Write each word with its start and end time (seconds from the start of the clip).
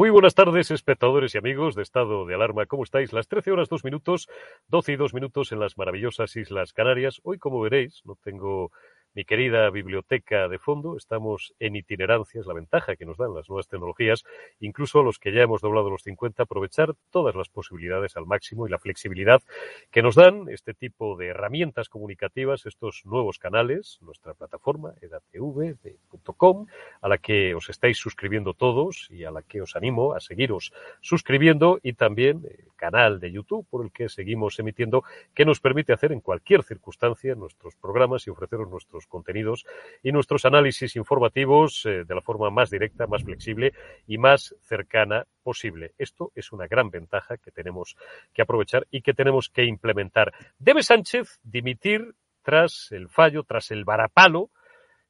Muy 0.00 0.10
buenas 0.10 0.36
tardes, 0.36 0.70
espectadores 0.70 1.34
y 1.34 1.38
amigos 1.38 1.74
de 1.74 1.82
Estado 1.82 2.24
de 2.24 2.32
Alarma. 2.32 2.66
¿Cómo 2.66 2.84
estáis? 2.84 3.12
Las 3.12 3.26
13 3.26 3.50
horas 3.50 3.68
2 3.68 3.82
minutos, 3.82 4.28
12 4.68 4.92
y 4.92 4.96
2 4.96 5.12
minutos 5.12 5.50
en 5.50 5.58
las 5.58 5.76
maravillosas 5.76 6.36
Islas 6.36 6.72
Canarias. 6.72 7.20
Hoy, 7.24 7.38
como 7.38 7.60
veréis, 7.60 8.02
no 8.04 8.14
tengo 8.22 8.70
mi 9.18 9.24
querida 9.24 9.68
biblioteca 9.70 10.46
de 10.46 10.60
fondo. 10.60 10.96
Estamos 10.96 11.52
en 11.58 11.74
itinerancia, 11.74 12.40
es 12.40 12.46
la 12.46 12.54
ventaja 12.54 12.94
que 12.94 13.04
nos 13.04 13.16
dan 13.16 13.34
las 13.34 13.48
nuevas 13.48 13.66
tecnologías, 13.66 14.22
incluso 14.60 15.02
los 15.02 15.18
que 15.18 15.32
ya 15.32 15.42
hemos 15.42 15.60
doblado 15.60 15.90
los 15.90 16.04
50, 16.04 16.44
aprovechar 16.44 16.94
todas 17.10 17.34
las 17.34 17.48
posibilidades 17.48 18.16
al 18.16 18.26
máximo 18.26 18.68
y 18.68 18.70
la 18.70 18.78
flexibilidad 18.78 19.42
que 19.90 20.02
nos 20.02 20.14
dan 20.14 20.48
este 20.50 20.72
tipo 20.72 21.16
de 21.16 21.26
herramientas 21.26 21.88
comunicativas, 21.88 22.64
estos 22.64 23.02
nuevos 23.06 23.40
canales, 23.40 23.98
nuestra 24.02 24.34
plataforma 24.34 24.94
edatv.com, 25.00 26.66
a 27.00 27.08
la 27.08 27.18
que 27.18 27.56
os 27.56 27.70
estáis 27.70 27.98
suscribiendo 27.98 28.54
todos 28.54 29.08
y 29.10 29.24
a 29.24 29.32
la 29.32 29.42
que 29.42 29.62
os 29.62 29.74
animo 29.74 30.12
a 30.14 30.20
seguiros 30.20 30.72
suscribiendo 31.00 31.80
y 31.82 31.94
también 31.94 32.44
el 32.48 32.68
canal 32.76 33.18
de 33.18 33.32
YouTube 33.32 33.66
por 33.68 33.84
el 33.84 33.90
que 33.90 34.08
seguimos 34.08 34.60
emitiendo 34.60 35.02
que 35.34 35.44
nos 35.44 35.58
permite 35.58 35.92
hacer 35.92 36.12
en 36.12 36.20
cualquier 36.20 36.62
circunstancia 36.62 37.34
nuestros 37.34 37.74
programas 37.74 38.24
y 38.28 38.30
ofreceros 38.30 38.70
nuestros 38.70 39.07
contenidos 39.08 39.64
y 40.02 40.12
nuestros 40.12 40.44
análisis 40.44 40.94
informativos 40.96 41.84
eh, 41.86 42.04
de 42.04 42.14
la 42.14 42.20
forma 42.20 42.50
más 42.50 42.70
directa, 42.70 43.06
más 43.06 43.24
flexible 43.24 43.72
y 44.06 44.18
más 44.18 44.54
cercana 44.62 45.26
posible. 45.42 45.92
Esto 45.98 46.30
es 46.34 46.52
una 46.52 46.66
gran 46.66 46.90
ventaja 46.90 47.36
que 47.38 47.50
tenemos 47.50 47.96
que 48.32 48.42
aprovechar 48.42 48.86
y 48.90 49.02
que 49.02 49.14
tenemos 49.14 49.48
que 49.48 49.64
implementar. 49.64 50.32
Debe 50.58 50.82
Sánchez 50.82 51.40
dimitir 51.42 52.14
tras 52.42 52.92
el 52.92 53.08
fallo, 53.08 53.42
tras 53.42 53.70
el 53.70 53.84
varapalo 53.84 54.50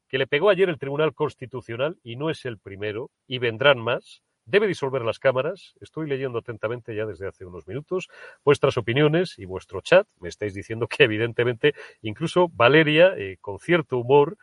que 0.08 0.18
le 0.18 0.26
pegó 0.26 0.48
ayer 0.50 0.68
el 0.68 0.78
Tribunal 0.78 1.14
Constitucional 1.14 1.98
y 2.02 2.16
no 2.16 2.30
es 2.30 2.44
el 2.46 2.58
primero 2.58 3.10
y 3.26 3.38
vendrán 3.38 3.78
más 3.78 4.22
debe 4.48 4.66
disolver 4.66 5.02
las 5.02 5.18
cámaras. 5.18 5.74
Estoy 5.80 6.08
leyendo 6.08 6.38
atentamente 6.38 6.94
ya 6.94 7.06
desde 7.06 7.28
hace 7.28 7.44
unos 7.44 7.66
minutos 7.66 8.08
vuestras 8.44 8.76
opiniones 8.76 9.38
y 9.38 9.44
vuestro 9.44 9.80
chat. 9.80 10.06
Me 10.20 10.28
estáis 10.28 10.54
diciendo 10.54 10.88
que 10.88 11.04
evidentemente 11.04 11.74
incluso 12.02 12.48
Valeria, 12.48 13.14
eh, 13.16 13.36
con 13.40 13.58
cierto 13.58 13.98
humor, 13.98 14.36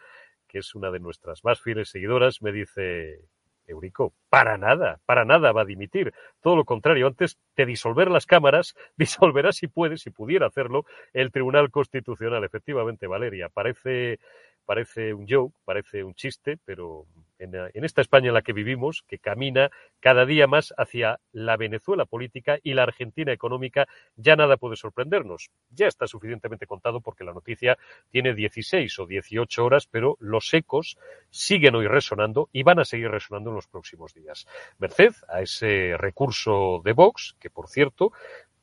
que 0.47 0.59
es 0.59 0.75
una 0.75 0.91
de 0.91 0.99
nuestras 0.99 1.43
más 1.43 1.59
fieles 1.59 1.89
seguidoras, 1.89 2.41
me 2.41 2.51
dice, 2.51 3.19
Eurico, 3.67 4.13
para 4.29 4.57
nada, 4.57 4.99
para 5.05 5.25
nada 5.25 5.51
va 5.51 5.61
a 5.61 5.65
dimitir. 5.65 6.13
Todo 6.41 6.55
lo 6.55 6.65
contrario, 6.65 7.07
antes 7.07 7.37
de 7.55 7.65
disolver 7.65 8.09
las 8.09 8.25
cámaras, 8.25 8.75
disolverá 8.97 9.51
si 9.51 9.67
puede, 9.67 9.97
si 9.97 10.11
pudiera 10.11 10.47
hacerlo, 10.47 10.85
el 11.13 11.31
Tribunal 11.31 11.71
Constitucional. 11.71 12.43
Efectivamente, 12.43 13.07
Valeria, 13.07 13.49
parece, 13.49 14.19
parece 14.65 15.13
un 15.13 15.27
joke, 15.27 15.55
parece 15.63 16.03
un 16.03 16.13
chiste, 16.15 16.57
pero 16.65 17.05
en, 17.39 17.83
esta 17.83 18.01
España 18.01 18.29
en 18.29 18.33
la 18.33 18.41
que 18.41 18.53
vivimos, 18.53 19.03
que 19.07 19.19
camina 19.19 19.69
cada 19.99 20.25
día 20.25 20.47
más 20.47 20.73
hacia 20.77 21.19
la 21.31 21.57
Venezuela 21.57 22.05
política 22.05 22.59
y 22.63 22.73
la 22.73 22.83
Argentina 22.83 23.31
económica, 23.31 23.87
ya 24.15 24.35
nada 24.35 24.57
puede 24.57 24.75
sorprendernos. 24.75 25.49
Ya 25.69 25.87
está 25.87 26.07
suficientemente 26.07 26.67
contado 26.67 27.01
porque 27.01 27.23
la 27.23 27.33
noticia 27.33 27.77
tiene 28.09 28.33
16 28.33 28.99
o 28.99 29.05
18 29.05 29.65
horas, 29.65 29.87
pero 29.87 30.17
los 30.19 30.53
ecos 30.53 30.97
siguen 31.29 31.75
hoy 31.75 31.87
resonando 31.87 32.49
y 32.51 32.63
van 32.63 32.79
a 32.79 32.85
seguir 32.85 33.09
resonando 33.09 33.49
en 33.49 33.57
los 33.57 33.67
próximos 33.67 34.13
días. 34.13 34.47
Merced 34.77 35.13
a 35.27 35.41
ese 35.41 35.95
recurso 35.97 36.81
de 36.83 36.93
Vox, 36.93 37.35
que 37.39 37.49
por 37.49 37.67
cierto 37.67 38.11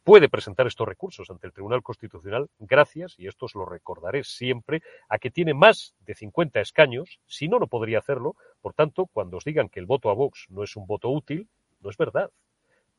puede 0.05 0.29
presentar 0.29 0.67
estos 0.67 0.87
recursos 0.87 1.31
ante 1.31 1.47
el 1.47 1.53
Tribunal 1.53 1.83
Constitucional 1.83 2.49
gracias, 2.59 3.15
y 3.19 3.27
esto 3.27 3.47
os 3.47 3.55
lo 3.55 3.65
recordaré 3.65 4.25
siempre, 4.25 4.83
a 5.09 5.19
que 5.19 5.31
tiene 5.31 5.55
más 5.55 5.95
de 6.01 6.15
50 6.15 6.61
escaños, 6.61 7.21
si 7.27 7.49
no, 7.49 7.59
no 7.59 7.67
podría 7.67 7.99
hacerlo. 7.99 8.37
Por 8.61 8.75
tanto, 8.75 9.07
cuando 9.07 9.37
os 9.37 9.45
digan 9.45 9.69
que 9.69 9.81
el 9.81 9.87
voto 9.87 10.11
a 10.11 10.15
Vox 10.15 10.47
no 10.51 10.63
es 10.63 10.77
un 10.77 10.87
voto 10.87 11.09
útil, 11.11 11.49
no 11.81 11.91
es 11.91 11.97
verdad 11.97 12.31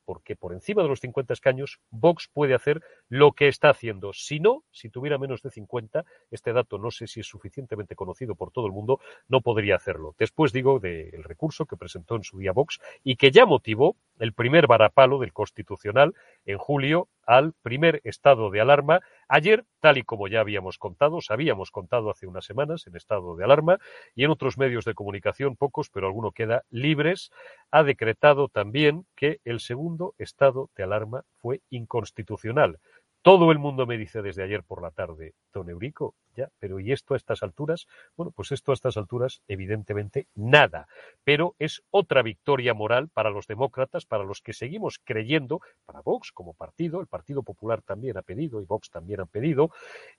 porque 0.06 0.36
por 0.36 0.54
encima 0.54 0.84
de 0.84 0.90
los 0.90 1.00
50 1.00 1.34
escaños 1.34 1.80
Vox 1.90 2.30
puede 2.32 2.54
hacer 2.54 2.82
lo 3.10 3.32
que 3.34 3.48
está 3.48 3.70
haciendo. 3.70 4.14
Si 4.14 4.40
no, 4.40 4.64
si 4.72 4.90
tuviera 4.90 5.18
menos 5.18 5.42
de 5.42 5.52
50, 5.52 6.06
este 6.32 6.54
dato 6.54 6.78
no 6.78 6.92
sé 6.92 7.08
si 7.08 7.22
es 7.22 7.28
suficientemente 7.28 7.96
conocido 7.96 8.36
por 8.36 8.52
todo 8.52 8.68
el 8.68 8.74
mundo, 8.74 9.00
no 9.28 9.42
podría 9.42 9.76
hacerlo. 9.76 10.16
Después 10.18 10.54
digo 10.54 10.80
del 10.80 11.24
recurso 11.24 11.66
que 11.66 11.78
presentó 11.78 12.16
en 12.16 12.24
su 12.24 12.38
día 12.38 12.52
Vox 12.52 12.80
y 13.04 13.16
que 13.16 13.32
ya 13.32 13.46
motivó 13.46 13.96
el 14.20 14.34
primer 14.34 14.68
varapalo 14.68 15.20
del 15.20 15.34
Constitucional 15.34 16.14
en 16.46 16.58
julio 16.58 17.10
al 17.26 17.54
primer 17.62 18.02
estado 18.04 18.50
de 18.50 18.62
alarma. 18.62 19.02
Ayer, 19.28 19.66
tal 19.80 19.98
y 19.98 20.04
como 20.04 20.28
ya 20.28 20.40
habíamos 20.42 20.78
contado, 20.78 21.20
habíamos 21.30 21.72
contado 21.72 22.10
hace 22.10 22.28
unas 22.28 22.46
semanas 22.46 22.88
en 22.88 22.96
estado 22.96 23.36
de 23.36 23.44
alarma 23.44 23.80
y 24.16 24.24
en 24.24 24.32
otros 24.32 24.58
medios 24.58 24.86
de 24.86 24.94
comunicación, 24.94 25.56
pocos, 25.56 25.90
pero 25.90 26.08
alguno 26.08 26.32
queda 26.32 26.64
libres, 26.70 27.32
ha 27.72 27.84
decretado 27.84 28.48
también 28.50 29.06
que 29.16 29.40
el 29.46 29.60
segundo 29.60 30.14
estado 30.18 30.70
de 30.76 30.84
alarma 30.84 31.24
fue 31.38 31.62
inconstitucional. 31.70 32.80
Todo 33.24 33.54
el 33.54 33.58
mundo 33.58 33.86
me 33.86 33.98
dice 33.98 34.22
desde 34.22 34.44
ayer 34.44 34.64
por 34.64 34.82
la 34.82 34.92
tarde, 34.92 35.34
don 35.54 35.70
Eurico, 35.70 36.14
ya, 36.36 36.50
pero 36.60 36.82
¿y 36.82 36.92
esto 36.92 37.14
a 37.14 37.18
estas 37.18 37.42
alturas? 37.42 37.88
Bueno, 38.18 38.32
pues 38.36 38.52
esto 38.52 38.72
a 38.72 38.74
estas 38.74 38.98
alturas, 38.98 39.42
evidentemente, 39.48 40.28
nada. 40.36 40.88
Pero 41.24 41.56
es 41.58 41.84
otra 41.90 42.22
victoria 42.22 42.74
moral 42.74 43.08
para 43.08 43.30
los 43.30 43.48
demócratas, 43.48 44.06
para 44.06 44.26
los 44.26 44.42
que 44.42 44.52
seguimos 44.52 45.00
creyendo, 45.02 45.62
para 45.86 46.02
Vox 46.02 46.34
como 46.34 46.54
partido, 46.54 47.00
el 47.00 47.08
Partido 47.08 47.44
Popular 47.44 47.82
también 47.82 48.18
ha 48.18 48.24
pedido 48.24 48.62
y 48.62 48.66
Vox 48.66 48.90
también 48.90 49.22
ha 49.22 49.26
pedido 49.26 49.70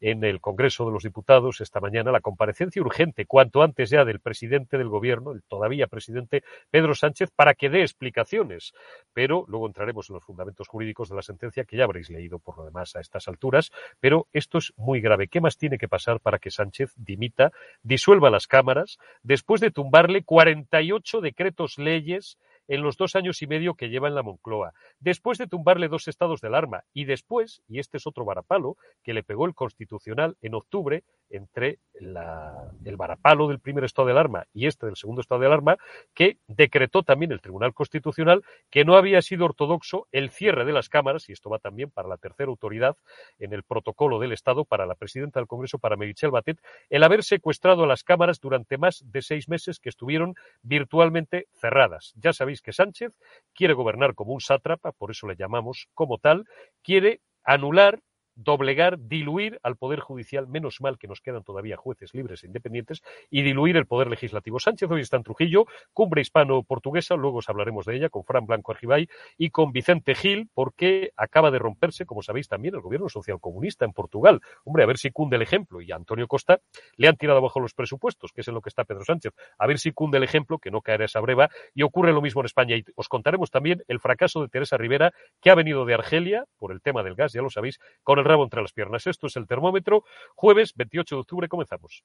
en 0.00 0.24
el 0.24 0.40
Congreso 0.40 0.86
de 0.86 0.92
los 0.92 1.02
Diputados 1.02 1.60
esta 1.60 1.80
mañana 1.80 2.10
la 2.10 2.20
comparecencia 2.20 2.80
urgente, 2.80 3.26
cuanto 3.26 3.62
antes 3.62 3.90
ya 3.90 4.06
del 4.06 4.20
presidente 4.20 4.78
del 4.78 4.88
Gobierno, 4.88 5.32
el 5.32 5.42
todavía 5.42 5.88
presidente 5.88 6.42
Pedro 6.70 6.94
Sánchez, 6.94 7.30
para 7.36 7.52
que 7.52 7.68
dé 7.68 7.82
explicaciones. 7.82 8.72
Pero 9.12 9.44
luego 9.48 9.66
entraremos 9.66 10.08
en 10.08 10.14
los 10.14 10.24
fundamentos 10.24 10.68
jurídicos 10.68 11.10
de 11.10 11.16
la 11.16 11.22
sentencia 11.22 11.66
que 11.66 11.76
ya 11.76 11.84
habréis 11.84 12.08
leído 12.08 12.38
por 12.38 12.56
lo 12.56 12.64
demás 12.64 12.93
a 12.94 13.00
estas 13.00 13.28
alturas. 13.28 13.72
Pero 14.00 14.28
esto 14.32 14.58
es 14.58 14.72
muy 14.76 15.00
grave. 15.00 15.28
¿Qué 15.28 15.40
más 15.40 15.58
tiene 15.58 15.78
que 15.78 15.88
pasar? 15.88 16.14
para 16.20 16.38
que 16.38 16.50
Sánchez 16.50 16.92
dimita, 16.96 17.52
disuelva 17.82 18.30
las 18.30 18.46
cámaras, 18.46 18.98
después 19.22 19.60
de 19.60 19.70
tumbarle 19.70 20.24
48 20.24 21.20
decretos 21.20 21.78
leyes 21.78 22.38
en 22.68 22.82
los 22.82 22.96
dos 22.96 23.16
años 23.16 23.42
y 23.42 23.46
medio 23.46 23.74
que 23.74 23.88
lleva 23.88 24.08
en 24.08 24.14
la 24.14 24.22
Moncloa, 24.22 24.72
después 24.98 25.38
de 25.38 25.46
tumbarle 25.46 25.88
dos 25.88 26.08
estados 26.08 26.40
de 26.40 26.48
alarma 26.48 26.84
y 26.92 27.04
después, 27.04 27.62
y 27.68 27.78
este 27.78 27.98
es 27.98 28.06
otro 28.06 28.24
varapalo, 28.24 28.76
que 29.02 29.14
le 29.14 29.22
pegó 29.22 29.46
el 29.46 29.54
Constitucional 29.54 30.36
en 30.40 30.54
octubre 30.54 31.04
entre 31.30 31.78
el 31.94 32.96
varapalo 32.96 33.48
del 33.48 33.60
primer 33.60 33.84
estado 33.84 34.06
de 34.06 34.12
alarma 34.12 34.46
y 34.52 34.66
este 34.66 34.86
del 34.86 34.96
segundo 34.96 35.20
estado 35.20 35.40
de 35.40 35.46
alarma, 35.46 35.76
que 36.14 36.38
decretó 36.46 37.02
también 37.02 37.32
el 37.32 37.40
Tribunal 37.40 37.74
Constitucional 37.74 38.42
que 38.70 38.84
no 38.84 38.96
había 38.96 39.22
sido 39.22 39.44
ortodoxo 39.44 40.06
el 40.12 40.30
cierre 40.30 40.64
de 40.64 40.72
las 40.72 40.88
cámaras, 40.88 41.28
y 41.28 41.32
esto 41.32 41.50
va 41.50 41.58
también 41.58 41.90
para 41.90 42.08
la 42.08 42.16
tercera 42.16 42.48
autoridad 42.48 42.96
en 43.38 43.52
el 43.52 43.62
protocolo 43.62 44.18
del 44.18 44.32
Estado, 44.32 44.64
para 44.64 44.86
la 44.86 44.94
presidenta 44.94 45.40
del 45.40 45.46
Congreso, 45.46 45.78
para 45.78 45.96
Merichel 45.96 46.30
Batet, 46.30 46.58
el 46.90 47.02
haber 47.02 47.22
secuestrado 47.24 47.86
las 47.86 48.04
cámaras 48.04 48.40
durante 48.40 48.78
más 48.78 49.02
de 49.10 49.22
seis 49.22 49.48
meses 49.48 49.80
que 49.80 49.88
estuvieron 49.88 50.34
virtualmente 50.62 51.46
cerradas. 51.52 52.12
Ya 52.16 52.32
sabéis 52.32 52.53
que 52.62 52.72
Sánchez 52.72 53.12
quiere 53.54 53.74
gobernar 53.74 54.14
como 54.14 54.32
un 54.32 54.40
sátrapa, 54.40 54.92
por 54.92 55.10
eso 55.10 55.26
le 55.26 55.36
llamamos 55.36 55.88
como 55.94 56.18
tal, 56.18 56.44
quiere 56.82 57.20
anular 57.44 58.00
doblegar, 58.34 58.98
diluir 58.98 59.58
al 59.62 59.76
Poder 59.76 60.00
Judicial, 60.00 60.46
menos 60.48 60.80
mal 60.80 60.98
que 60.98 61.08
nos 61.08 61.20
quedan 61.20 61.44
todavía 61.44 61.76
jueces 61.76 62.14
libres 62.14 62.42
e 62.42 62.46
independientes, 62.46 63.02
y 63.30 63.42
diluir 63.42 63.76
el 63.76 63.86
Poder 63.86 64.08
Legislativo. 64.08 64.58
Sánchez 64.58 64.90
hoy 64.90 65.00
está 65.00 65.16
en 65.16 65.22
Trujillo, 65.22 65.66
cumbre 65.92 66.20
hispano-portuguesa, 66.20 67.16
luego 67.16 67.38
os 67.38 67.48
hablaremos 67.48 67.86
de 67.86 67.96
ella, 67.96 68.08
con 68.08 68.24
Fran 68.24 68.46
Blanco 68.46 68.72
Argibay 68.72 69.08
y 69.38 69.50
con 69.50 69.72
Vicente 69.72 70.14
Gil, 70.14 70.48
porque 70.54 71.12
acaba 71.16 71.50
de 71.50 71.58
romperse, 71.58 72.06
como 72.06 72.22
sabéis 72.22 72.48
también, 72.48 72.74
el 72.74 72.80
gobierno 72.80 73.08
socialcomunista 73.08 73.84
en 73.84 73.92
Portugal. 73.92 74.40
Hombre, 74.64 74.82
a 74.82 74.86
ver 74.86 74.98
si 74.98 75.10
cunde 75.10 75.36
el 75.36 75.42
ejemplo, 75.42 75.80
y 75.80 75.92
a 75.92 75.96
Antonio 75.96 76.26
Costa 76.26 76.60
le 76.96 77.08
han 77.08 77.16
tirado 77.16 77.38
abajo 77.38 77.60
los 77.60 77.74
presupuestos, 77.74 78.32
que 78.32 78.40
es 78.40 78.48
en 78.48 78.54
lo 78.54 78.60
que 78.60 78.68
está 78.68 78.84
Pedro 78.84 79.04
Sánchez. 79.04 79.32
A 79.58 79.66
ver 79.66 79.78
si 79.78 79.92
cunde 79.92 80.18
el 80.18 80.24
ejemplo, 80.24 80.58
que 80.58 80.70
no 80.70 80.80
caerá 80.80 81.04
esa 81.04 81.20
breva, 81.20 81.50
y 81.74 81.82
ocurre 81.82 82.12
lo 82.12 82.22
mismo 82.22 82.40
en 82.40 82.46
España. 82.46 82.76
Y 82.76 82.84
os 82.96 83.08
contaremos 83.08 83.50
también 83.50 83.82
el 83.88 84.00
fracaso 84.00 84.42
de 84.42 84.48
Teresa 84.48 84.76
Rivera, 84.76 85.12
que 85.40 85.50
ha 85.50 85.54
venido 85.54 85.84
de 85.84 85.94
Argelia, 85.94 86.44
por 86.58 86.72
el 86.72 86.80
tema 86.80 87.02
del 87.02 87.14
gas, 87.14 87.32
ya 87.32 87.42
lo 87.42 87.50
sabéis, 87.50 87.78
con 88.02 88.18
el 88.18 88.23
rabo 88.24 88.44
entre 88.44 88.62
las 88.62 88.72
piernas. 88.72 89.06
Esto 89.06 89.26
es 89.26 89.36
el 89.36 89.46
termómetro. 89.46 90.04
Jueves 90.34 90.72
28 90.74 91.14
de 91.14 91.20
octubre 91.20 91.48
comenzamos. 91.48 92.04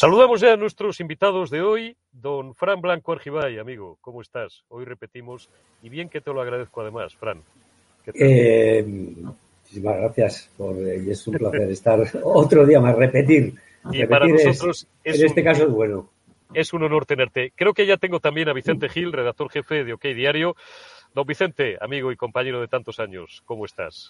Saludamos 0.00 0.40
ya 0.40 0.54
a 0.54 0.56
nuestros 0.56 0.98
invitados 1.00 1.50
de 1.50 1.60
hoy, 1.60 1.94
don 2.10 2.54
Fran 2.54 2.80
Blanco 2.80 3.12
Argibay, 3.12 3.58
amigo, 3.58 3.98
¿cómo 4.00 4.22
estás? 4.22 4.64
Hoy 4.68 4.86
repetimos, 4.86 5.50
y 5.82 5.90
bien 5.90 6.08
que 6.08 6.22
te 6.22 6.32
lo 6.32 6.40
agradezco 6.40 6.80
además, 6.80 7.14
Fran. 7.16 7.42
Eh, 8.14 8.82
muchísimas 8.82 9.96
gracias, 9.98 10.50
por, 10.56 10.74
y 10.74 11.10
es 11.10 11.26
un 11.26 11.34
placer 11.34 11.60
estar 11.70 12.00
otro 12.22 12.64
día 12.64 12.80
más, 12.80 12.96
repetir. 12.96 13.52
Y 13.92 14.06
para 14.06 14.26
nosotros, 14.26 14.86
en 15.04 15.22
este 15.22 15.44
caso 15.44 15.64
es 15.64 15.70
bueno. 15.70 16.08
Es 16.54 16.72
un 16.72 16.82
honor 16.82 17.04
tenerte. 17.04 17.52
Creo 17.54 17.74
que 17.74 17.84
ya 17.84 17.98
tengo 17.98 18.20
también 18.20 18.48
a 18.48 18.54
Vicente 18.54 18.88
Gil, 18.88 19.12
redactor 19.12 19.50
jefe 19.50 19.84
de 19.84 19.92
OK 19.92 20.04
Diario. 20.04 20.56
Don 21.14 21.26
Vicente, 21.26 21.76
amigo 21.78 22.10
y 22.10 22.16
compañero 22.16 22.62
de 22.62 22.68
tantos 22.68 23.00
años, 23.00 23.42
¿cómo 23.44 23.66
estás? 23.66 24.08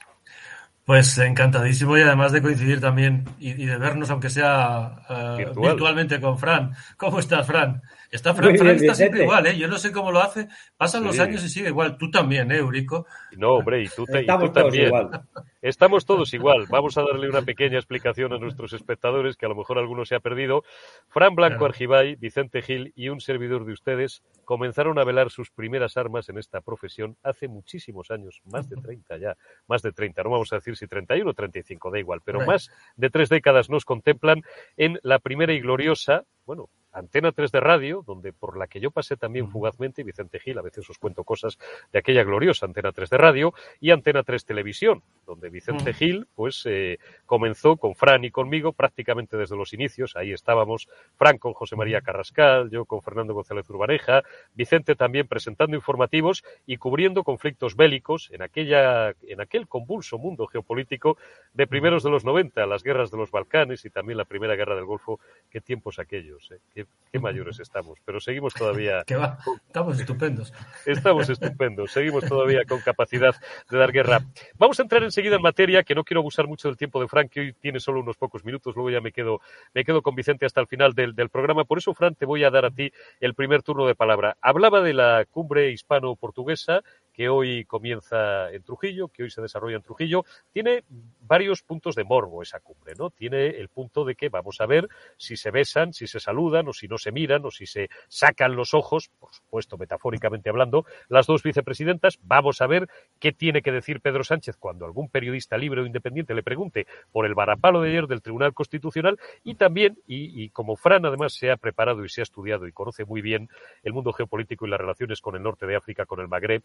Pues 0.91 1.17
encantadísimo 1.19 1.97
y 1.97 2.01
además 2.01 2.33
de 2.33 2.43
coincidir 2.43 2.81
también 2.81 3.25
y, 3.39 3.65
de 3.65 3.79
vernos, 3.79 4.11
aunque 4.11 4.29
sea 4.29 5.05
eh, 5.09 5.47
virtualmente 5.57 6.21
con 6.21 6.37
Fran. 6.37 6.75
¿Cómo 6.97 7.21
estás, 7.21 7.47
Fran? 7.47 7.81
Está 8.11 8.35
Fran, 8.35 8.57
Fran 8.57 8.75
está 8.75 8.95
siempre 8.95 9.23
igual, 9.23 9.47
¿eh? 9.47 9.57
Yo 9.57 9.69
no 9.69 9.79
sé 9.79 9.93
cómo 9.93 10.11
lo 10.11 10.21
hace. 10.21 10.49
Pasan 10.77 11.05
los 11.05 11.19
años 11.21 11.45
y 11.45 11.49
sigue 11.49 11.69
igual. 11.69 11.97
Tú 11.97 12.11
también, 12.11 12.51
¿eh, 12.51 12.57
Eurico? 12.57 13.07
No, 13.37 13.55
hombre, 13.55 13.83
y 13.83 13.89
tú, 13.89 14.05
y 14.09 14.27
tú 14.27 14.53
también. 14.53 14.87
Igual. 14.87 15.11
Estamos 15.63 16.07
todos 16.07 16.33
igual. 16.35 16.67
Vamos 16.69 16.97
a 16.99 17.03
darle 17.03 17.29
una 17.29 17.43
pequeña 17.43 17.77
explicación 17.77 18.33
a 18.33 18.39
nuestros 18.39 18.73
espectadores, 18.73 19.37
que 19.37 19.47
a 19.47 19.49
lo 19.49 19.55
mejor 19.55 19.79
alguno 19.79 20.05
se 20.05 20.17
ha 20.17 20.21
perdido. 20.21 20.65
Fran 21.09 21.35
Blanco 21.35 21.67
Argibay, 21.67 22.17
Vicente 22.17 22.63
Gil 22.63 22.93
y 22.97 23.11
un 23.11 23.21
servidor 23.21 23.65
de 23.65 23.75
ustedes 23.75 24.23
comenzaron 24.45 24.99
a 24.99 25.05
velar 25.05 25.31
sus 25.31 25.51
primeras 25.51 25.97
armas 25.97 26.29
en 26.29 26.39
esta 26.39 26.61
profesión 26.61 27.17
hace 27.23 27.47
muchísimos 27.47 28.11
años, 28.11 28.41
más 28.47 28.69
de 28.69 28.77
30 28.77 29.19
ya, 29.19 29.37
más 29.69 29.83
de 29.83 29.93
30, 29.93 30.25
no 30.25 30.31
vamos 30.31 30.53
a 30.53 30.57
decir 30.57 30.77
si 30.77 30.89
31 30.89 31.31
o 31.31 31.35
35, 31.35 31.91
da 31.91 32.01
igual, 32.01 32.21
pero 32.25 32.45
más 32.45 32.69
de 32.97 33.11
tres 33.11 33.29
décadas 33.29 33.71
nos 33.71 33.85
contemplan 33.85 34.43
en 34.77 34.99
la 35.03 35.21
primera 35.21 35.53
y 35.53 35.61
gloriosa, 35.61 36.25
bueno, 36.47 36.69
Antena 36.93 37.33
3 37.33 37.53
de 37.53 37.61
radio, 37.61 38.03
donde 38.07 38.33
por 38.33 38.57
la 38.57 38.67
que 38.67 38.81
yo 38.81 38.91
pasé 38.91 39.17
también 39.17 39.49
fugazmente, 39.49 40.03
Vicente 40.03 40.41
Gil, 40.41 40.59
a 40.59 40.63
veces 40.63 40.89
os 40.91 40.99
cuento 40.99 41.25
cosas 41.25 41.59
de 41.93 41.99
aquella 41.99 42.25
gloriosa 42.25 42.67
Antena 42.67 42.93
3 42.93 43.11
de 43.11 43.17
radio, 43.17 43.55
y 43.81 43.91
Antena 43.91 44.23
3 44.23 44.45
Televisión, 44.45 45.03
donde 45.27 45.51
Vicente 45.51 45.93
Gil, 45.93 46.27
pues 46.35 46.63
eh, 46.67 46.99
comenzó 47.27 47.77
con 47.77 47.95
Fran 47.95 48.25
y 48.25 48.31
conmigo 48.31 48.73
prácticamente 48.73 49.37
desde 49.37 49.57
los 49.57 49.73
inicios, 49.73 50.17
ahí 50.17 50.33
estábamos, 50.33 50.89
Fran 51.17 51.39
con 51.39 51.53
José 51.53 51.77
María 51.77 52.01
Carrascal, 52.01 52.71
yo 52.71 52.85
con 52.85 53.03
Fernando 53.03 53.35
González 53.35 53.69
Urbaneja, 53.71 54.23
Vicente 54.55 54.97
también 54.97 55.29
presentando 55.29 55.77
informativos 55.77 56.45
y 56.67 56.77
cubriendo 56.77 57.23
conflictos 57.23 57.77
bélicos 57.77 58.31
en 58.33 58.43
aquella, 58.43 59.15
en 59.23 59.41
aquel 59.41 59.69
convulso 59.69 60.19
mundo 60.19 60.47
geopolítico 60.47 61.17
de 61.55 61.67
primeros 61.67 62.03
de 62.03 62.11
los 62.11 62.25
90, 62.25 62.67
las 62.67 62.83
guerras 62.83 63.11
de 63.11 63.19
los 63.19 63.31
Balcanes 63.31 63.85
y 63.85 63.91
también 63.91 64.19
la 64.19 64.25
primera 64.25 64.57
guerra 64.57 64.75
del 64.75 64.85
Golfo, 64.85 65.21
qué 65.51 65.61
tiempos 65.61 65.99
aquellos, 65.99 66.51
eh 66.75 66.80
qué, 67.13 67.19
mayores 67.19 67.59
estamos, 67.61 67.99
pero 68.05 68.21
seguimos 68.21 68.55
todavía. 68.55 69.03
Estamos 69.67 69.99
estupendos. 69.99 70.53
Estamos 70.87 71.29
estupendos, 71.29 71.93
seguimos 71.93 72.25
todavía 72.25 72.65
con 72.69 72.81
capacidad 72.81 73.35
de 73.71 73.79
dar 73.79 73.93
guerra. 73.93 74.21
Vamos 74.59 74.79
a 74.79 74.83
entrar 74.83 75.03
enseguida 75.03 75.37
en 75.37 75.43
materia, 75.43 75.83
que 75.83 75.95
no 75.95 76.05
quiero 76.05 76.21
abusar 76.21 76.47
mucho 76.47 76.69
del 76.69 76.77
tiempo 76.77 77.01
de 77.01 77.09
Frank, 77.09 77.31
que 77.31 77.41
hoy 77.41 77.53
tiene 77.55 77.81
solo 77.81 78.01
unos 78.01 78.17
pocos 78.17 78.45
minutos, 78.45 78.75
luego 78.75 78.91
ya 78.91 79.01
me 79.01 79.13
quedo, 79.13 79.41
me 79.75 79.85
quedo 79.85 80.03
con 80.03 80.15
Vicente 80.15 80.47
hasta 80.47 80.61
el 80.61 80.67
final 80.67 80.93
del, 80.95 81.15
del 81.15 81.31
programa. 81.31 81.65
Por 81.65 81.79
eso, 81.79 81.95
Fran, 81.95 82.15
te 82.15 82.27
voy 82.27 82.45
a 82.45 82.51
dar 82.51 82.65
a 82.65 82.71
ti 82.71 82.93
el 83.21 83.35
primer 83.35 83.63
turno 83.63 83.87
de 83.87 83.95
palabra. 83.95 84.37
Hablaba 84.41 84.81
de 84.81 84.95
la 84.95 85.25
cumbre 85.31 85.71
hispano-portuguesa 85.71 86.83
que 87.21 87.29
hoy 87.29 87.67
comienza 87.67 88.51
en 88.51 88.63
Trujillo, 88.63 89.09
que 89.09 89.25
hoy 89.25 89.31
se 89.31 89.43
desarrolla 89.43 89.77
en 89.77 89.83
Trujillo, 89.83 90.25
tiene 90.55 90.85
varios 91.21 91.63
puntos 91.63 91.95
de 91.95 92.03
morbo 92.03 92.41
esa 92.41 92.61
cumbre, 92.61 92.95
¿no? 92.99 93.11
Tiene 93.11 93.49
el 93.49 93.69
punto 93.69 94.07
de 94.07 94.15
que 94.15 94.31
vamos 94.31 94.59
a 94.63 94.65
ver 94.65 94.89
si 95.19 95.37
se 95.37 95.51
besan, 95.51 95.93
si 95.93 96.07
se 96.07 96.19
saludan 96.19 96.69
o 96.69 96.73
si 96.73 96.89
no 96.89 96.97
se 96.97 97.13
miran 97.13 97.45
o 97.45 97.51
si 97.51 97.67
se 97.67 97.91
sacan 98.09 98.57
los 98.57 98.73
ojos, 98.73 99.11
por 99.21 99.35
supuesto, 99.35 99.77
metafóricamente 99.77 100.49
hablando, 100.49 100.87
las 101.11 101.27
dos 101.27 101.43
vicepresidentas. 101.43 102.19
Vamos 102.23 102.63
a 102.63 102.67
ver 102.67 102.89
qué 103.19 103.33
tiene 103.33 103.61
que 103.61 103.71
decir 103.71 104.01
Pedro 104.01 104.25
Sánchez 104.25 104.57
cuando 104.57 104.87
algún 104.87 105.11
periodista 105.11 105.59
libre 105.59 105.83
o 105.83 105.87
independiente 105.87 106.33
le 106.33 106.43
pregunte 106.43 106.87
por 107.13 107.27
el 107.27 107.35
varapalo 107.35 107.83
de 107.83 107.91
ayer 107.91 108.07
del 108.07 108.23
Tribunal 108.23 108.55
Constitucional 108.55 109.19
y 109.45 109.57
también, 109.57 109.99
y, 110.07 110.49
como 110.49 110.75
Fran 110.75 111.05
además 111.05 111.35
se 111.35 111.51
ha 111.51 111.59
preparado 111.59 112.03
y 112.03 112.09
se 112.09 112.23
ha 112.23 112.25
estudiado 112.25 112.67
y 112.67 112.73
conoce 112.73 113.05
muy 113.05 113.21
bien 113.21 113.51
el 113.83 113.93
mundo 113.93 114.15
geopolítico 114.15 114.67
y 114.67 114.71
las 114.71 114.81
relaciones 114.81 115.21
con 115.21 115.37
el 115.37 115.43
norte 115.43 115.67
de 115.67 115.77
África, 115.77 116.07
con 116.07 116.21
el 116.21 116.29
Magreb, 116.29 116.63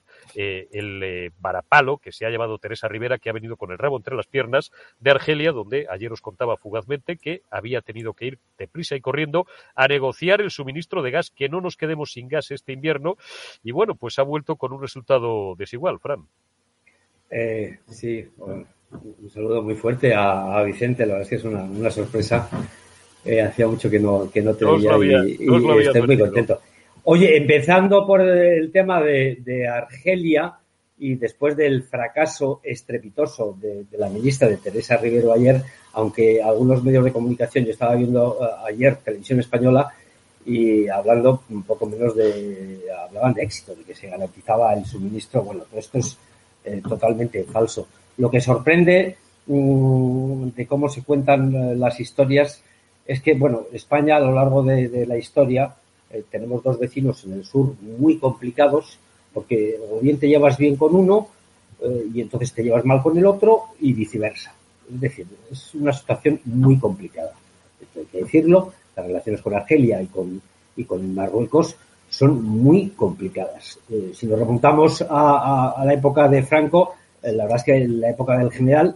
el 0.71 1.03
eh, 1.03 1.31
varapalo 1.39 1.97
que 1.97 2.12
se 2.12 2.25
ha 2.25 2.30
llevado 2.30 2.57
Teresa 2.57 2.88
Rivera, 2.88 3.18
que 3.18 3.30
ha 3.30 3.33
venido 3.33 3.57
con 3.57 3.71
el 3.71 3.77
rabo 3.77 3.97
entre 3.97 4.15
las 4.15 4.27
piernas 4.27 4.71
de 5.00 5.12
Argelia, 5.12 5.51
donde 5.51 5.88
ayer 5.89 6.12
os 6.12 6.21
contaba 6.21 6.57
fugazmente 6.57 7.18
que 7.18 7.42
había 7.50 7.81
tenido 7.81 8.13
que 8.13 8.25
ir 8.25 8.39
deprisa 8.57 8.95
y 8.95 9.01
corriendo 9.01 9.45
a 9.75 9.88
negociar 9.88 10.42
el 10.42 10.51
suministro 10.51 11.01
de 11.01 11.12
gas, 11.12 11.31
que 11.31 11.50
no 11.50 11.62
nos 11.62 11.77
quedemos 11.77 12.12
sin 12.12 12.27
gas 12.27 12.51
este 12.51 12.74
invierno. 12.74 13.18
Y 13.63 13.71
bueno, 13.71 13.95
pues 13.95 14.19
ha 14.19 14.24
vuelto 14.24 14.56
con 14.56 14.74
un 14.74 14.81
resultado 14.81 15.56
desigual, 15.57 16.00
Fran. 16.00 16.27
Eh, 17.30 17.80
sí, 17.88 18.25
un 18.38 19.30
saludo 19.30 19.62
muy 19.62 19.75
fuerte 19.75 20.13
a, 20.13 20.62
Vicente, 20.63 21.06
la 21.06 21.13
verdad 21.13 21.24
es 21.24 21.30
que 21.30 21.36
es 21.36 21.44
una, 21.44 21.91
sorpresa. 21.91 22.50
Eh, 23.24 23.41
hacía 23.41 23.68
mucho 23.68 23.89
que 23.89 24.00
no, 24.00 24.30
que 24.31 24.41
no 24.41 24.53
te 24.53 24.65
veía 24.65 25.25
y, 25.25 25.88
estoy 25.88 26.01
muy 26.03 26.18
contento. 26.18 26.62
Oye, 27.05 27.37
empezando 27.37 28.05
por 28.05 28.21
el 28.21 28.71
tema 28.71 29.01
de 29.01 29.67
Argelia, 29.67 30.59
y 30.97 31.15
después 31.15 31.57
del 31.57 31.83
fracaso 31.83 32.61
estrepitoso 32.63 33.57
de, 33.59 33.85
la 33.97 34.09
ministra 34.09 34.47
de 34.47 34.57
Teresa 34.57 34.97
Rivero 34.97 35.33
ayer, 35.33 35.61
aunque 35.93 36.41
algunos 36.41 36.83
medios 36.83 37.03
de 37.03 37.11
comunicación, 37.11 37.65
yo 37.65 37.71
estaba 37.71 37.95
viendo 37.95 38.37
eh, 38.41 38.45
ayer 38.67 38.97
televisión 38.97 39.39
española 39.39 39.93
y 40.45 40.87
hablando 40.87 41.43
un 41.49 41.63
poco 41.63 41.87
menos 41.87 42.15
de, 42.15 42.81
hablaban 43.07 43.33
de 43.33 43.43
éxito, 43.43 43.75
de 43.75 43.83
que 43.83 43.95
se 43.95 44.07
garantizaba 44.07 44.73
el 44.73 44.85
suministro, 44.85 45.43
bueno, 45.43 45.63
todo 45.63 45.79
esto 45.79 45.97
es 45.97 46.17
eh, 46.63 46.81
totalmente 46.87 47.43
falso. 47.43 47.87
Lo 48.17 48.29
que 48.29 48.39
sorprende 48.39 49.17
mm, 49.47 50.50
de 50.50 50.67
cómo 50.67 50.88
se 50.88 51.03
cuentan 51.03 51.53
eh, 51.53 51.75
las 51.75 52.00
historias 52.00 52.62
es 53.05 53.21
que, 53.21 53.33
bueno, 53.33 53.63
España 53.74 54.15
a 54.15 54.19
lo 54.19 54.31
largo 54.31 54.63
de, 54.63 55.05
la 55.05 55.17
historia 55.17 55.75
tenemos 56.29 56.63
dos 56.63 56.79
vecinos 56.79 57.24
en 57.25 57.33
el 57.33 57.45
sur 57.45 57.74
muy 57.81 58.17
complicados 58.17 59.00
porque 59.35 59.77
o 59.91 60.00
bien 60.00 60.17
te 60.17 60.29
llevas 60.29 60.57
bien 60.57 60.77
con 60.77 60.95
uno 60.95 61.27
eh, 61.81 62.07
y 62.13 62.21
entonces 62.21 62.53
te 62.53 62.63
llevas 62.63 62.85
mal 62.85 63.03
con 63.03 63.17
el 63.17 63.25
otro 63.25 63.65
y 63.81 63.91
viceversa. 63.91 64.53
Es 64.91 65.00
decir, 65.00 65.27
es 65.51 65.75
una 65.75 65.91
situación 65.91 66.39
muy 66.45 66.79
complicada. 66.79 67.33
Esto 67.81 68.00
hay 68.00 68.05
que 68.05 68.19
decirlo, 68.19 68.71
las 68.95 69.05
relaciones 69.05 69.41
con 69.41 69.53
Argelia 69.53 70.01
y 70.01 70.07
con, 70.07 70.41
y 70.77 70.85
con 70.85 71.13
Marruecos 71.13 71.75
son 72.09 72.41
muy 72.43 72.91
complicadas. 72.91 73.77
Eh, 73.89 74.12
si 74.15 74.25
nos 74.25 74.39
remontamos 74.39 75.03
a, 75.07 75.83
la 75.83 75.93
época 75.93 76.29
de 76.29 76.41
Franco, 76.43 76.95
eh, 77.21 77.33
la 77.33 77.43
verdad 77.43 77.57
es 77.57 77.63
que 77.65 77.75
en 77.75 78.00
la 78.00 78.12
época 78.12 78.38
del 78.38 78.51
general, 78.51 78.95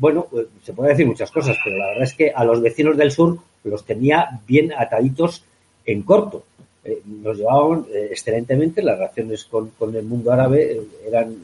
bueno, 0.00 0.26
se 0.64 0.72
puede 0.72 0.90
decir 0.90 1.06
muchas 1.06 1.30
cosas, 1.30 1.56
pero 1.62 1.76
la 1.76 1.86
verdad 1.86 2.02
es 2.02 2.14
que 2.14 2.32
a 2.32 2.42
los 2.42 2.60
vecinos 2.60 2.96
del 2.96 3.12
sur 3.12 3.38
los 3.62 3.84
tenía 3.84 4.40
bien 4.44 4.72
ataditos 4.76 5.44
en 5.88 6.02
corto. 6.02 6.44
Eh, 6.84 7.02
nos 7.06 7.36
llevaban 7.36 7.86
eh, 7.92 8.08
excelentemente, 8.10 8.82
las 8.82 8.98
relaciones 8.98 9.44
con, 9.46 9.72
el 9.94 10.04
mundo 10.04 10.30
árabe 10.30 10.72
eh, 10.72 10.82
eran 11.06 11.34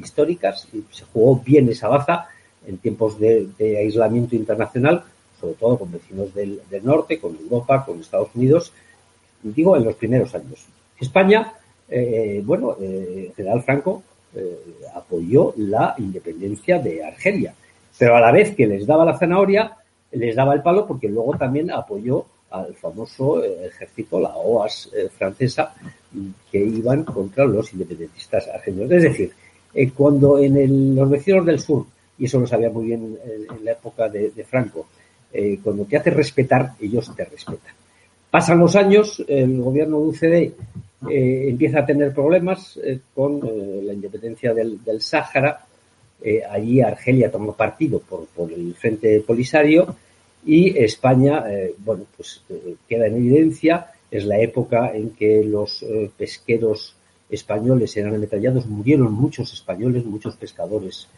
históricas 0.00 0.68
y 0.72 0.84
se 0.90 1.04
jugó 1.06 1.40
bien 1.44 1.68
esa 1.68 1.88
baza 1.88 2.28
en 2.66 2.78
tiempos 2.78 3.18
de, 3.18 3.48
aislamiento 3.58 4.36
internacional, 4.36 5.02
sobre 5.40 5.54
todo 5.54 5.78
con 5.78 5.92
vecinos 5.92 6.34
del, 6.34 6.60
norte, 6.82 7.18
con 7.18 7.36
Europa, 7.36 7.84
con 7.84 8.00
Estados 8.00 8.28
Unidos, 8.34 8.72
digo 9.42 9.76
en 9.76 9.84
los 9.84 9.96
primeros 9.96 10.34
años. 10.34 10.64
España, 10.98 11.52
bueno, 12.44 12.74
general 13.36 13.62
Franco 13.62 14.02
apoyó 14.94 15.52
la 15.58 15.94
independencia 15.98 16.78
de 16.78 17.04
Argelia, 17.04 17.54
pero 17.98 18.16
a 18.16 18.20
la 18.20 18.32
vez 18.32 18.54
que 18.56 18.66
les 18.66 18.86
daba 18.86 19.04
la 19.04 19.18
zanahoria, 19.18 19.76
les 20.12 20.34
daba 20.34 20.54
el 20.54 20.62
palo 20.62 20.86
porque 20.86 21.08
luego 21.08 21.36
también 21.36 21.70
apoyó 21.70 22.24
al 22.54 22.74
famoso 22.74 23.42
eh, 23.42 23.66
ejército, 23.66 24.20
la 24.20 24.36
OAS 24.36 24.90
eh, 24.94 25.08
francesa, 25.08 25.74
que 26.50 26.58
iban 26.58 27.04
contra 27.04 27.44
los 27.44 27.72
independentistas 27.72 28.48
argentinos. 28.48 28.90
Es 28.92 29.02
decir, 29.02 29.32
eh, 29.74 29.90
cuando 29.90 30.38
en 30.38 30.94
los 30.94 31.10
vecinos 31.10 31.44
del 31.44 31.58
sur, 31.58 31.84
y 32.16 32.26
eso 32.26 32.38
lo 32.38 32.46
sabía 32.46 32.70
muy 32.70 32.86
bien 32.86 33.18
en, 33.24 33.64
la 33.64 33.72
época 33.72 34.08
de, 34.08 34.30
Franco, 34.48 34.86
cuando 35.64 35.84
te 35.84 35.96
hace 35.96 36.10
respetar, 36.10 36.74
ellos 36.80 37.12
te 37.16 37.24
respetan. 37.24 37.74
Pasan 38.30 38.60
los 38.60 38.76
años, 38.76 39.20
el 39.26 39.60
gobierno 39.60 39.98
de 39.98 40.06
UCD 40.06 40.52
empieza 41.10 41.80
a 41.80 41.86
tener 41.86 42.14
problemas 42.14 42.78
con 43.12 43.40
la 43.84 43.92
independencia 43.92 44.54
del, 44.54 44.78
Sáhara. 45.00 45.66
allí 46.52 46.80
Argelia 46.80 47.32
tomó 47.32 47.52
partido 47.52 47.98
por, 47.98 48.26
por 48.26 48.52
el 48.52 48.76
Frente 48.76 49.24
Polisario 49.26 49.96
y 50.46 50.76
España, 50.78 51.44
eh, 51.48 51.74
bueno, 51.78 52.04
pues 52.16 52.42
eh, 52.50 52.76
queda 52.88 53.06
en 53.06 53.16
evidencia, 53.16 53.86
es 54.10 54.24
la 54.24 54.38
época 54.38 54.92
en 54.94 55.10
que 55.10 55.42
los 55.44 55.82
eh, 55.82 56.10
pesqueros 56.16 56.94
españoles 57.30 57.96
eran 57.96 58.14
ametrallados, 58.14 58.66
murieron 58.66 59.12
muchos 59.12 59.52
españoles, 59.52 60.04
muchos 60.04 60.36
pescadores 60.36 61.08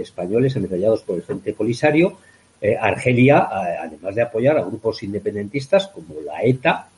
españoles 0.00 0.56
ametrallados 0.56 1.02
por 1.02 1.16
el 1.16 1.22
Frente 1.22 1.52
Polisario, 1.52 2.18
Argelia, 2.80 3.48
además 3.80 4.16
de 4.16 4.22
apoyar 4.22 4.58
a 4.58 4.64
grupos 4.64 5.02
independentistas 5.04 5.86
como 5.86 6.20
la 6.20 6.42
ETA, 6.42 6.88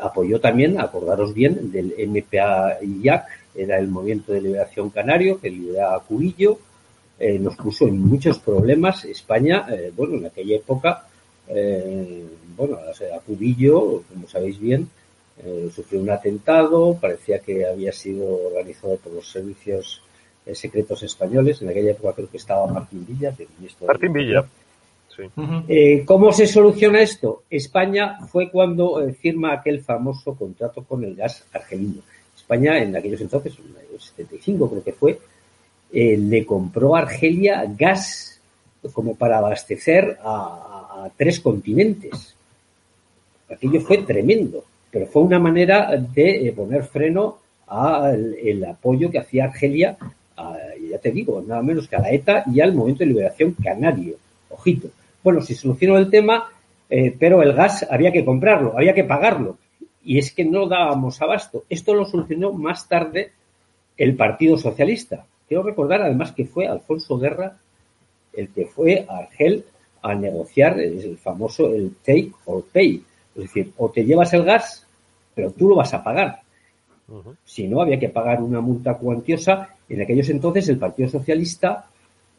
apoyó 0.00 0.40
también, 0.40 0.80
acordaros 0.80 1.34
bien, 1.34 1.72
del 1.72 1.92
MPA-IAC, 2.08 3.26
era 3.56 3.78
el 3.78 3.88
Movimiento 3.88 4.32
de 4.32 4.42
Liberación 4.42 4.90
Canario, 4.90 5.40
que 5.40 5.50
lideraba 5.50 6.00
Cubillo, 6.04 6.58
eh, 7.18 7.38
nos 7.38 7.56
puso 7.56 7.86
en 7.86 8.00
muchos 8.00 8.38
problemas. 8.38 9.04
España, 9.04 9.66
bueno, 9.96 10.16
en 10.16 10.26
aquella 10.26 10.56
época, 10.56 11.06
bueno, 12.56 12.76
a 12.76 13.20
Cubillo, 13.20 14.02
como 14.08 14.28
sabéis 14.28 14.58
bien, 14.58 14.88
sufrió 15.74 16.00
un 16.00 16.10
atentado, 16.10 16.98
parecía 17.00 17.38
que 17.38 17.66
había 17.66 17.92
sido 17.92 18.48
organizado 18.48 18.96
por 18.96 19.12
los 19.12 19.30
servicios 19.30 20.02
secretos 20.52 21.02
españoles. 21.02 21.62
En 21.62 21.68
aquella 21.68 21.92
época 21.92 22.14
creo 22.14 22.30
que 22.30 22.38
estaba 22.38 22.66
Martín 22.66 23.06
Villa, 23.06 23.34
ministro 23.58 23.86
Martín 23.86 24.12
Villa. 24.12 24.46
Eh, 25.68 26.04
¿Cómo 26.04 26.32
se 26.32 26.46
soluciona 26.46 27.00
esto? 27.00 27.44
España 27.48 28.18
fue 28.26 28.50
cuando 28.50 29.00
eh, 29.00 29.12
firma 29.14 29.54
aquel 29.54 29.82
famoso 29.82 30.34
contrato 30.34 30.84
con 30.84 31.04
el 31.04 31.16
gas 31.16 31.44
argelino. 31.52 32.02
España 32.36 32.78
en 32.78 32.94
aquellos 32.94 33.20
entonces, 33.20 33.54
en 33.58 33.74
el 33.94 34.00
75 34.00 34.70
creo 34.70 34.84
que 34.84 34.92
fue, 34.92 35.18
eh, 35.98 36.16
le 36.16 36.44
compró 36.44 36.96
a 36.96 37.00
Argelia 37.00 37.64
gas 37.76 38.40
como 38.92 39.14
para 39.14 39.38
abastecer 39.38 40.18
a, 40.22 41.08
tres 41.16 41.40
continentes. 41.40 42.34
Aquello 43.48 43.80
fue 43.80 43.98
tremendo, 43.98 44.64
pero 44.90 45.06
fue 45.06 45.22
una 45.22 45.38
manera 45.38 45.96
de 45.96 46.52
poner 46.56 46.84
freno 46.84 47.38
al 47.68 48.34
el 48.42 48.64
apoyo 48.64 49.10
que 49.10 49.18
hacía 49.18 49.44
Argelia 49.44 49.96
ya 50.90 50.98
te 50.98 51.10
digo, 51.10 51.42
nada 51.46 51.62
menos 51.62 51.88
que 51.88 51.96
a 51.96 52.00
la 52.00 52.10
ETA 52.10 52.44
y 52.52 52.60
al 52.60 52.74
Movimiento 52.74 53.04
de 53.04 53.10
Liberación 53.10 53.56
Canario. 53.62 54.16
Ojito. 54.50 54.88
Bueno, 55.22 55.40
se 55.40 55.54
solucionó 55.54 55.98
el 55.98 56.10
tema, 56.10 56.48
eh, 56.88 57.14
pero 57.18 57.42
el 57.42 57.52
gas 57.52 57.86
había 57.90 58.12
que 58.12 58.24
comprarlo, 58.24 58.76
había 58.76 58.94
que 58.94 59.04
pagarlo. 59.04 59.58
Y 60.04 60.18
es 60.18 60.32
que 60.32 60.44
no 60.44 60.68
dábamos 60.68 61.20
abasto. 61.20 61.64
Esto 61.68 61.94
lo 61.94 62.04
solucionó 62.04 62.52
más 62.52 62.88
tarde 62.88 63.32
el 63.96 64.14
Partido 64.14 64.56
Socialista. 64.56 65.26
Quiero 65.48 65.62
recordar 65.62 66.02
además 66.02 66.32
que 66.32 66.44
fue 66.44 66.66
Alfonso 66.66 67.18
Guerra 67.18 67.56
el 68.32 68.48
que 68.50 68.66
fue 68.66 69.06
a 69.08 69.18
Argel 69.18 69.64
a 70.02 70.14
negociar 70.14 70.78
el 70.78 71.16
famoso 71.16 71.66
el 71.72 71.96
take 72.04 72.32
or 72.44 72.64
pay. 72.72 73.02
Es 73.34 73.42
decir, 73.42 73.72
o 73.76 73.90
te 73.90 74.04
llevas 74.04 74.32
el 74.34 74.44
gas, 74.44 74.86
pero 75.34 75.50
tú 75.50 75.68
lo 75.68 75.76
vas 75.76 75.92
a 75.94 76.02
pagar. 76.02 76.40
Si 77.44 77.68
no, 77.68 77.80
había 77.80 77.98
que 77.98 78.08
pagar 78.08 78.42
una 78.42 78.60
multa 78.60 78.94
cuantiosa. 78.94 79.68
En 79.88 80.02
aquellos 80.02 80.28
entonces 80.28 80.68
el 80.68 80.78
Partido 80.78 81.08
Socialista 81.08 81.86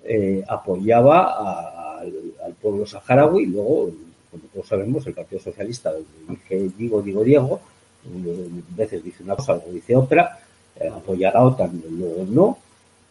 eh, 0.04 0.44
apoyaba 0.48 2.00
al 2.00 2.54
pueblo 2.62 2.86
saharaui 2.86 3.44
y 3.44 3.48
luego, 3.48 3.90
como 4.30 4.44
todos 4.54 4.68
sabemos, 4.68 5.06
el 5.08 5.14
Partido 5.14 5.42
Socialista, 5.42 5.92
dije, 6.30 6.70
digo, 6.78 7.02
digo, 7.02 7.24
Diego, 7.24 7.60
a 8.06 8.76
veces 8.76 9.04
dice 9.04 9.24
una 9.24 9.36
cosa, 9.36 9.54
luego 9.56 9.72
dice 9.72 9.96
otra, 9.96 10.40
eh, 10.80 10.88
apoya 10.88 11.30
a 11.32 11.44
OTAN, 11.44 11.82
luego 11.90 12.26
no, 12.30 12.58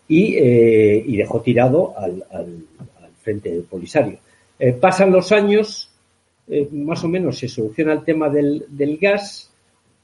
y, 0.08 0.36
eh, 0.36 1.04
y 1.06 1.16
dejó 1.16 1.40
tirado 1.40 1.94
al, 1.98 2.24
al, 2.30 2.64
frente 3.22 3.50
del 3.50 3.62
Polisario. 3.62 4.18
pasan 4.80 5.10
los 5.10 5.32
años, 5.32 5.90
más 6.70 7.02
o 7.02 7.08
menos 7.08 7.38
se 7.38 7.48
soluciona 7.48 7.92
el 7.92 8.04
tema 8.04 8.28
del, 8.28 8.64
del 8.68 8.98
gas, 8.98 9.50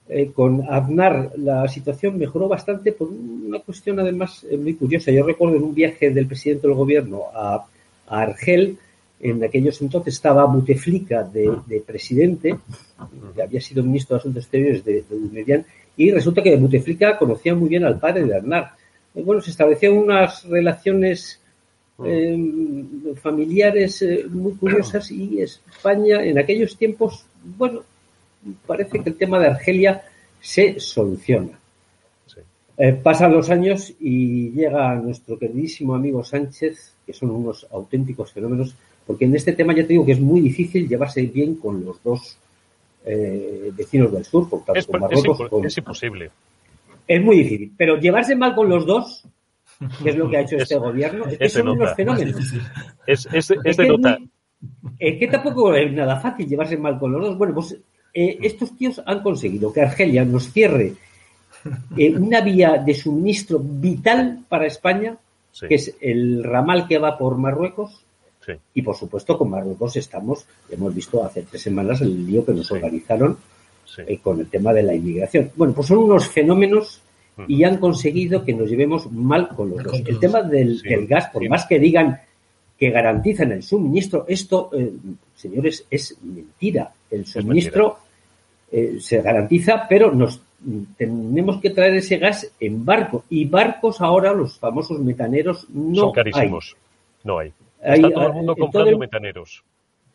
eh, 0.09 0.33
con 0.35 0.63
Aznar 0.69 1.31
la 1.39 1.67
situación 1.69 2.19
mejoró 2.19 2.49
bastante 2.49 2.93
por 2.93 3.09
una 3.09 3.61
cuestión 3.61 4.01
además 4.01 4.45
eh, 4.51 4.57
muy 4.57 4.75
curiosa. 4.75 5.13
Yo 5.13 5.25
recuerdo 5.25 5.57
en 5.57 5.63
un 5.63 5.75
viaje 5.75 6.11
del 6.11 6.27
presidente 6.27 6.67
del 6.67 6.77
gobierno 6.77 7.23
a, 7.33 7.65
Argel, 8.09 8.77
en 9.21 9.43
aquellos 9.43 9.81
entonces 9.81 10.15
estaba 10.15 10.45
Buteflika 10.45 11.23
de, 11.23 11.83
presidente, 11.87 12.59
que 13.35 13.43
había 13.43 13.61
sido 13.61 13.83
ministro 13.83 14.17
de 14.17 14.21
Asuntos 14.21 14.43
Exteriores 14.43 14.85
de, 14.85 15.05
de 15.09 15.65
y 15.97 16.11
resulta 16.11 16.43
que 16.43 16.57
Buteflika 16.57 17.17
conocía 17.17 17.55
muy 17.55 17.71
bien 17.71 17.85
al 17.85 17.99
padre 17.99 18.27
de 18.27 18.37
Aznar. 18.37 18.73
Eh, 19.15 19.23
bueno, 19.23 19.41
se 19.41 19.51
establecían 19.51 19.95
unas 19.95 20.45
relaciones 20.45 21.39
familiares 23.23 24.05
muy 24.29 24.55
curiosas 24.55 25.09
y 25.13 25.41
España 25.41 26.25
en 26.25 26.37
aquellos 26.37 26.77
tiempos, 26.77 27.25
bueno, 27.57 27.83
parece 28.67 29.01
que 29.01 29.11
el 29.11 29.17
tema 29.17 29.39
de 29.39 29.47
Argelia 29.47 30.03
se 30.41 30.81
soluciona. 30.81 31.61
Eh, 32.79 32.93
pasan 32.95 33.33
los 33.33 33.51
años 33.51 33.93
y 34.01 34.51
llega 34.51 34.95
nuestro 34.97 35.39
queridísimo 35.39 35.95
amigo 35.95 36.25
Sánchez, 36.25 36.95
que 37.07 37.13
son 37.13 37.31
unos 37.31 37.67
auténticos 37.71 38.33
fenómenos, 38.33 38.75
porque 39.07 39.27
en 39.27 39.37
este 39.37 39.53
tema 39.53 39.75
ya 39.75 39.83
te 39.83 39.91
digo 39.91 40.07
que 40.07 40.13
es 40.13 40.21
muy 40.21 40.41
difícil 40.41 40.89
llevarse 40.89 41.23
bien 41.23 41.57
con 41.57 41.85
los 41.85 42.03
dos 42.03 42.39
eh, 43.05 43.71
vecinos 43.77 44.13
del 44.13 44.25
sur, 44.25 44.49
por 44.49 44.65
tanto, 44.65 44.81
es, 44.81 44.87
con 44.87 45.01
Marruecos. 45.01 45.41
Es, 45.65 45.79
imposible. 45.79 46.31
Es 47.07 47.23
muy 47.23 47.39
difícil, 47.39 47.73
pero 47.77 47.99
llevarse 47.99 48.37
mal 48.37 48.55
con 48.55 48.69
los 48.69 48.87
dos, 48.87 49.25
que 50.03 50.11
es 50.11 50.17
lo 50.17 50.31
que 50.31 50.37
ha 50.37 50.41
hecho 50.41 50.57
este 50.59 50.77
gobierno, 50.77 51.27
es 51.27 51.39
que 51.39 51.49
son 51.49 51.69
unos 51.69 51.95
fenómenos. 51.95 52.37
Es, 53.07 53.29
es, 53.33 53.79
nota. 53.79 54.19
Es 54.99 55.19
que 55.19 55.29
tampoco 55.29 55.75
es 55.75 55.93
nada 55.93 56.21
fácil 56.21 56.47
llevarse 56.47 56.77
mal 56.77 56.99
con 56.99 57.13
los 57.13 57.23
dos. 57.23 57.39
Bueno, 57.39 57.55
pues 57.55 57.77
eh, 58.15 58.39
estos 58.43 58.77
tíos 58.77 59.03
han 59.05 59.23
conseguido 59.23 59.73
que 59.73 59.83
Argelia 59.83 60.25
nos 60.25 60.53
cierre 60.53 60.95
eh, 61.97 62.11
una 62.17 62.41
vía 62.41 62.83
de 62.85 62.95
suministro 62.95 63.59
vital 63.61 64.45
para 64.49 64.67
España, 64.67 65.17
que 65.69 65.75
es 65.75 65.97
el 66.01 66.43
ramal 66.43 66.87
que 66.87 66.99
va 66.99 67.19
por 67.19 67.37
Marruecos. 67.37 68.05
Y 68.75 68.83
por 68.83 68.97
supuesto 68.97 69.39
con 69.39 69.51
Marruecos 69.51 69.97
estamos, 69.97 70.45
hemos 70.69 70.93
visto 70.93 71.25
hace 71.25 71.43
tres 71.43 71.63
semanas 71.63 72.01
el 72.01 72.27
lío 72.27 72.45
que 72.45 72.53
nos 72.53 72.73
organizaron 72.73 73.39
eh, 73.99 74.19
con 74.19 74.41
el 74.41 74.49
tema 74.49 74.73
de 74.73 74.83
la 74.83 74.95
inmigración. 74.95 75.51
Bueno, 75.57 75.75
pues 75.75 75.89
son 75.89 75.99
unos 75.99 76.29
fenómenos 76.29 77.03
y 77.49 77.65
han 77.65 77.79
conseguido 77.79 78.45
que 78.45 78.53
nos 78.53 78.69
llevemos 78.69 79.11
mal 79.11 79.49
con 79.49 79.71
los 79.71 79.83
dos. 79.83 80.03
El 80.05 80.19
tema 80.19 80.43
del, 80.43 80.81
gas, 81.09 81.29
por 81.29 81.49
más 81.49 81.67
que 81.67 81.79
digan 81.79 82.21
que 82.79 82.91
garantizan 82.91 83.53
el 83.53 83.63
suministro, 83.63 84.25
esto, 84.29 84.71
señores, 85.35 85.87
es 85.91 86.17
mentira. 86.23 86.93
El 87.11 87.27
suministro 87.27 87.99
eh, 88.71 88.97
se 89.01 89.21
garantiza, 89.21 89.87
pero 89.89 90.13
nos 90.13 90.41
tenemos 90.97 91.61
que 91.61 91.71
traer 91.71 91.95
ese 91.95 92.17
gas 92.17 92.51
en 92.59 92.85
barco. 92.85 93.25
Y 93.29 93.45
barcos 93.45 94.01
ahora, 94.01 94.33
los 94.33 94.59
famosos 94.59 94.99
metaneros, 95.01 95.69
no 95.71 96.03
Son 96.03 96.13
carísimos. 96.13 96.77
No 97.25 97.39
hay. 97.39 97.53
Está 97.83 98.11
todo 98.11 98.27
el 98.29 98.33
mundo 98.33 98.57
comprando 98.57 98.99
metaneros. 98.99 99.63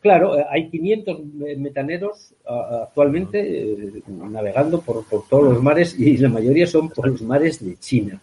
Claro, 0.00 0.38
eh, 0.38 0.44
hay 0.48 0.70
500 0.70 1.20
metaneros 1.58 2.32
actualmente 2.46 3.40
eh, 3.40 4.02
navegando 4.06 4.80
por, 4.80 5.04
todos 5.28 5.54
los 5.54 5.62
mares 5.62 5.98
y 5.98 6.16
la 6.18 6.28
mayoría 6.28 6.66
son 6.66 6.88
por 6.88 7.08
los 7.08 7.22
mares 7.22 7.64
de 7.64 7.76
China, 7.76 8.20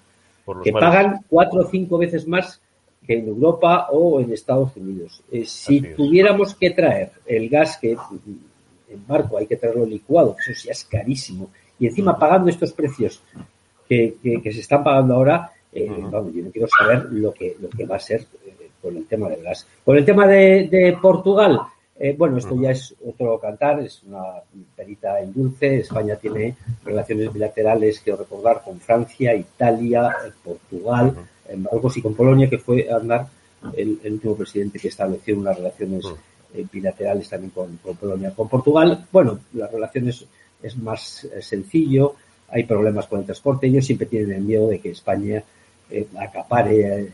que 0.64 0.72
pagan 0.72 1.26
cuatro 1.30 1.62
o 1.62 1.70
cinco 1.70 1.98
veces 1.98 2.28
más 2.28 2.62
que 3.06 3.20
en 3.20 3.28
Europa 3.28 3.88
o 3.92 4.20
en 4.20 4.32
Estados 4.32 4.76
Unidos. 4.78 5.22
si 5.46 5.82
tuviéramos 5.82 6.56
que 6.56 6.72
traer 6.72 7.12
el 7.26 7.50
gas 7.50 7.78
que 7.78 7.96
en 8.96 9.08
barco, 9.08 9.38
hay 9.38 9.48
que 9.48 9.58
traerlo 9.58 9.86
licuado, 9.86 10.36
eso 10.40 10.54
sí 10.54 10.70
es 10.70 10.84
carísimo. 10.86 11.50
Y 11.80 11.88
encima 11.88 12.18
pagando 12.18 12.50
estos 12.50 12.72
precios 12.74 13.22
que, 13.88 14.18
se 14.24 14.60
están 14.60 14.84
pagando 14.84 15.16
ahora, 15.16 15.52
eh, 15.72 15.88
vamos, 15.90 16.34
yo 16.34 16.44
no 16.44 16.52
quiero 16.52 16.68
saber 16.68 17.12
lo 17.12 17.34
que, 17.34 17.56
lo 17.60 17.70
que 17.70 17.86
va 17.86 17.98
a 17.98 18.00
ser 18.00 18.22
eh, 18.45 18.45
con 18.86 18.98
el 18.98 19.08
tema 19.08 19.30
del 19.30 19.42
gas. 19.42 19.66
Con 19.84 19.98
el 19.98 20.06
tema 20.06 20.28
de, 20.28 20.98
Portugal, 21.02 21.60
eh, 21.98 22.16
bueno, 22.18 22.38
esto 22.38 22.56
ya 22.62 22.72
es 22.72 22.94
otro 23.04 23.40
cantar, 23.40 23.80
es 23.80 24.04
una 24.04 24.24
perita 24.76 25.20
en 25.20 25.34
dulce. 25.34 25.80
España 25.80 26.16
tiene 26.16 26.56
relaciones 26.84 27.34
bilaterales, 27.34 28.00
quiero 28.02 28.20
recordar, 28.20 28.62
con 28.64 28.80
Francia, 28.80 29.34
Italia, 29.34 30.16
Portugal, 30.44 31.16
algo 31.72 31.88
así 31.88 32.02
con 32.02 32.14
Polonia, 32.14 32.50
que 32.50 32.60
fue 32.60 32.88
andar 32.92 33.28
el, 33.76 34.00
el 34.04 34.14
último 34.14 34.36
presidente 34.36 34.78
que 34.78 34.90
estableció 34.90 35.38
unas 35.38 35.58
relaciones 35.58 36.06
eh, 36.54 36.66
bilaterales 36.72 37.28
también 37.28 37.52
con, 37.52 37.78
Polonia. 37.96 38.32
Con 38.32 38.48
Portugal, 38.48 39.06
bueno, 39.12 39.40
las 39.54 39.72
relaciones 39.72 40.26
es 40.62 40.78
más 40.78 41.26
eh, 41.26 41.42
sencillo, 41.42 42.16
hay 42.48 42.64
problemas 42.64 43.08
con 43.08 43.20
el 43.20 43.26
transporte, 43.26 43.68
ellos 43.68 43.86
siempre 43.86 44.08
tienen 44.08 44.32
el 44.32 44.42
miedo 44.42 44.68
de 44.68 44.80
que 44.80 44.92
España 44.92 45.44
eh, 45.90 46.08
acapare 46.18 47.10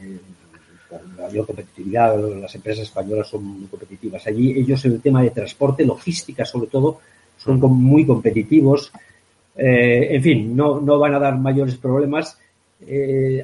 con 0.92 1.16
mayor 1.16 1.48
competitividad, 1.48 2.20
las 2.20 2.54
empresas 2.54 2.84
españolas 2.84 3.28
son 3.28 3.44
muy 3.44 3.68
competitivas. 3.68 4.28
Allí 4.28 4.52
ellos 4.52 4.86
en 4.86 4.92
el 4.92 5.02
tema 5.02 5.24
de 5.24 5.32
transporte, 5.32 5.86
logística 5.86 6.46
sobre 6.46 6.68
todo, 6.68 7.00
son 7.38 7.60
muy 7.60 8.06
competitivos. 8.06 8.92
en 9.56 10.22
fin, 10.22 10.56
no, 10.56 10.80
no 10.80 11.00
van 11.00 11.16
a 11.16 11.20
dar 11.20 11.38
mayores 11.38 11.78
problemas. 11.78 12.38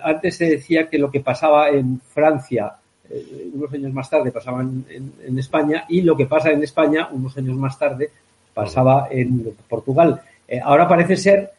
antes 0.02 0.36
se 0.36 0.46
decía 0.46 0.88
que 0.88 1.00
lo 1.00 1.10
que 1.10 1.22
pasaba 1.22 1.70
en 1.70 2.00
Francia 2.02 2.78
eh, 3.10 3.50
unos 3.54 3.74
años 3.74 3.94
más 3.94 4.10
tarde 4.10 4.32
pasaba 4.32 4.62
en, 4.62 5.40
España 5.40 5.86
y 5.88 6.02
lo 6.02 6.18
que 6.18 6.26
pasa 6.26 6.52
en 6.52 6.64
España 6.64 7.08
unos 7.12 7.38
años 7.38 7.56
más 7.56 7.78
tarde 7.78 8.10
pasaba 8.54 9.08
en 9.10 9.56
Portugal. 9.70 10.22
Eh, 10.48 10.60
ahora 10.62 10.88
parece 10.88 11.16
ser, 11.16 11.52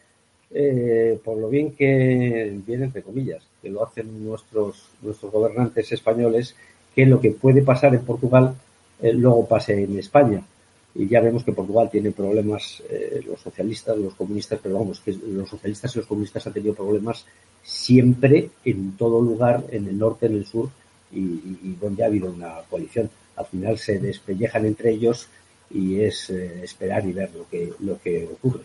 eh, 0.51 1.19
por 1.23 1.37
lo 1.37 1.49
bien 1.49 1.73
que, 1.73 2.59
bien 2.65 2.83
entre 2.83 3.03
comillas, 3.03 3.43
que 3.61 3.69
lo 3.69 3.83
hacen 3.83 4.23
nuestros, 4.25 4.89
nuestros 5.01 5.31
gobernantes 5.31 5.91
españoles, 5.91 6.55
que 6.95 7.05
lo 7.05 7.19
que 7.21 7.31
puede 7.31 7.61
pasar 7.61 7.93
en 7.93 8.01
Portugal 8.01 8.55
eh, 9.01 9.13
luego 9.13 9.47
pase 9.47 9.83
en 9.83 9.97
España. 9.97 10.43
Y 10.95 11.07
ya 11.07 11.21
vemos 11.21 11.43
que 11.43 11.53
Portugal 11.53 11.89
tiene 11.91 12.11
problemas, 12.11 12.81
eh, 12.89 13.21
los 13.25 13.39
socialistas, 13.39 13.97
los 13.97 14.15
comunistas, 14.15 14.59
pero 14.61 14.79
vamos, 14.79 14.99
que 14.99 15.13
los 15.13 15.49
socialistas 15.49 15.95
y 15.95 15.99
los 15.99 16.07
comunistas 16.07 16.45
han 16.47 16.53
tenido 16.53 16.73
problemas 16.73 17.25
siempre 17.63 18.49
en 18.65 18.97
todo 18.97 19.21
lugar, 19.21 19.63
en 19.69 19.87
el 19.87 19.97
norte, 19.97 20.25
en 20.25 20.33
el 20.33 20.45
sur, 20.45 20.69
y, 21.11 21.75
donde 21.79 22.03
ha 22.03 22.07
habido 22.07 22.31
una 22.31 22.55
coalición. 22.69 23.09
Al 23.35 23.45
final 23.45 23.77
se 23.77 23.99
despellejan 23.99 24.65
entre 24.65 24.91
ellos 24.91 25.27
y 25.71 26.01
es 26.01 26.29
eh, 26.29 26.63
esperar 26.63 27.05
y 27.05 27.13
ver 27.13 27.31
lo 27.35 27.47
que, 27.47 27.73
lo 27.79 27.99
que 28.01 28.25
ocurre. 28.25 28.63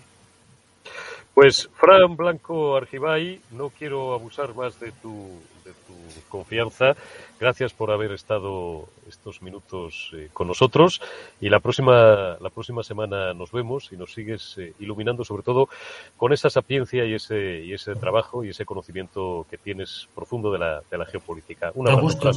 Pues 1.35 1.69
Fran 1.75 2.17
Blanco 2.17 2.76
Argibay, 2.76 3.41
no 3.50 3.71
quiero 3.71 4.14
abusar 4.14 4.55
más 4.55 4.79
de 4.79 4.93
tu, 4.93 5.41
de 5.64 5.73
tu 5.73 6.29
confianza. 6.29 6.95
Gracias 7.41 7.73
por 7.73 7.91
haber 7.91 8.12
estado 8.12 8.88
estos 9.09 9.43
minutos 9.43 10.12
eh, 10.14 10.29
con 10.33 10.47
nosotros 10.47 11.00
y 11.41 11.49
la 11.49 11.59
próxima, 11.59 12.37
la 12.41 12.50
próxima 12.50 12.85
semana 12.85 13.35
nos 13.35 13.50
vemos 13.50 13.91
y 13.93 13.97
nos 13.97 14.14
sigues 14.14 14.57
eh, 14.59 14.75
iluminando 14.79 15.25
sobre 15.25 15.43
todo 15.43 15.69
con 16.17 16.33
esa 16.33 16.50
sapiencia 16.50 17.05
y 17.05 17.14
ese, 17.14 17.64
y 17.64 17.73
ese 17.73 17.97
trabajo 17.97 18.45
y 18.45 18.50
ese 18.50 18.64
conocimiento 18.64 19.45
que 19.50 19.59
tienes 19.59 20.09
profundo 20.14 20.53
de 20.53 20.61
la, 20.61 20.83
de 20.88 20.99
la 20.99 21.05
geopolítica. 21.05 21.73
da, 21.75 21.95
gusto, 21.95 22.31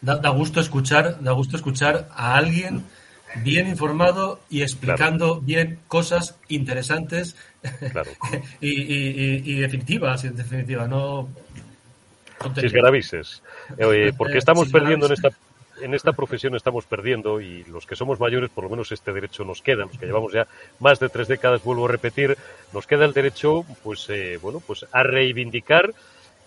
da, 0.00 0.28
gusto 0.30 0.60
escuchar, 0.60 1.22
da 1.22 1.30
gusto 1.32 1.56
escuchar 1.56 2.08
a 2.10 2.34
alguien 2.34 2.84
bien 3.36 3.68
informado 3.68 4.40
y 4.50 4.62
explicando 4.62 5.40
bien 5.40 5.78
cosas 5.88 6.36
interesantes 6.48 7.36
y, 8.60 9.52
y, 9.52 9.64
efectivas, 9.64 10.24
en 10.24 10.36
definitiva, 10.36 10.86
no... 10.86 11.28
Cisgaravises. 12.58 13.42
Eh, 13.78 14.12
porque 14.16 14.38
estamos 14.38 14.68
perdiendo 14.68 15.06
en 15.06 15.12
esta 15.12 15.30
en 15.80 15.94
esta 15.94 16.12
profesión 16.12 16.54
estamos 16.54 16.84
perdiendo 16.84 17.40
y 17.40 17.64
los 17.64 17.86
que 17.86 17.96
somos 17.96 18.20
mayores, 18.20 18.50
por 18.50 18.64
lo 18.64 18.70
menos 18.70 18.92
este 18.92 19.12
derecho 19.12 19.44
nos 19.44 19.62
queda, 19.62 19.84
los 19.84 19.98
que 19.98 20.06
llevamos 20.06 20.32
ya 20.32 20.46
más 20.78 21.00
de 21.00 21.08
tres 21.08 21.28
décadas, 21.28 21.64
vuelvo 21.64 21.86
a 21.86 21.88
repetir, 21.88 22.36
nos 22.72 22.86
queda 22.86 23.04
el 23.04 23.12
derecho, 23.12 23.64
pues, 23.82 24.08
eh, 24.08 24.38
bueno, 24.40 24.60
pues 24.64 24.86
a 24.92 25.02
reivindicar 25.02 25.92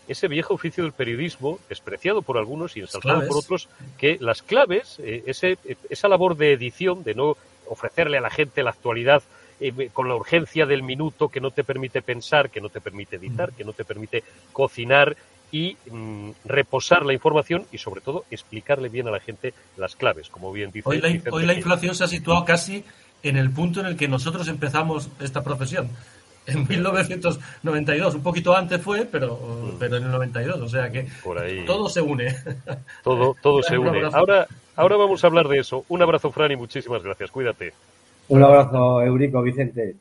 ese 0.07 0.27
viejo 0.27 0.53
oficio 0.53 0.83
del 0.83 0.93
periodismo, 0.93 1.59
despreciado 1.69 2.21
por 2.21 2.37
algunos 2.37 2.75
y 2.77 2.81
ensalzado 2.81 3.27
por 3.27 3.37
otros, 3.37 3.69
que 3.97 4.17
las 4.19 4.41
claves, 4.41 4.99
eh, 4.99 5.23
ese, 5.25 5.57
esa 5.89 6.07
labor 6.07 6.37
de 6.37 6.53
edición, 6.53 7.03
de 7.03 7.15
no 7.15 7.37
ofrecerle 7.67 8.17
a 8.17 8.21
la 8.21 8.29
gente 8.29 8.63
la 8.63 8.71
actualidad 8.71 9.23
eh, 9.59 9.89
con 9.93 10.07
la 10.07 10.15
urgencia 10.15 10.65
del 10.65 10.83
minuto 10.83 11.29
que 11.29 11.39
no 11.39 11.51
te 11.51 11.63
permite 11.63 12.01
pensar, 12.01 12.49
que 12.49 12.61
no 12.61 12.69
te 12.69 12.81
permite 12.81 13.15
editar, 13.15 13.53
que 13.53 13.63
no 13.63 13.73
te 13.73 13.85
permite 13.85 14.23
cocinar 14.51 15.15
y 15.51 15.77
mm, 15.89 16.31
reposar 16.43 17.05
la 17.05 17.13
información 17.13 17.65
y 17.71 17.77
sobre 17.77 18.01
todo 18.01 18.25
explicarle 18.29 18.89
bien 18.89 19.07
a 19.07 19.11
la 19.11 19.19
gente 19.19 19.53
las 19.77 19.95
claves, 19.95 20.29
como 20.29 20.51
bien 20.51 20.71
dice. 20.71 20.89
Hoy 20.89 20.99
la, 20.99 21.31
hoy 21.31 21.45
la 21.45 21.53
inflación 21.53 21.95
se 21.95 22.03
ha 22.03 22.07
situado 22.07 22.43
casi 22.43 22.83
en 23.23 23.37
el 23.37 23.49
punto 23.51 23.79
en 23.79 23.85
el 23.85 23.95
que 23.95 24.07
nosotros 24.07 24.47
empezamos 24.47 25.09
esta 25.19 25.43
profesión 25.43 25.89
en 26.47 26.67
1992. 26.69 28.15
Un 28.15 28.23
poquito 28.23 28.55
antes 28.55 28.81
fue, 28.81 29.05
pero, 29.05 29.35
mm. 29.35 29.77
pero 29.79 29.97
en 29.97 30.03
el 30.03 30.11
92. 30.11 30.61
O 30.61 30.69
sea 30.69 30.91
que 30.91 31.07
todo 31.65 31.89
se 31.89 32.01
une. 32.01 32.35
Todo, 33.03 33.35
todo 33.41 33.61
se 33.63 33.77
une. 33.77 34.03
Ahora, 34.13 34.47
ahora 34.75 34.97
vamos 34.97 35.23
a 35.23 35.27
hablar 35.27 35.47
de 35.47 35.59
eso. 35.59 35.85
Un 35.89 36.01
abrazo, 36.01 36.31
Fran, 36.31 36.51
y 36.51 36.55
muchísimas 36.55 37.03
gracias. 37.03 37.31
Cuídate. 37.31 37.73
Un 38.27 38.43
abrazo, 38.43 39.01
Eurico, 39.03 39.41
Vicente 39.41 39.95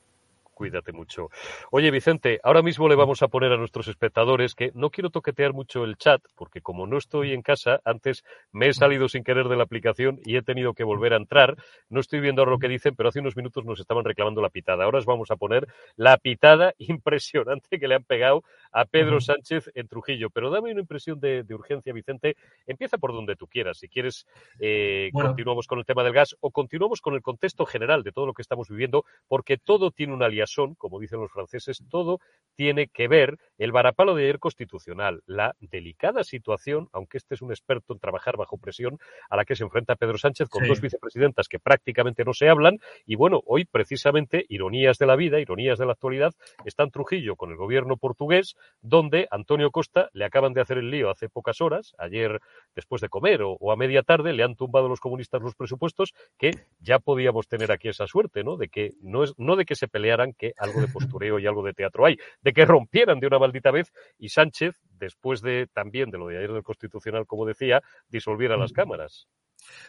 cuídate 0.54 0.92
mucho. 0.92 1.28
Oye, 1.70 1.90
Vicente, 1.90 2.40
ahora 2.42 2.62
mismo 2.62 2.88
le 2.88 2.94
vamos 2.94 3.22
a 3.22 3.28
poner 3.28 3.52
a 3.52 3.56
nuestros 3.56 3.88
espectadores 3.88 4.54
que 4.54 4.70
no 4.74 4.90
quiero 4.90 5.10
toquetear 5.10 5.52
mucho 5.52 5.84
el 5.84 5.96
chat, 5.96 6.22
porque 6.34 6.60
como 6.60 6.86
no 6.86 6.98
estoy 6.98 7.32
en 7.32 7.42
casa, 7.42 7.80
antes 7.84 8.24
me 8.52 8.68
he 8.68 8.72
salido 8.72 9.08
sin 9.08 9.24
querer 9.24 9.48
de 9.48 9.56
la 9.56 9.64
aplicación 9.64 10.20
y 10.24 10.36
he 10.36 10.42
tenido 10.42 10.74
que 10.74 10.84
volver 10.84 11.12
a 11.12 11.16
entrar. 11.16 11.56
No 11.88 12.00
estoy 12.00 12.20
viendo 12.20 12.42
ahora 12.42 12.52
lo 12.52 12.58
que 12.58 12.68
dicen, 12.68 12.94
pero 12.96 13.08
hace 13.08 13.20
unos 13.20 13.36
minutos 13.36 13.64
nos 13.64 13.80
estaban 13.80 14.04
reclamando 14.04 14.40
la 14.40 14.50
pitada. 14.50 14.84
Ahora 14.84 14.98
os 14.98 15.06
vamos 15.06 15.30
a 15.30 15.36
poner 15.36 15.66
la 15.96 16.16
pitada 16.16 16.74
impresionante 16.78 17.78
que 17.78 17.88
le 17.88 17.96
han 17.96 18.04
pegado 18.04 18.44
a 18.74 18.84
Pedro 18.84 19.20
Sánchez 19.20 19.72
en 19.74 19.88
Trujillo. 19.88 20.30
Pero 20.30 20.50
dame 20.50 20.70
una 20.70 20.82
impresión 20.82 21.18
de, 21.18 21.44
urgencia, 21.50 21.92
Vicente. 21.92 22.36
Empieza 22.64 22.96
por 22.98 23.12
donde 23.12 23.34
tú 23.34 23.48
quieras. 23.48 23.78
Si 23.78 23.88
quieres, 23.88 24.24
eh, 24.60 25.10
continuamos 25.12 25.66
con 25.66 25.80
el 25.80 25.84
tema 25.84 26.04
del 26.04 26.12
gas 26.12 26.36
o 26.40 26.52
continuamos 26.52 27.00
con 27.00 27.14
el 27.14 27.22
contexto 27.22 27.66
general 27.66 28.04
de 28.04 28.12
todo 28.12 28.26
lo 28.26 28.34
que 28.34 28.42
estamos 28.42 28.68
viviendo, 28.68 29.04
porque 29.26 29.56
todo 29.56 29.90
tiene 29.90 30.14
una 30.14 30.26
alianza 30.26 30.44
son, 30.46 30.74
como 30.74 31.00
dicen 31.00 31.20
los 31.20 31.32
franceses, 31.32 31.82
todo 31.90 32.20
tiene 32.54 32.88
que 32.88 33.08
ver 33.08 33.38
el 33.58 33.72
varapalo 33.72 34.14
de 34.14 34.24
ayer 34.24 34.38
constitucional, 34.38 35.22
la 35.26 35.56
delicada 35.60 36.22
situación, 36.24 36.88
aunque 36.92 37.18
este 37.18 37.34
es 37.34 37.42
un 37.42 37.50
experto 37.50 37.92
en 37.92 37.98
trabajar 37.98 38.36
bajo 38.36 38.58
presión, 38.58 38.98
a 39.28 39.36
la 39.36 39.44
que 39.44 39.56
se 39.56 39.64
enfrenta 39.64 39.96
Pedro 39.96 40.18
Sánchez 40.18 40.48
con 40.48 40.66
dos 40.66 40.80
vicepresidentas 40.80 41.48
que 41.48 41.58
prácticamente 41.58 42.24
no 42.24 42.32
se 42.32 42.48
hablan. 42.48 42.78
Y 43.06 43.16
bueno, 43.16 43.42
hoy 43.46 43.64
precisamente, 43.64 44.44
ironías 44.48 44.98
de 44.98 45.06
la 45.06 45.16
vida, 45.16 45.40
ironías 45.40 45.78
de 45.78 45.86
la 45.86 45.92
actualidad, 45.92 46.32
está 46.64 46.84
en 46.84 46.90
Trujillo 46.90 47.36
con 47.36 47.50
el 47.50 47.56
gobierno 47.56 47.96
portugués, 47.96 48.54
donde 48.80 49.28
Antonio 49.30 49.70
Costa 49.70 50.10
le 50.12 50.24
acaban 50.24 50.52
de 50.52 50.60
hacer 50.60 50.78
el 50.78 50.90
lío 50.90 51.10
hace 51.10 51.28
pocas 51.28 51.60
horas, 51.60 51.94
ayer 51.98 52.40
después 52.74 53.00
de 53.00 53.08
comer 53.08 53.40
o, 53.42 53.72
a 53.72 53.76
media 53.76 54.02
tarde, 54.02 54.32
le 54.32 54.42
han 54.42 54.56
tumbado 54.56 54.88
los 54.88 55.00
comunistas 55.00 55.42
los 55.42 55.54
presupuestos, 55.54 56.12
que 56.38 56.50
ya 56.80 56.98
podíamos 56.98 57.48
tener 57.48 57.72
aquí 57.72 57.88
esa 57.88 58.06
suerte, 58.06 58.44
¿no? 58.44 58.56
De 58.56 58.68
que 58.68 58.92
no 59.00 59.24
es, 59.24 59.34
no 59.38 59.56
de 59.56 59.64
que 59.64 59.74
se 59.74 59.88
pelearan, 59.88 60.32
que 60.32 60.52
algo 60.58 60.80
de 60.80 60.88
postureo 60.88 61.38
y 61.38 61.46
algo 61.46 61.62
de 61.62 61.72
teatro 61.72 62.06
hay, 62.06 62.16
de 62.42 62.52
que 62.52 62.64
rompieran 62.64 63.20
de 63.20 63.26
una 63.26 63.38
maldita 63.38 63.70
vez 63.70 63.92
y 64.18 64.28
Sánchez, 64.28 64.80
después 64.98 65.40
de 65.40 65.66
también 65.72 66.10
de 66.10 66.18
lo 66.18 66.28
de 66.28 66.38
ayer 66.38 66.52
del 66.52 66.62
Constitucional, 66.62 67.26
como 67.26 67.46
decía, 67.46 67.82
disolviera 68.08 68.56
las 68.56 68.72
cámaras. 68.72 69.28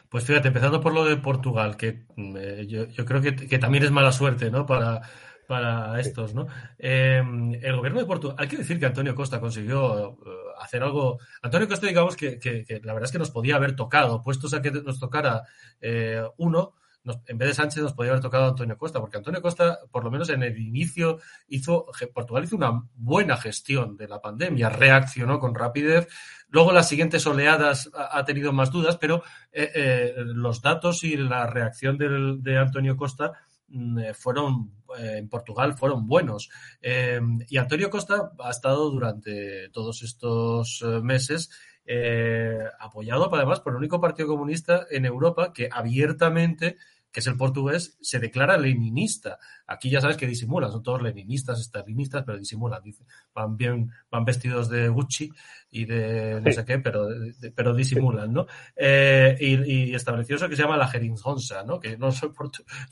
Pues 0.10 0.26
fíjate, 0.26 0.48
empezando 0.48 0.80
por 0.82 0.94
lo 0.94 1.06
de 1.06 1.18
Portugal, 1.18 1.76
que 1.78 2.06
mm, 2.16 2.38
eh, 2.38 2.68
yo, 2.68 3.06
creo 3.06 3.22
que, 3.22 3.60
también 3.60 3.84
es 3.84 3.92
mala 3.92 4.12
suerte, 4.12 4.50
¿no? 4.50 4.66
Para, 4.66 5.02
para 5.48 6.00
estos, 6.00 6.34
¿no? 6.34 6.48
Em, 6.78 7.54
el 7.54 7.76
gobierno 7.76 8.00
de 8.00 8.06
Portugal, 8.06 8.36
hay 8.40 8.48
que 8.48 8.58
decir 8.58 8.80
que 8.80 8.86
Antonio 8.86 9.16
Costa 9.16 9.40
consiguió 9.40 10.10
eh, 10.10 10.16
hacer 10.60 10.84
algo. 10.84 11.20
Antonio 11.42 11.68
Costa, 11.68 11.88
digamos 11.88 12.16
que, 12.16 12.40
la 12.84 12.94
verdad 12.94 13.08
es 13.08 13.12
que 13.12 13.20
nos 13.20 13.32
podía 13.32 13.56
haber 13.56 13.76
tocado, 13.76 14.22
puestos 14.22 14.54
a 14.54 14.62
que 14.62 14.72
nos 14.72 15.00
tocara 15.00 15.44
eh, 15.82 16.24
uno, 16.38 16.74
en 17.28 17.38
vez 17.38 17.50
de 17.50 17.54
Sánchez 17.54 17.84
nos 17.84 17.94
podría 17.94 18.14
haber 18.14 18.24
tocado 18.24 18.48
Antonio 18.48 18.78
Costa, 18.78 19.00
porque 19.00 19.18
Antonio 19.18 19.42
Costa, 19.42 19.80
por 19.92 20.04
lo 20.04 20.12
menos 20.12 20.30
en 20.30 20.44
el 20.44 20.58
inicio, 20.58 21.20
hizo, 21.48 21.86
Portugal 22.14 22.44
hizo 22.44 22.56
una 22.56 22.84
buena 22.96 23.38
gestión 23.38 23.96
de 23.96 24.08
la 24.08 24.22
pandemia, 24.22 24.70
reaccionó 24.70 25.40
con 25.40 25.54
rapidez. 25.54 26.08
Luego 26.50 26.72
las 26.72 26.90
siguientes 26.90 27.26
oleadas 27.28 27.92
ha, 27.94 28.24
tenido 28.26 28.54
más 28.54 28.72
dudas, 28.72 28.98
pero 28.98 29.24
eh, 29.52 29.72
eh, 29.76 30.14
los 30.18 30.62
datos 30.62 31.04
y 31.04 31.18
la 31.18 31.46
reacción 31.48 31.98
de 31.98 32.58
Antonio 32.58 32.98
Costa 32.98 33.34
fueron 34.14 34.72
en 34.98 35.28
Portugal 35.28 35.78
fueron 35.78 36.08
buenos. 36.08 36.50
y 36.82 37.58
Antonio 37.58 37.90
Costa 37.90 38.32
ha 38.40 38.50
estado 38.50 38.90
durante 38.92 39.70
todos 39.70 40.04
estos 40.04 40.84
meses 41.02 41.50
apoyado 42.80 43.34
además 43.34 43.60
por 43.60 43.74
el 43.74 43.78
único 43.78 44.00
partido 44.00 44.30
comunista 44.30 44.86
en 44.90 45.06
Europa 45.06 45.54
que 45.54 45.70
abiertamente 45.72 46.78
que 47.16 47.22
es 47.22 47.28
el 47.28 47.38
portugués, 47.38 47.98
se 48.02 48.20
declara 48.20 48.58
leninista. 48.58 49.40
Aquí 49.68 49.90
ya 49.90 50.02
sabes 50.02 50.18
que 50.18 50.28
disimulan, 50.28 50.70
son 50.70 50.84
todos 50.84 51.02
leninistas, 51.02 51.62
estalinistas, 51.62 52.24
pero 52.26 52.38
disimulan. 52.38 52.82
Van 53.34 53.56
bien, 53.56 53.90
van 54.12 54.26
vestidos 54.26 54.68
de 54.68 54.90
Gucci 54.90 55.32
y 55.72 55.86
de 55.86 56.42
no 56.42 56.52
sé 56.52 56.66
qué, 56.66 56.80
pero, 56.80 57.08
pero 57.56 57.74
disimulan, 57.74 58.34
¿no? 58.34 58.48
Eh, 58.76 59.38
y, 59.40 59.96
estableció 59.96 60.36
eso 60.36 60.50
que 60.50 60.58
se 60.58 60.64
llama 60.64 60.76
la 60.76 60.90
Jeringonza, 60.90 61.64
¿no? 61.64 61.80
Que 61.80 61.98
no 61.98 62.12
soy, 62.12 62.32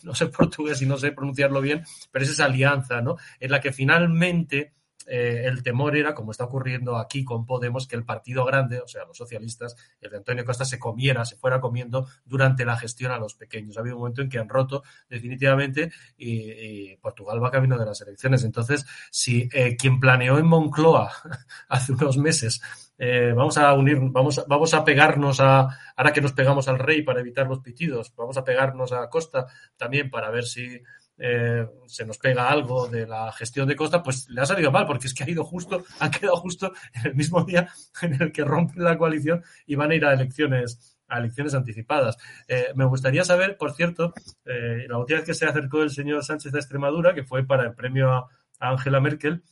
no 0.04 0.16
soy 0.16 0.30
portugués 0.30 0.82
y 0.82 0.86
no 0.86 0.98
sé 0.98 1.12
pronunciarlo 1.12 1.60
bien, 1.60 1.84
pero 2.10 2.24
es 2.24 2.32
esa 2.32 2.46
alianza, 2.46 3.02
¿no? 3.02 3.18
En 3.42 3.52
la 3.52 3.60
que 3.60 3.74
finalmente 3.74 4.72
eh, 5.08 5.44
el 5.46 5.64
temor 5.64 5.96
era, 5.96 6.14
como 6.14 6.32
está 6.32 6.46
ocurriendo 6.46 6.98
aquí 6.98 7.24
con 7.24 7.46
Podemos, 7.46 7.88
que 7.88 7.96
el 7.96 8.06
partido 8.06 8.46
grande, 8.46 8.80
o 8.80 8.88
sea, 8.88 9.06
los 9.06 9.18
socialistas, 9.18 9.76
el 10.02 10.12
de 10.12 10.18
Antonio 10.18 10.46
Costa, 10.46 10.66
se 10.66 10.80
comiera, 10.80 11.26
se 11.26 11.36
fuera 11.36 11.60
comiendo 11.60 12.08
durante 12.26 12.66
la 12.66 12.78
gestión 12.78 13.12
a 13.12 13.18
los 13.18 13.36
pequeños. 13.36 13.78
Ha 13.78 13.82
habido 13.82 13.96
un 13.96 14.02
momento 14.02 14.22
en 14.22 14.30
que 14.30 14.40
han 14.40 14.50
roto 14.50 14.84
definitivamente 15.10 15.92
y, 16.18 16.96
Portugal 16.98 17.44
va 17.44 17.52
camino 17.52 17.78
de 17.78 17.86
las 17.86 18.00
elecciones. 18.02 18.44
Entonces, 18.44 18.86
si 19.12 19.50
eh, 19.52 19.76
quien 19.76 20.00
planeó 20.00 20.38
en 20.38 20.46
Moncloa 20.46 21.12
hace 21.68 21.92
unos 21.92 22.18
meses 22.18 22.62
eh, 22.98 23.34
vamos 23.36 23.58
a 23.58 23.74
unir, 23.74 23.98
vamos, 24.00 24.44
vamos 24.48 24.74
a 24.74 24.86
pegarnos 24.86 25.40
a, 25.40 25.68
ahora 25.96 26.14
que 26.14 26.22
nos 26.22 26.34
pegamos 26.34 26.68
al 26.68 26.80
rey 26.80 27.02
para 27.02 27.22
evitar 27.22 27.48
los 27.48 27.60
pitidos, 27.60 28.14
vamos 28.16 28.38
a 28.38 28.44
pegarnos 28.44 28.92
a 28.92 29.10
Costa 29.10 29.48
también 29.76 30.10
para 30.10 30.30
ver 30.30 30.46
si 30.46 30.82
eh, 31.18 31.68
se 31.88 32.06
nos 32.06 32.18
pega 32.18 32.50
algo 32.50 32.88
de 32.88 33.06
la 33.08 33.32
gestión 33.32 33.68
de 33.68 33.76
Costa, 33.76 34.02
pues 34.02 34.28
le 34.30 34.42
ha 34.42 34.46
salido 34.46 34.72
mal, 34.72 34.86
porque 34.86 35.08
es 35.08 35.14
que 35.14 35.24
ha 35.24 35.30
ido 35.30 35.44
justo, 35.44 35.84
ha 36.00 36.12
quedado 36.12 36.38
justo 36.38 36.74
en 36.94 37.08
el 37.08 37.16
mismo 37.16 37.44
día 37.44 37.70
en 38.02 38.22
el 38.22 38.32
que 38.32 38.44
rompe 38.44 38.80
la 38.80 38.98
coalición 38.98 39.44
y 39.66 39.76
van 39.76 39.92
a 39.92 39.96
ir 39.96 40.06
a 40.06 40.14
elecciones 40.14 40.98
a 41.08 41.20
elecciones 41.20 41.54
anticipadas. 41.54 42.18
Eh, 42.48 42.68
me 42.76 42.86
gustaría 42.86 43.24
saber, 43.24 43.58
por 43.58 43.74
cierto, 43.74 44.14
eh, 44.46 44.86
la 44.88 44.98
última 44.98 45.20
vez 45.20 45.28
que 45.28 45.36
se 45.36 45.46
acercó 45.46 45.84
el 45.84 45.92
señor 45.92 46.24
Sánchez 46.24 46.56
a 46.56 46.58
Extremadura, 46.58 47.14
que 47.14 47.24
fue 47.24 47.46
para 47.46 47.64
el 47.64 47.74
premio 47.74 48.12
a 48.12 48.30
Angela 48.60 49.00
Merkel, 49.00 49.44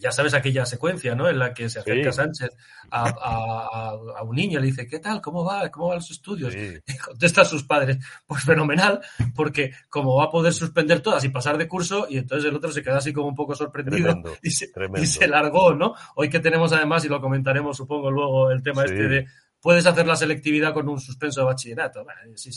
ya 0.00 0.10
sabes 0.12 0.32
aquella 0.34 0.64
secuencia, 0.64 1.14
¿no? 1.14 1.28
En 1.28 1.38
la 1.38 1.52
que 1.52 1.68
se 1.68 1.80
acerca 1.80 2.12
Sánchez 2.12 2.50
a, 2.90 3.94
un 4.22 4.36
niño 4.36 4.58
y 4.58 4.62
le 4.62 4.68
dice, 4.68 4.86
¿qué 4.86 4.98
tal? 4.98 5.20
¿Cómo 5.20 5.44
va? 5.44 5.70
¿Cómo 5.70 5.88
van 5.88 5.96
los 5.96 6.10
estudios? 6.10 6.54
Y 6.86 6.96
contesta 6.98 7.42
a 7.42 7.44
sus 7.44 7.64
padres, 7.64 7.98
pues 8.26 8.44
fenomenal, 8.44 9.00
porque 9.34 9.72
como 9.88 10.16
va 10.16 10.24
a 10.24 10.30
poder 10.30 10.52
suspender 10.52 11.00
todas 11.00 11.24
y 11.24 11.28
pasar 11.28 11.58
de 11.58 11.68
curso, 11.68 12.06
y 12.08 12.18
entonces 12.18 12.48
el 12.48 12.56
otro 12.56 12.72
se 12.72 12.82
queda 12.82 12.98
así 12.98 13.12
como 13.12 13.28
un 13.28 13.34
poco 13.34 13.54
sorprendido 13.54 14.22
y, 14.42 14.50
se, 14.50 15.28
largó, 15.28 15.74
¿no? 15.74 15.94
Hoy 16.16 16.28
que 16.28 16.40
tenemos 16.40 16.72
además, 16.72 17.04
y 17.04 17.08
lo 17.08 17.20
comentaremos 17.20 17.76
supongo 17.76 18.10
luego, 18.10 18.50
el 18.50 18.62
tema 18.62 18.84
este 18.84 19.08
de 19.08 19.26
puedes 19.60 19.86
hacer 19.86 20.06
la 20.06 20.16
selectividad 20.16 20.74
con 20.74 20.88
un 20.88 21.00
suspenso 21.00 21.40
de 21.40 21.46
bachillerato. 21.46 22.04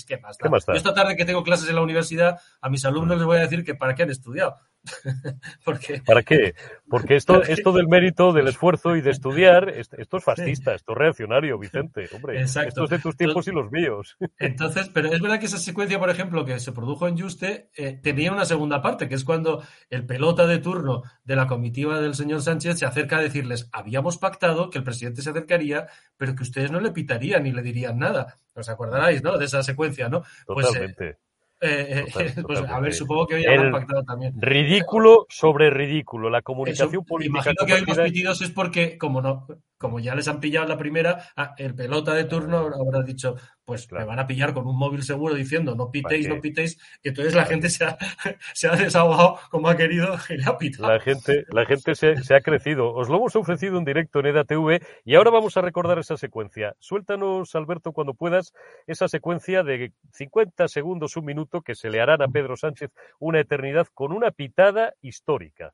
¿qué 0.07 0.17
más 0.17 0.37
Yo 0.67 0.73
esta 0.73 0.93
tarde 0.93 1.15
que 1.15 1.25
tengo 1.25 1.43
clases 1.43 1.69
en 1.69 1.75
la 1.75 1.81
universidad, 1.81 2.39
a 2.61 2.69
mis 2.69 2.83
alumnos 2.83 3.17
les 3.17 3.25
voy 3.25 3.37
a 3.37 3.41
decir 3.41 3.63
que 3.63 3.75
para 3.75 3.93
qué 3.95 4.03
han 4.03 4.09
estudiado. 4.09 4.55
Porque... 5.65 6.01
¿Para 6.05 6.23
qué? 6.23 6.55
Porque 6.89 7.15
esto, 7.15 7.41
esto 7.43 7.71
del 7.71 7.87
mérito, 7.87 8.31
del 8.33 8.47
esfuerzo 8.47 8.95
y 8.95 9.01
de 9.01 9.11
estudiar, 9.11 9.69
esto 9.69 10.17
es 10.17 10.23
fascista, 10.23 10.75
esto 10.75 10.93
es 10.93 10.97
reaccionario, 10.97 11.57
Vicente. 11.57 12.07
Hombre, 12.13 12.41
esto 12.41 12.83
es 12.83 12.89
de 12.89 12.99
tus 12.99 13.17
tiempos 13.17 13.47
y 13.47 13.51
los 13.51 13.71
míos. 13.71 14.17
Entonces, 14.39 14.89
pero 14.93 15.11
es 15.11 15.21
verdad 15.21 15.39
que 15.39 15.47
esa 15.47 15.57
secuencia, 15.57 15.99
por 15.99 16.09
ejemplo, 16.09 16.45
que 16.45 16.59
se 16.59 16.71
produjo 16.71 17.07
en 17.07 17.19
Juste, 17.19 17.69
eh, 17.75 17.99
tenía 18.01 18.31
una 18.31 18.45
segunda 18.45 18.81
parte, 18.81 19.09
que 19.09 19.15
es 19.15 19.23
cuando 19.23 19.63
el 19.89 20.05
pelota 20.05 20.45
de 20.47 20.59
turno 20.59 21.03
de 21.23 21.35
la 21.35 21.47
comitiva 21.47 21.99
del 21.99 22.15
señor 22.15 22.41
Sánchez 22.41 22.79
se 22.79 22.85
acerca 22.85 23.17
a 23.17 23.21
decirles, 23.21 23.69
habíamos 23.71 24.17
pactado 24.17 24.69
que 24.69 24.77
el 24.77 24.83
presidente 24.83 25.21
se 25.21 25.31
acercaría, 25.31 25.87
pero 26.17 26.35
que 26.35 26.43
ustedes 26.43 26.71
no 26.71 26.79
le 26.79 26.91
pitarían 26.91 27.43
ni 27.43 27.51
le 27.51 27.61
dirían 27.61 27.97
nada. 27.97 28.37
¿Os 28.53 28.69
acordaráis, 28.69 29.23
no? 29.23 29.37
De 29.37 29.45
esa 29.45 29.63
secuencia, 29.63 30.07
¿no? 30.07 30.23
Pues, 30.45 30.73
eh, 30.75 31.17
Eh, 31.61 32.05
pues 32.47 32.59
a 32.61 32.79
ver, 32.79 32.93
supongo 32.93 33.27
que 33.27 33.35
hoy 33.35 33.45
habrán 33.45 33.71
pactado 33.71 34.03
también. 34.03 34.33
Ridículo 34.37 35.25
sobre 35.29 35.69
ridículo. 35.69 36.29
La 36.29 36.41
comunicación 36.41 37.03
política. 37.05 37.39
Imagino 37.39 37.65
que 37.65 37.73
hoy 37.73 37.81
los 37.85 37.97
pitidos 37.97 38.41
es 38.41 38.49
porque, 38.51 38.97
como 38.97 39.21
no, 39.21 39.47
como 39.77 39.99
ya 39.99 40.15
les 40.15 40.27
han 40.27 40.39
pillado 40.39 40.67
la 40.67 40.77
primera, 40.77 41.23
el 41.57 41.75
pelota 41.75 42.13
de 42.13 42.25
turno 42.25 42.57
habrá 42.57 43.03
dicho, 43.03 43.35
pues 43.65 43.91
me 43.91 44.05
van 44.05 44.19
a 44.19 44.27
pillar 44.27 44.53
con 44.53 44.67
un 44.67 44.77
móvil 44.77 45.03
seguro 45.03 45.33
diciendo 45.33 45.75
no 45.75 45.91
pitéis, 45.91 46.27
no 46.29 46.39
pitéis, 46.39 46.77
y 47.03 47.09
entonces 47.09 47.33
la 47.33 47.45
gente 47.45 47.69
se 47.69 47.83
ha, 47.83 47.97
se 48.53 48.67
ha, 48.67 48.75
desahogado 48.75 49.39
como 49.49 49.67
ha 49.67 49.75
querido 49.75 50.15
y 50.29 50.37
le 50.37 50.45
ha 50.45 50.57
pitado. 50.57 50.91
La 50.91 50.99
gente, 50.99 51.45
la 51.49 51.65
gente 51.65 51.95
se, 51.95 52.17
se, 52.23 52.35
ha 52.35 52.41
crecido. 52.41 52.93
Os 52.93 53.09
lo 53.09 53.17
hemos 53.17 53.35
ofrecido 53.35 53.77
en 53.77 53.85
directo 53.85 54.19
en 54.19 54.27
EDATV 54.27 54.81
y 55.03 55.15
ahora 55.15 55.31
vamos 55.31 55.57
a 55.57 55.61
recordar 55.61 55.99
esa 55.99 56.17
secuencia. 56.17 56.75
Suéltanos, 56.79 57.55
Alberto, 57.55 57.91
cuando 57.91 58.13
puedas, 58.13 58.53
esa 58.87 59.07
secuencia 59.07 59.63
de 59.63 59.93
50 60.13 60.67
segundos, 60.67 61.17
un 61.17 61.25
minuto, 61.25 61.61
que 61.61 61.75
se 61.75 61.89
le 61.89 62.01
harán 62.01 62.21
a 62.21 62.27
Pedro 62.27 62.55
Sánchez 62.55 62.91
una 63.19 63.39
eternidad 63.39 63.87
con 63.93 64.11
una 64.11 64.31
pitada 64.31 64.93
histórica. 65.01 65.73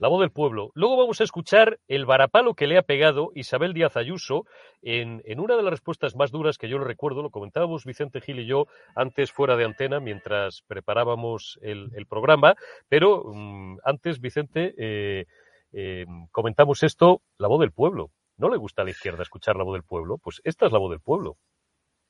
La 0.00 0.06
voz 0.06 0.20
del 0.20 0.30
pueblo. 0.30 0.70
Luego 0.74 0.96
vamos 0.96 1.20
a 1.20 1.24
escuchar 1.24 1.80
el 1.88 2.06
varapalo 2.06 2.54
que 2.54 2.68
le 2.68 2.78
ha 2.78 2.82
pegado 2.82 3.32
Isabel 3.34 3.74
Díaz 3.74 3.96
Ayuso 3.96 4.46
en, 4.80 5.22
una 5.40 5.56
de 5.56 5.62
las 5.64 5.72
respuestas 5.72 6.14
más 6.14 6.30
duras 6.30 6.56
que 6.56 6.68
yo 6.68 6.78
lo 6.78 6.84
recuerdo. 6.84 7.20
Lo 7.20 7.30
comentábamos 7.30 7.84
Vicente 7.84 8.20
Gil 8.20 8.38
y 8.38 8.46
yo 8.46 8.66
antes 8.94 9.32
fuera 9.32 9.56
de 9.56 9.64
antena 9.64 9.98
mientras 9.98 10.62
preparábamos 10.68 11.58
el, 11.62 11.90
programa. 12.08 12.54
Pero 12.88 13.24
mm, 13.24 13.78
antes, 13.84 14.20
Vicente, 14.20 14.72
eh, 14.78 15.26
eh, 15.72 16.06
comentamos 16.30 16.84
esto, 16.84 17.22
la 17.36 17.48
voz 17.48 17.58
del 17.58 17.72
pueblo. 17.72 18.12
¿No 18.36 18.50
le 18.50 18.56
gusta 18.56 18.82
a 18.82 18.84
la 18.84 18.92
izquierda 18.92 19.24
escuchar 19.24 19.56
la 19.56 19.64
voz 19.64 19.74
del 19.74 19.82
pueblo? 19.82 20.18
Pues 20.18 20.40
esta 20.44 20.66
es 20.66 20.72
la 20.72 20.78
voz 20.78 20.92
del 20.92 21.00
pueblo. 21.00 21.38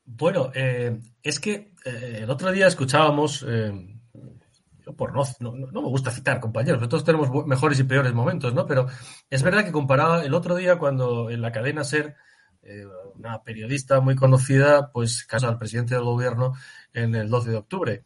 Bueno, 0.05 0.51
eh, 0.55 1.01
es 1.23 1.41
que 1.41 1.73
el 1.87 2.29
otro 2.29 2.53
día 2.53 2.67
escuchábamos 2.67 3.47
por 4.97 5.15
no, 5.15 5.25
no, 5.41 5.83
me 5.83 5.89
gusta 5.89 6.11
citar 6.11 6.41
compañeros, 6.41 6.89
todos 6.89 7.05
tenemos 7.05 7.31
mejores 7.47 7.79
y 7.81 7.85
peores 7.85 8.13
momentos, 8.13 8.55
¿no? 8.55 8.67
Pero 8.67 8.87
es 9.31 9.43
verdad 9.43 9.65
que 9.65 9.73
comparaba 9.73 10.25
el 10.25 10.35
otro 10.35 10.57
día 10.57 10.79
cuando 10.79 11.31
en 11.31 11.43
la 11.43 11.53
cadena 11.53 11.85
SER, 11.85 12.17
eh, 12.63 12.85
una 13.15 13.43
periodista 13.43 14.01
muy 14.01 14.15
conocida, 14.15 14.91
pues 14.93 15.25
casa 15.25 15.49
al 15.49 15.59
presidente 15.59 15.95
del 15.95 16.05
gobierno 16.05 16.55
en 16.93 17.15
el 17.15 17.29
12 17.29 17.51
de 17.51 17.57
octubre. 17.57 18.05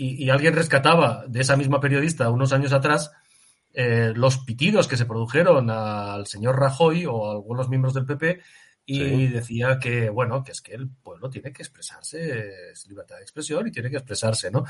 Y, 0.00 0.30
alguien 0.30 0.54
rescataba 0.54 1.24
de 1.26 1.40
esa 1.40 1.56
misma 1.56 1.80
periodista 1.80 2.30
unos 2.30 2.52
años 2.52 2.72
atrás 2.72 3.10
eh, 3.74 4.12
los 4.14 4.38
pitidos 4.38 4.86
que 4.86 4.96
se 4.96 5.06
produjeron 5.06 5.70
al 5.70 6.24
señor 6.26 6.56
Rajoy 6.56 7.04
o 7.06 7.28
a 7.28 7.32
algunos 7.32 7.68
miembros 7.68 7.94
del 7.94 8.06
PP 8.06 8.40
y 8.90 9.26
decía 9.26 9.78
que, 9.78 10.08
bueno, 10.08 10.42
que 10.42 10.52
es 10.52 10.62
que 10.62 10.74
el 10.74 10.88
pueblo 10.88 11.28
tiene 11.28 11.52
que 11.52 11.62
expresarse, 11.62 12.70
es 12.72 12.88
libertad 12.88 13.16
de 13.16 13.22
expresión 13.22 13.66
y 13.68 13.70
tiene 13.70 13.90
que 13.90 13.98
expresarse, 13.98 14.50
¿no? 14.50 14.64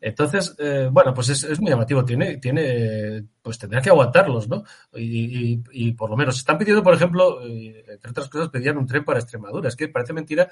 Entonces, 0.00 0.54
eh, 0.60 0.88
bueno, 0.92 1.12
pues 1.12 1.30
es, 1.30 1.42
es, 1.42 1.60
muy 1.60 1.70
llamativo, 1.70 2.04
tiene, 2.04 2.36
tiene, 2.36 3.24
pues 3.42 3.58
tendrá 3.58 3.82
que 3.82 3.90
aguantarlos, 3.90 4.48
¿no? 4.48 4.62
Y, 4.94 5.60
y, 5.72 5.92
por 5.92 6.08
lo 6.08 6.16
menos, 6.16 6.36
están 6.36 6.56
pidiendo, 6.56 6.84
por 6.84 6.94
ejemplo, 6.94 7.44
eh, 7.44 7.84
entre 7.88 8.12
otras 8.12 8.28
cosas, 8.28 8.48
pedían 8.48 8.78
un 8.78 8.86
tren 8.86 9.04
para 9.04 9.18
Extremadura, 9.18 9.68
es 9.68 9.74
que 9.74 9.88
parece 9.88 10.12
mentira, 10.12 10.48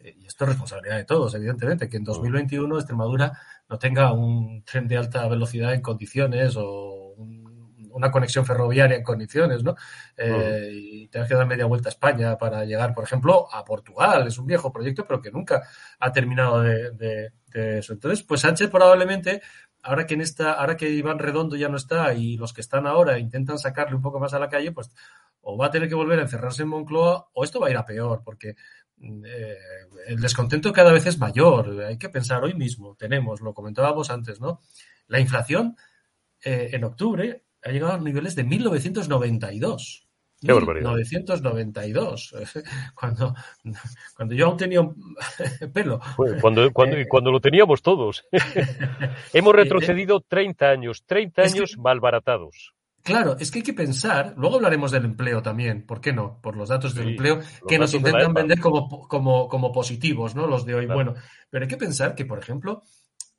eh, 0.00 0.16
y 0.18 0.26
esto 0.26 0.42
es 0.42 0.50
responsabilidad 0.50 0.96
de 0.96 1.04
todos, 1.04 1.32
evidentemente, 1.36 1.88
que 1.88 1.98
en 1.98 2.04
2021 2.04 2.78
Extremadura 2.78 3.38
no 3.68 3.78
tenga 3.78 4.12
un 4.12 4.64
tren 4.64 4.88
de 4.88 4.96
alta 4.96 5.28
velocidad 5.28 5.72
en 5.72 5.82
condiciones 5.82 6.56
o 6.56 6.99
una 7.90 8.10
conexión 8.10 8.44
ferroviaria 8.44 8.96
en 8.96 9.02
condiciones, 9.02 9.62
¿no? 9.62 9.74
Eh, 10.16 10.70
y 10.72 11.08
tienes 11.08 11.28
que 11.28 11.34
dar 11.34 11.46
media 11.46 11.66
vuelta 11.66 11.88
a 11.88 11.92
España 11.92 12.36
para 12.38 12.64
llegar, 12.64 12.94
por 12.94 13.04
ejemplo, 13.04 13.48
a 13.52 13.64
Portugal. 13.64 14.26
Es 14.26 14.38
un 14.38 14.46
viejo 14.46 14.72
proyecto, 14.72 15.06
pero 15.06 15.20
que 15.20 15.30
nunca 15.30 15.62
ha 15.98 16.12
terminado 16.12 16.62
de, 16.62 17.32
eso. 17.52 17.92
Entonces, 17.92 18.22
pues 18.22 18.42
Sánchez 18.42 18.70
probablemente, 18.70 19.42
ahora 19.82 20.06
que 20.06 20.14
en 20.14 20.20
esta, 20.20 20.52
ahora 20.52 20.76
que 20.76 20.88
Iván 20.88 21.18
Redondo 21.18 21.56
ya 21.56 21.68
no 21.68 21.76
está 21.76 22.14
y 22.14 22.36
los 22.36 22.52
que 22.52 22.60
están 22.60 22.86
ahora 22.86 23.18
intentan 23.18 23.58
sacarle 23.58 23.96
un 23.96 24.02
poco 24.02 24.20
más 24.20 24.34
a 24.34 24.38
la 24.38 24.48
calle, 24.48 24.72
pues 24.72 24.90
o 25.42 25.56
va 25.56 25.66
a 25.66 25.70
tener 25.70 25.88
que 25.88 25.94
volver 25.94 26.18
a 26.18 26.22
encerrarse 26.22 26.62
en 26.62 26.68
Moncloa 26.68 27.30
o 27.32 27.44
esto 27.44 27.60
va 27.60 27.68
a 27.68 27.70
ir 27.70 27.76
a 27.76 27.84
peor, 27.84 28.22
porque 28.24 28.56
eh, 29.00 29.56
el 30.06 30.20
descontento 30.20 30.72
cada 30.72 30.92
vez 30.92 31.06
es 31.06 31.18
mayor. 31.18 31.82
Hay 31.82 31.98
que 31.98 32.08
pensar 32.08 32.42
hoy 32.44 32.54
mismo, 32.54 32.94
tenemos, 32.96 33.40
lo 33.40 33.54
comentábamos 33.54 34.10
antes, 34.10 34.40
¿no? 34.40 34.60
La 35.06 35.20
inflación 35.20 35.76
eh, 36.42 36.70
en 36.72 36.84
octubre 36.84 37.44
ha 37.62 37.70
llegado 37.70 37.92
a 37.92 37.96
los 37.96 38.04
niveles 38.04 38.34
de 38.34 38.44
1992. 38.44 40.06
Qué 40.40 40.54
1992, 40.54 42.34
cuando, 42.94 43.34
cuando 44.16 44.34
yo 44.34 44.46
aún 44.46 44.56
tenía 44.56 44.80
pelo. 45.74 46.00
Cuando, 46.40 46.72
cuando, 46.72 46.96
eh, 46.96 47.06
cuando 47.06 47.30
lo 47.30 47.40
teníamos 47.40 47.82
todos. 47.82 48.24
Hemos 49.34 49.54
retrocedido 49.54 50.20
30 50.20 50.70
años, 50.70 51.04
30 51.04 51.42
años 51.42 51.76
malbaratados. 51.76 52.72
Claro, 53.02 53.36
es 53.38 53.50
que 53.50 53.58
hay 53.58 53.62
que 53.62 53.72
pensar, 53.72 54.34
luego 54.36 54.56
hablaremos 54.56 54.90
del 54.90 55.06
empleo 55.06 55.42
también, 55.42 55.86
¿por 55.86 56.00
qué 56.02 56.12
no? 56.12 56.38
Por 56.40 56.56
los 56.56 56.68
datos 56.68 56.94
del 56.94 57.10
empleo 57.10 57.40
que 57.66 57.78
nos 57.78 57.92
intentan 57.94 58.34
vender 58.34 58.60
como, 58.60 59.08
como, 59.08 59.48
como, 59.48 59.72
positivos, 59.72 60.34
¿no? 60.34 60.46
Los 60.46 60.66
de 60.66 60.74
hoy. 60.74 60.86
Bueno, 60.86 61.14
pero 61.48 61.64
hay 61.64 61.68
que 61.68 61.78
pensar 61.78 62.14
que, 62.14 62.26
por 62.26 62.38
ejemplo, 62.38 62.82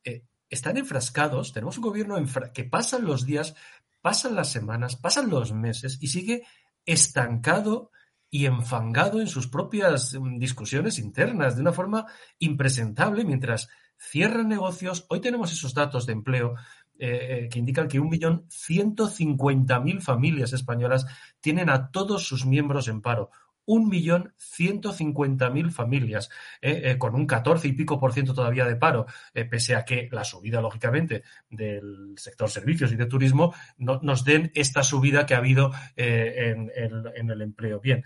eh, 0.03 0.23
están 0.49 0.77
enfrascados, 0.77 1.53
tenemos 1.53 1.77
un 1.77 1.83
gobierno 1.83 2.15
que 2.53 2.63
pasan 2.63 3.05
los 3.05 3.25
días 3.27 3.55
pasan 4.01 4.35
las 4.35 4.51
semanas, 4.51 4.95
pasan 4.95 5.29
los 5.29 5.53
meses 5.53 5.97
y 6.01 6.07
sigue 6.07 6.43
estancado 6.85 7.91
y 8.29 8.45
enfangado 8.45 9.19
en 9.19 9.27
sus 9.27 9.47
propias 9.47 10.13
mm, 10.13 10.37
discusiones 10.39 10.99
internas 10.99 11.55
de 11.55 11.61
una 11.61 11.73
forma 11.73 12.05
impresentable 12.39 13.25
mientras 13.25 13.69
cierran 13.97 14.47
negocios. 14.47 15.05
Hoy 15.09 15.19
tenemos 15.19 15.51
esos 15.51 15.73
datos 15.73 16.05
de 16.05 16.13
empleo 16.13 16.55
eh, 16.97 17.45
eh, 17.45 17.49
que 17.49 17.59
indican 17.59 17.87
que 17.87 17.99
1.150.000 17.99 20.01
familias 20.01 20.53
españolas 20.53 21.05
tienen 21.39 21.69
a 21.69 21.91
todos 21.91 22.25
sus 22.25 22.45
miembros 22.45 22.87
en 22.87 23.01
paro 23.01 23.31
un 23.65 23.87
millón 23.87 24.33
ciento 24.37 24.91
cincuenta 24.91 25.49
mil 25.49 25.71
familias, 25.71 26.29
eh, 26.61 26.81
eh, 26.85 26.97
con 26.97 27.15
un 27.15 27.25
14 27.25 27.67
y 27.67 27.73
pico 27.73 27.99
por 27.99 28.13
ciento 28.13 28.33
todavía 28.33 28.65
de 28.65 28.75
paro, 28.75 29.05
eh, 29.33 29.45
pese 29.45 29.75
a 29.75 29.85
que 29.85 30.09
la 30.11 30.23
subida, 30.23 30.61
lógicamente, 30.61 31.23
del 31.49 32.13
sector 32.17 32.49
servicios 32.49 32.91
y 32.91 32.95
de 32.95 33.05
turismo 33.05 33.53
no, 33.77 33.99
nos 34.01 34.23
den 34.23 34.51
esta 34.55 34.83
subida 34.83 35.25
que 35.25 35.35
ha 35.35 35.37
habido 35.37 35.71
en, 35.95 36.71
el 36.75 37.41
empleo. 37.41 37.79
Bien, 37.79 38.03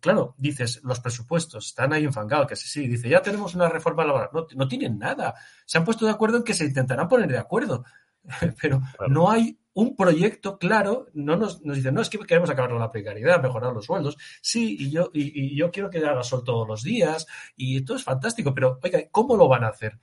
claro, 0.00 0.34
dices, 0.38 0.80
los 0.84 1.00
presupuestos 1.00 1.66
están 1.66 1.92
ahí 1.92 2.04
en 2.04 2.12
que 2.48 2.56
sí, 2.56 2.68
sí, 2.68 2.88
dice, 2.88 3.08
ya 3.08 3.22
tenemos 3.22 3.54
una 3.54 3.68
reforma 3.68 4.04
laboral. 4.04 4.28
No, 4.32 4.46
no 4.54 4.68
tienen 4.68 4.98
nada. 4.98 5.34
Se 5.64 5.78
han 5.78 5.84
puesto 5.84 6.04
de 6.04 6.12
acuerdo 6.12 6.36
en 6.36 6.44
que 6.44 6.54
se 6.54 6.64
intentarán 6.64 7.08
poner 7.08 7.30
de 7.30 7.38
acuerdo, 7.38 7.84
pero 8.60 8.82
no 9.08 9.30
hay 9.30 9.58
un 9.74 9.96
proyecto 9.96 10.58
claro, 10.58 11.08
no 11.14 11.36
nos, 11.36 11.62
nos, 11.62 11.76
dicen, 11.76 11.94
no, 11.94 12.00
es 12.00 12.08
que 12.08 12.18
queremos 12.18 12.48
acabar 12.48 12.70
con 12.70 12.80
la 12.80 12.90
precariedad, 12.90 13.42
mejorar 13.42 13.72
los 13.72 13.84
sueldos. 13.84 14.16
Sí, 14.40 14.76
y 14.78 14.90
yo, 14.90 15.10
y, 15.12 15.56
yo 15.56 15.70
quiero 15.70 15.90
que 15.90 15.98
haga 15.98 16.22
sol 16.22 16.42
todos 16.44 16.66
los 16.66 16.82
días, 16.82 17.26
y 17.56 17.78
esto 17.78 17.96
es 17.96 18.04
fantástico, 18.04 18.54
pero 18.54 18.78
oiga, 18.82 19.00
¿cómo 19.10 19.36
lo 19.36 19.48
van 19.48 19.64
a 19.64 19.68
hacer? 19.68 19.98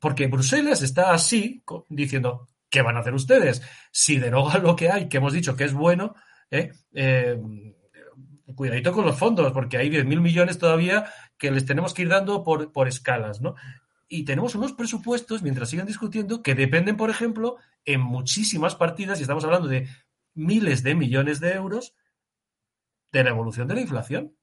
Porque 0.00 0.26
Bruselas 0.26 0.82
está 0.82 1.12
así, 1.12 1.62
diciendo, 1.88 2.48
¿qué 2.68 2.82
van 2.82 2.96
a 2.96 3.00
hacer 3.00 3.14
ustedes? 3.14 3.62
Si 3.90 4.18
derogan 4.18 4.62
lo 4.62 4.76
que 4.76 4.90
hay, 4.90 5.08
que 5.08 5.16
hemos 5.16 5.32
dicho 5.32 5.56
que 5.56 5.64
es 5.64 5.72
bueno, 5.72 6.14
¿eh? 6.50 6.72
eh 6.92 7.38
cuidadito 8.54 8.92
con 8.92 9.06
los 9.06 9.16
fondos, 9.16 9.52
porque 9.52 9.78
hay 9.78 9.88
10.000 9.88 10.20
millones 10.20 10.58
todavía 10.58 11.06
que 11.38 11.50
les 11.50 11.64
tenemos 11.64 11.94
que 11.94 12.02
ir 12.02 12.08
dando 12.08 12.42
por, 12.42 12.72
por 12.72 12.88
escalas, 12.88 13.40
¿no? 13.40 13.54
Y 14.12 14.24
tenemos 14.24 14.56
unos 14.56 14.72
presupuestos, 14.72 15.40
mientras 15.40 15.70
sigan 15.70 15.86
discutiendo, 15.86 16.42
que 16.42 16.56
dependen, 16.56 16.96
por 16.96 17.10
ejemplo, 17.10 17.58
en 17.84 18.00
muchísimas 18.00 18.74
partidas, 18.74 19.20
y 19.20 19.22
estamos 19.22 19.44
hablando 19.44 19.68
de 19.68 19.88
miles 20.34 20.82
de 20.82 20.96
millones 20.96 21.38
de 21.38 21.52
euros, 21.52 21.94
de 23.12 23.22
la 23.22 23.30
evolución 23.30 23.68
de 23.68 23.74
la 23.74 23.82
inflación. 23.82 24.36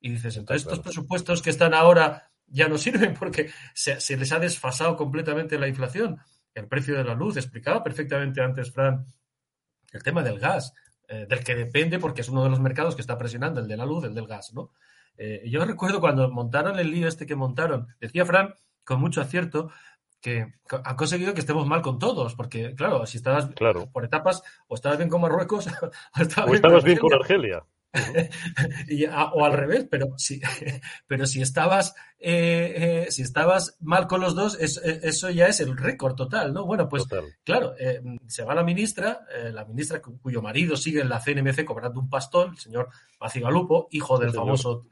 Y 0.00 0.10
dices, 0.10 0.36
entonces 0.36 0.66
estos 0.66 0.80
presupuestos 0.80 1.40
que 1.40 1.48
están 1.48 1.72
ahora 1.72 2.30
ya 2.46 2.68
no 2.68 2.76
sirven 2.76 3.14
porque 3.14 3.50
se, 3.72 3.98
se, 4.02 4.18
les 4.18 4.30
ha 4.32 4.38
desfasado 4.38 4.98
completamente 4.98 5.58
la 5.58 5.66
inflación. 5.66 6.20
El 6.52 6.68
precio 6.68 6.94
de 6.94 7.04
la 7.04 7.14
luz, 7.14 7.38
explicaba 7.38 7.82
perfectamente 7.82 8.42
antes, 8.42 8.70
Fran, 8.70 9.06
el 9.92 10.02
tema 10.02 10.22
del 10.22 10.38
gas, 10.38 10.74
eh, 11.08 11.24
del 11.26 11.42
que 11.42 11.54
depende 11.54 11.98
porque 11.98 12.20
es 12.20 12.28
uno 12.28 12.44
de 12.44 12.50
los 12.50 12.60
mercados 12.60 12.94
que 12.94 13.00
está 13.00 13.16
presionando, 13.16 13.60
el 13.60 13.66
de 13.66 13.78
la 13.78 13.86
luz, 13.86 14.04
el 14.04 14.14
del 14.14 14.26
gas, 14.26 14.52
¿no? 14.52 14.72
Eh, 15.16 15.42
yo 15.46 15.64
recuerdo 15.64 16.00
cuando 16.00 16.30
montaron 16.30 16.78
el 16.78 16.90
lío 16.90 17.08
este 17.08 17.24
que 17.24 17.34
montaron, 17.34 17.88
decía 17.98 18.26
Fran, 18.26 18.54
con 18.84 19.00
mucho 19.00 19.20
acierto, 19.20 19.70
que 20.20 20.54
ha 20.70 20.96
conseguido 20.96 21.34
que 21.34 21.40
estemos 21.40 21.66
mal 21.66 21.82
con 21.82 21.98
todos, 21.98 22.34
porque 22.34 22.74
claro, 22.74 23.04
si 23.06 23.18
estabas 23.18 23.50
por 23.92 24.04
etapas, 24.04 24.42
o 24.66 24.74
estabas 24.74 24.98
bien 24.98 25.10
con 25.10 25.20
Marruecos, 25.20 25.66
o 26.16 26.22
estabas, 26.22 26.84
bien, 26.84 26.98
con 26.98 27.12
Argelia. 27.12 27.64
o 29.34 29.44
al 29.44 29.52
revés, 29.52 29.86
pero 29.90 30.14
si, 30.16 30.40
pero 31.06 31.26
si 31.26 31.42
estabas 31.42 31.94
eh, 32.26 33.04
eh, 33.06 33.10
si 33.10 33.20
estabas 33.20 33.76
mal 33.80 34.06
con 34.06 34.22
los 34.22 34.34
dos, 34.34 34.58
eh, 34.58 35.00
eso 35.02 35.28
ya 35.28 35.46
es 35.46 35.60
el 35.60 35.76
récord 35.76 36.14
total, 36.14 36.54
¿no? 36.54 36.64
Bueno, 36.64 36.88
pues 36.88 37.04
claro, 37.44 37.74
se 38.26 38.44
va 38.44 38.54
la 38.54 38.64
ministra, 38.64 39.26
la 39.52 39.66
ministra 39.66 40.00
cuyo 40.00 40.40
marido 40.40 40.74
sigue 40.74 41.02
en 41.02 41.10
la 41.10 41.20
CNMC 41.20 41.66
cobrando 41.66 42.00
un 42.00 42.08
pastón, 42.08 42.52
el 42.52 42.58
señor 42.58 42.88
Galupo, 43.20 43.88
hijo 43.90 44.18
del 44.18 44.32
famoso 44.32 44.86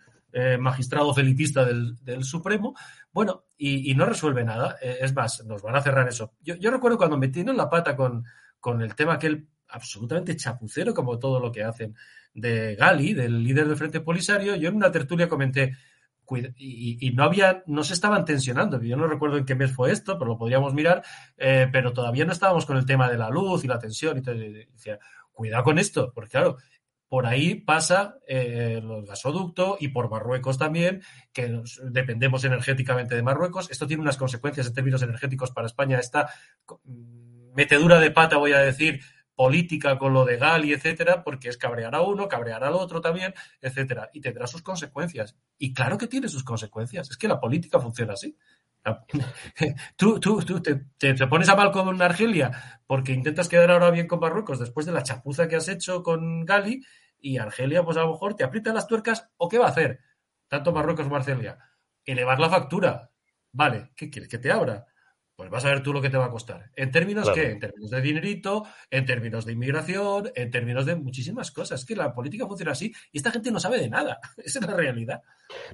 magistrado 0.58 1.12
felipista 1.12 1.64
del, 1.64 2.24
Supremo, 2.24 2.74
bueno, 3.12 3.44
y, 3.56 3.94
no 3.94 4.06
resuelve 4.06 4.44
nada. 4.44 4.76
es 4.80 5.14
más, 5.14 5.44
nos 5.44 5.62
van 5.62 5.76
a 5.76 5.82
cerrar 5.82 6.08
eso. 6.08 6.32
Yo, 6.40 6.54
yo 6.56 6.70
recuerdo 6.70 6.96
cuando 6.96 7.18
metieron 7.18 7.56
la 7.56 7.68
pata 7.68 7.94
con, 7.94 8.24
con 8.58 8.80
el 8.80 8.94
tema 8.94 9.14
aquel 9.14 9.48
absolutamente 9.68 10.36
chapucero, 10.36 10.94
como 10.94 11.18
todo 11.18 11.40
lo 11.40 11.50
que 11.50 11.64
hacen 11.64 11.94
de 12.34 12.76
Gali, 12.76 13.14
del 13.14 13.42
líder 13.42 13.66
del 13.66 13.76
Frente 13.76 14.00
Polisario, 14.00 14.54
yo 14.54 14.68
en 14.68 14.76
una 14.76 14.92
tertulia 14.92 15.28
comenté, 15.28 15.76
y, 16.56 17.12
no 17.14 17.24
había, 17.24 17.62
no 17.66 17.84
se 17.84 17.94
estaban 17.94 18.24
tensionando. 18.24 18.80
Yo 18.82 18.96
no 18.96 19.06
recuerdo 19.06 19.36
en 19.36 19.44
qué 19.44 19.54
mes 19.54 19.72
fue 19.72 19.92
esto, 19.92 20.18
pero 20.18 20.30
lo 20.30 20.38
podríamos 20.38 20.72
mirar, 20.72 21.02
eh, 21.36 21.68
pero 21.70 21.92
todavía 21.92 22.24
no 22.24 22.32
estábamos 22.32 22.64
con 22.64 22.76
el 22.76 22.86
tema 22.86 23.10
de 23.10 23.18
la 23.18 23.28
luz 23.28 23.64
y 23.64 23.68
la 23.68 23.78
tensión. 23.78 24.18
Y 24.18 24.22
todo, 24.22 24.34
decía, 24.34 24.98
cuidado 25.32 25.64
con 25.64 25.78
esto, 25.78 26.12
porque 26.14 26.30
claro, 26.30 26.56
por 27.12 27.26
ahí 27.26 27.56
pasa 27.56 28.16
eh, 28.26 28.80
el 28.82 29.04
gasoducto 29.04 29.76
y 29.78 29.88
por 29.88 30.08
Marruecos 30.08 30.56
también, 30.56 31.02
que 31.30 31.60
dependemos 31.90 32.42
energéticamente 32.44 33.14
de 33.14 33.22
Marruecos. 33.22 33.70
Esto 33.70 33.86
tiene 33.86 34.00
unas 34.00 34.16
consecuencias 34.16 34.66
en 34.66 34.72
términos 34.72 35.02
energéticos 35.02 35.50
para 35.50 35.66
España. 35.66 35.98
Esta 35.98 36.30
mm, 36.84 37.52
metedura 37.54 38.00
de 38.00 38.12
pata, 38.12 38.38
voy 38.38 38.52
a 38.52 38.60
decir, 38.60 39.02
política 39.34 39.98
con 39.98 40.14
lo 40.14 40.24
de 40.24 40.38
Gali, 40.38 40.72
etcétera, 40.72 41.22
porque 41.22 41.50
es 41.50 41.58
cabrear 41.58 41.94
a 41.94 42.00
uno, 42.00 42.28
cabrear 42.28 42.64
al 42.64 42.72
otro 42.72 43.02
también, 43.02 43.34
etcétera, 43.60 44.08
y 44.14 44.22
tendrá 44.22 44.46
sus 44.46 44.62
consecuencias. 44.62 45.36
Y 45.58 45.74
claro 45.74 45.98
que 45.98 46.08
tiene 46.08 46.28
sus 46.28 46.44
consecuencias, 46.44 47.10
es 47.10 47.18
que 47.18 47.28
la 47.28 47.38
política 47.38 47.78
funciona 47.78 48.14
así. 48.14 48.38
Tú, 49.96 50.18
tú, 50.18 50.42
tú 50.42 50.60
te, 50.60 50.86
te, 50.98 51.14
pones 51.28 51.48
a 51.48 51.54
mal 51.54 51.70
con 51.70 52.02
Argelia 52.02 52.80
porque 52.84 53.12
intentas 53.12 53.48
quedar 53.48 53.70
ahora 53.70 53.90
bien 53.90 54.08
con 54.08 54.18
Marruecos 54.18 54.58
después 54.58 54.86
de 54.86 54.92
la 54.92 55.04
chapuza 55.04 55.46
que 55.46 55.54
has 55.54 55.68
hecho 55.68 56.02
con 56.02 56.44
Gali 56.44 56.82
y 57.22 57.38
Argelia, 57.38 57.82
pues 57.82 57.96
a 57.96 58.02
lo 58.02 58.10
mejor 58.10 58.34
te 58.34 58.44
aprieta 58.44 58.72
las 58.74 58.86
tuercas 58.86 59.30
o 59.38 59.48
qué 59.48 59.58
va 59.58 59.66
a 59.66 59.70
hacer, 59.70 60.00
tanto 60.48 60.72
Marruecos 60.72 61.04
como 61.04 61.16
Argelia, 61.16 61.58
elevar 62.04 62.38
la 62.38 62.50
factura. 62.50 63.10
Vale, 63.52 63.92
¿qué 63.96 64.10
quieres 64.10 64.28
que 64.28 64.38
te 64.38 64.50
abra? 64.50 64.86
pues 65.34 65.50
vas 65.50 65.64
a 65.64 65.70
ver 65.70 65.82
tú 65.82 65.92
lo 65.92 66.00
que 66.00 66.10
te 66.10 66.16
va 66.16 66.26
a 66.26 66.30
costar. 66.30 66.70
¿En 66.76 66.90
términos 66.90 67.28
qué? 67.30 67.50
En 67.50 67.58
términos 67.58 67.90
de 67.90 68.00
dinerito, 68.00 68.64
en 68.90 69.04
términos 69.04 69.44
de 69.44 69.52
inmigración, 69.52 70.30
en 70.34 70.50
términos 70.50 70.86
de 70.86 70.94
muchísimas 70.94 71.50
cosas. 71.50 71.80
Es 71.80 71.86
que 71.86 71.96
la 71.96 72.14
política 72.14 72.46
funciona 72.46 72.72
así 72.72 72.92
y 73.10 73.18
esta 73.18 73.30
gente 73.30 73.50
no 73.50 73.58
sabe 73.58 73.78
de 73.78 73.88
nada. 73.88 74.20
Esa 74.36 74.60
es 74.60 74.66
la 74.66 74.76
realidad. 74.76 75.22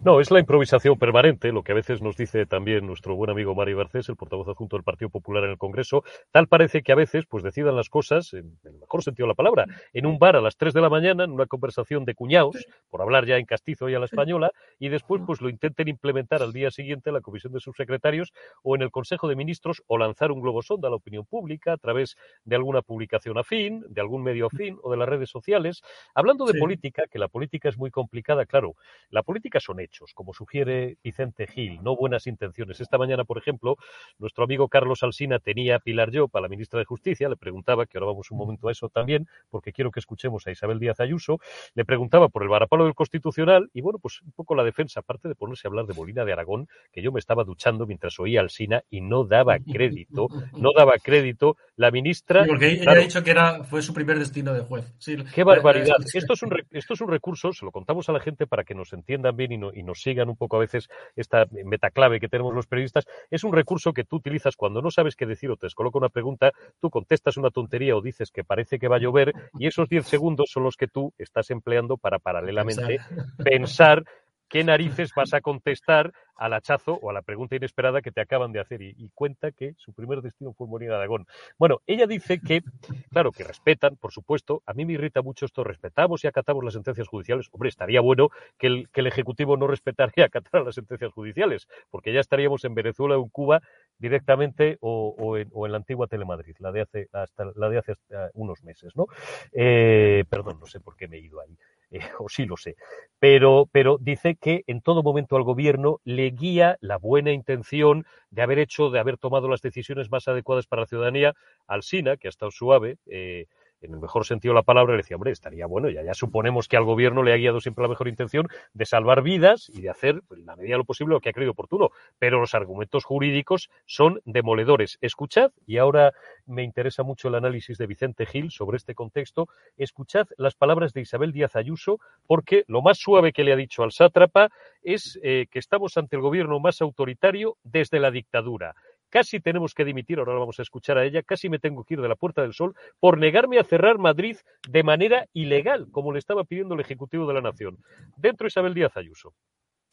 No, 0.03 0.21
es 0.21 0.31
la 0.31 0.41
improvisación 0.41 0.99
permanente, 0.99 1.53
lo 1.53 1.63
que 1.63 1.73
a 1.73 1.75
veces 1.75 2.03
nos 2.03 2.17
dice 2.17 2.47
también 2.47 2.87
nuestro 2.87 3.15
buen 3.17 3.31
amigo 3.31 3.55
Mario 3.55 3.79
Garcés, 3.79 4.09
el 4.09 4.17
portavoz 4.17 4.49
adjunto 4.49 4.77
del 4.77 4.85
Partido 4.85 5.11
Popular 5.11 5.45
en 5.45 5.51
el 5.51 5.59
Congreso. 5.59 6.05
Tal 6.31 6.49
parece 6.49 6.83
que 6.83 6.93
a 6.93 6.95
veces 6.95 7.27
pues 7.27 7.43
decidan 7.43 7.77
las 7.77 7.89
cosas, 7.89 8.33
en 8.35 8.59
el 8.65 8.75
mejor 8.75 9.03
sentido 9.03 9.27
de 9.27 9.33
la 9.33 9.35
palabra, 9.35 9.67
en 9.93 10.07
un 10.07 10.19
bar 10.19 10.37
a 10.37 10.41
las 10.41 10.57
3 10.57 10.75
de 10.75 10.81
la 10.81 10.89
mañana, 10.89 11.25
en 11.25 11.33
una 11.33 11.47
conversación 11.47 12.05
de 12.05 12.15
cuñados, 12.15 12.67
por 12.91 13.03
hablar 13.03 13.27
ya 13.27 13.37
en 13.37 13.47
castizo 13.47 13.89
y 13.89 13.95
a 13.95 13.99
la 13.99 14.07
española, 14.07 14.53
y 14.79 14.89
después 14.89 15.23
pues 15.27 15.41
lo 15.41 15.49
intenten 15.49 15.89
implementar 15.89 16.43
al 16.43 16.53
día 16.53 16.71
siguiente 16.71 17.11
en 17.11 17.15
la 17.15 17.21
Comisión 17.21 17.53
de 17.53 17.61
Subsecretarios 17.61 18.33
o 18.63 18.77
en 18.77 18.83
el 18.83 18.91
Consejo 18.91 19.29
de 19.29 19.37
Ministros 19.37 19.83
o 19.87 19.99
lanzar 19.99 20.33
un 20.33 20.41
globo 20.41 20.63
sonda 20.63 20.89
a 20.89 20.91
la 20.91 20.97
opinión 20.97 21.25
pública 21.25 21.73
a 21.73 21.77
través 21.77 22.17
de 22.45 22.57
alguna 22.57 22.83
publicación 22.83 23.39
afín, 23.39 23.85
de 23.89 24.01
algún 24.01 24.23
medio 24.23 24.47
afín 24.47 24.79
o 24.83 24.91
de 24.91 24.97
las 24.97 25.09
redes 25.09 25.31
sociales. 25.31 25.83
Hablando 26.15 26.47
de 26.47 26.59
política, 26.59 27.05
que 27.11 27.19
la 27.19 27.29
política 27.29 27.69
es 27.69 27.79
muy 27.79 27.91
complicada, 27.91 28.47
claro, 28.47 28.75
la 29.11 29.23
política 29.23 29.61
son 29.69 29.81
hechos, 29.81 30.15
como 30.15 30.33
sugiere 30.33 30.97
Vicente 31.05 31.47
Gil, 31.47 31.83
no 31.83 31.95
buenas 31.95 32.27
intenciones. 32.27 32.81
Esta 32.81 32.97
mañana, 32.97 33.25
por 33.25 33.37
ejemplo, 33.37 33.77
nuestro 34.19 34.45
amigo 34.45 34.69
Carlos 34.69 35.03
Alsina 35.03 35.39
tenía 35.41 35.77
a 35.77 35.79
Pilar 35.79 36.11
Llop, 36.11 36.35
a 36.35 36.41
la 36.41 36.49
ministra 36.49 36.79
de 36.79 36.87
Justicia, 36.87 37.29
le 37.29 37.37
preguntaba, 37.37 37.85
que 37.85 37.99
ahora 37.99 38.07
vamos 38.07 38.31
un 38.31 38.39
momento 38.39 38.69
a 38.69 38.73
eso 38.73 38.89
también, 38.89 39.27
porque 39.51 39.73
quiero 39.73 39.91
que 39.91 40.01
escuchemos 40.01 40.47
a 40.47 40.53
Isabel 40.53 40.79
Díaz 40.79 41.01
Ayuso, 41.01 41.39
le 41.75 41.85
preguntaba 41.85 42.31
por 42.31 42.43
el 42.45 42.49
varapalo 42.49 42.85
del 42.85 42.95
Constitucional 42.95 43.69
y 43.75 43.83
bueno, 43.83 43.99
pues 43.99 44.23
un 44.23 44.33
poco 44.33 44.55
la 44.55 44.65
defensa, 44.65 45.01
aparte 45.01 45.29
de 45.29 45.35
ponerse 45.35 45.67
a 45.67 45.69
hablar 45.69 45.85
de 45.85 45.93
Molina 45.93 46.25
de 46.25 46.33
Aragón, 46.33 46.67
que 46.91 47.03
yo 47.03 47.13
me 47.13 47.21
estaba 47.21 47.45
duchando 47.45 47.87
mientras 47.87 48.19
oía 48.19 48.41
Alsina 48.41 48.83
y 48.89 49.03
no 49.03 49.25
daba 49.25 49.59
crédito, 49.71 50.29
no 50.57 50.71
daba 50.75 50.95
crédito 50.97 51.59
la 51.77 51.91
ministra. 51.91 52.47
porque 52.47 52.69
ella 52.69 52.93
ha 52.93 52.95
dicho 52.95 53.23
que 53.23 53.33
era, 53.33 53.65
fue 53.65 53.83
su 53.83 53.93
primer 53.93 54.19
destino 54.19 54.55
de 54.55 54.61
juez. 54.61 54.95
Qué 55.35 55.45
barbaridad. 55.45 55.97
Esto 56.15 56.33
es, 56.33 56.43
un, 56.43 56.55
esto 56.71 56.95
es 56.95 57.01
un 57.03 57.11
recurso, 57.11 57.53
se 57.53 57.67
lo 57.67 57.71
contamos 57.71 58.09
a 58.09 58.13
la 58.13 58.21
gente 58.21 58.47
para 58.47 58.65
que 58.65 58.75
nos 58.75 58.95
entiendan 58.95 59.37
bien 59.37 59.53
y, 59.53 59.58
y 59.75 59.83
nos 59.83 60.01
sigan 60.01 60.29
un 60.29 60.37
poco 60.37 60.57
a 60.57 60.61
veces 60.61 60.89
esta 61.17 61.47
metaclave 61.51 62.21
que 62.21 62.29
tenemos 62.29 62.55
los 62.55 62.67
periodistas. 62.67 63.07
Es 63.31 63.45
un 63.45 63.53
recurso 63.53 63.93
que 63.93 64.05
tú 64.05 64.17
utilizas 64.17 64.57
cuando 64.57 64.83
no 64.83 64.91
sabes 64.91 65.17
qué 65.17 65.27
decir 65.27 65.51
o 65.51 65.57
te 65.57 65.67
descoloca 65.67 65.99
una 65.99 66.09
pregunta, 66.09 66.53
tú 66.81 66.91
contestas 66.91 67.37
una 67.37 67.51
tontería 67.51 67.97
o 67.97 68.03
dices 68.03 68.31
que 68.31 68.45
parece 68.45 68.79
que 68.79 68.89
va 68.89 68.97
a 68.97 69.01
llover 69.01 69.33
y 69.59 69.67
esos 69.67 69.89
10 69.89 70.07
segundos 70.07 70.51
son 70.51 70.65
los 70.65 70.77
que 70.77 70.89
tú 70.89 71.13
estás 71.19 71.51
empleando 71.51 71.97
para 71.97 72.19
paralelamente 72.19 73.01
pensar 73.43 74.05
¿qué 74.49 74.65
narices 74.65 75.13
vas 75.15 75.35
a 75.35 75.41
contestar 75.41 76.13
al 76.37 76.53
hachazo 76.53 76.95
o 77.03 77.11
a 77.11 77.13
la 77.13 77.23
pregunta 77.23 77.57
inesperada 77.57 78.01
que 78.01 78.13
te 78.13 78.21
acaban 78.21 78.53
de 78.53 78.61
hacer? 78.61 78.83
Y, 78.83 79.11
cuenta 79.15 79.51
que 79.51 79.75
su 79.77 79.93
primer 79.93 80.23
destino 80.23 80.53
fue 80.53 80.67
morir 80.67 80.93
a 80.93 80.97
Aragón. 80.97 81.27
Bueno, 81.59 81.81
ella 81.87 82.07
dice 82.07 82.41
que, 82.41 82.63
claro, 83.11 83.33
que 83.33 83.45
respetan, 83.45 83.97
por 83.97 84.13
supuesto. 84.13 84.63
A 84.67 84.75
mí 84.75 84.85
me 84.85 84.93
irrita 84.93 85.23
mucho 85.23 85.47
esto, 85.47 85.65
respetamos 85.65 86.23
y 86.25 86.29
acatamos 86.29 86.65
las 86.65 86.75
sentencias 86.75 87.09
judiciales. 87.09 87.49
Hombre, 87.53 87.69
estaría 87.69 88.01
bueno 88.01 88.31
que 88.59 88.67
el, 88.67 89.07
Ejecutivo 89.09 89.57
no 89.57 89.67
respetara 89.67 90.13
y 90.15 90.21
acatara 90.21 90.63
las 90.63 90.75
sentencias 90.75 91.13
judiciales, 91.13 91.67
porque 91.91 92.13
ya 92.13 92.21
estaríamos 92.21 92.65
en 92.65 92.75
Venezuela 92.75 93.17
o 93.17 93.23
en 93.25 93.31
Cuba 93.31 93.63
directamente 93.99 94.77
o, 94.81 95.37
en, 95.37 95.51
la 95.71 95.77
antigua 95.77 96.07
Telemadrid, 96.07 96.57
la 96.59 96.71
de 96.73 96.83
hace, 96.83 97.09
hasta, 97.13 97.47
la 97.57 97.69
de 97.69 97.79
hace 97.79 97.95
unos 98.35 98.63
meses, 98.63 98.95
¿no? 98.97 99.07
Eh, 99.53 100.25
perdón, 100.29 100.59
no 100.61 100.67
sé 100.67 100.81
por 100.81 100.97
qué 100.97 101.09
me 101.09 101.17
he 101.17 101.21
ido 101.21 101.41
ahí. 101.41 101.57
Eh, 101.91 102.01
o 102.19 102.29
sí 102.29 102.45
lo 102.47 102.57
sé, 102.57 102.77
pero, 103.19 103.69
pero 103.73 103.99
dice 104.01 104.37
que 104.37 104.63
en 104.67 104.81
todo 104.83 105.03
momento 105.03 105.37
al 105.37 105.43
gobierno 105.43 106.01
le 106.05 106.31
guía 106.31 106.77
la 106.81 106.99
buena 106.99 107.33
intención 107.33 108.05
de 108.31 108.43
haber 108.43 108.59
hecho, 108.59 108.91
de 108.91 108.99
haber 108.99 109.17
tomado 109.19 109.49
las 109.49 109.63
decisiones 109.63 110.11
más 110.11 110.29
adecuadas 110.29 110.67
para 110.67 110.83
la 110.83 110.87
ciudadanía. 110.87 111.35
Al 111.67 111.83
SINA, 111.83 112.17
que 112.17 112.29
ha 112.29 112.31
estado 112.31 112.51
suave, 112.51 112.99
eh, 113.07 113.47
en 113.81 113.95
el 113.95 114.01
mejor 114.01 114.25
sentido 114.25 114.53
de 114.53 114.61
la 114.61 114.63
palabra, 114.63 114.93
le 114.93 114.99
decía, 114.99 115.17
hombre, 115.17 115.33
estaría 115.33 115.67
bueno, 115.67 115.89
ya, 115.91 116.03
ya 116.03 116.15
suponemos 116.15 116.69
que 116.69 116.77
al 116.77 116.85
gobierno 116.85 117.23
le 117.23 117.33
ha 117.33 117.37
guiado 117.37 117.61
siempre 117.61 117.83
la 117.83 117.89
mejor 117.89 118.09
intención 118.09 118.49
de 118.73 118.87
salvar 118.87 119.23
vidas 119.23 119.71
y 119.73 119.81
de 119.81 119.91
hacer, 119.91 120.23
en 120.31 120.47
la 120.47 120.57
medida 120.57 120.75
de 120.75 120.79
lo 120.79 120.85
posible, 120.85 121.15
lo 121.15 121.21
que 121.21 121.31
ha 121.31 121.33
creído 121.33 121.53
oportuno. 121.53 121.91
Pero 122.19 122.41
los 122.41 122.55
argumentos 122.55 123.05
jurídicos 123.05 123.71
son 123.87 124.21
demoledores. 124.25 124.99
Escuchad, 125.01 125.53
y 125.67 125.79
ahora 125.79 126.13
me 126.47 126.63
interesa 126.63 127.03
mucho 127.03 127.29
el 127.29 127.35
análisis 127.35 127.79
de 127.79 127.87
Vicente 127.87 128.27
Gil 128.27 128.51
sobre 128.51 128.77
este 128.77 128.95
contexto, 128.95 129.49
escuchad 129.77 130.27
las 130.37 130.55
palabras 130.55 130.93
de 130.93 131.03
Isabel 131.03 131.33
Díaz 131.33 131.57
Ayuso, 131.57 132.01
porque 132.27 132.65
lo 132.67 132.83
más 132.83 132.99
suave 132.99 133.33
que 133.33 133.45
le 133.45 133.53
ha 133.53 133.57
dicho 133.57 133.83
al 133.83 133.93
sátrapa 133.93 134.51
es 134.83 135.19
eh, 135.23 135.47
que 135.51 135.59
estamos 135.59 135.97
ante 135.97 136.17
el 136.17 136.23
gobierno 136.23 136.61
más 136.61 136.81
autoritario 136.81 137.57
desde 137.63 138.01
la 138.01 138.11
dictadura 138.11 138.75
casi 139.11 139.41
tenemos 139.41 139.75
que 139.75 139.85
dimitir, 139.85 140.19
ahora 140.19 140.35
vamos 140.35 140.59
a 140.59 140.63
escuchar 140.63 140.99
a 140.99 141.05
ella, 141.05 141.23
casi 141.23 141.49
me 141.49 141.59
tengo 141.59 141.85
que 141.85 141.95
ir 141.95 142.01
de 142.01 142.09
la 142.09 142.17
Puerta 142.17 142.43
del 142.43 142.55
Sol 142.55 142.75
por 143.01 143.19
negarme 143.19 143.59
a 143.59 143.65
cerrar 143.65 143.99
Madrid 143.99 144.37
de 144.69 144.83
manera 144.83 145.27
ilegal, 145.33 145.89
como 145.91 146.13
le 146.13 146.19
estaba 146.19 146.45
pidiendo 146.45 146.75
el 146.75 146.81
Ejecutivo 146.81 147.27
de 147.27 147.35
la 147.35 147.41
Nación. 147.41 147.79
Dentro 148.17 148.47
Isabel 148.47 148.75
Díaz 148.75 148.97
Ayuso. 148.97 149.35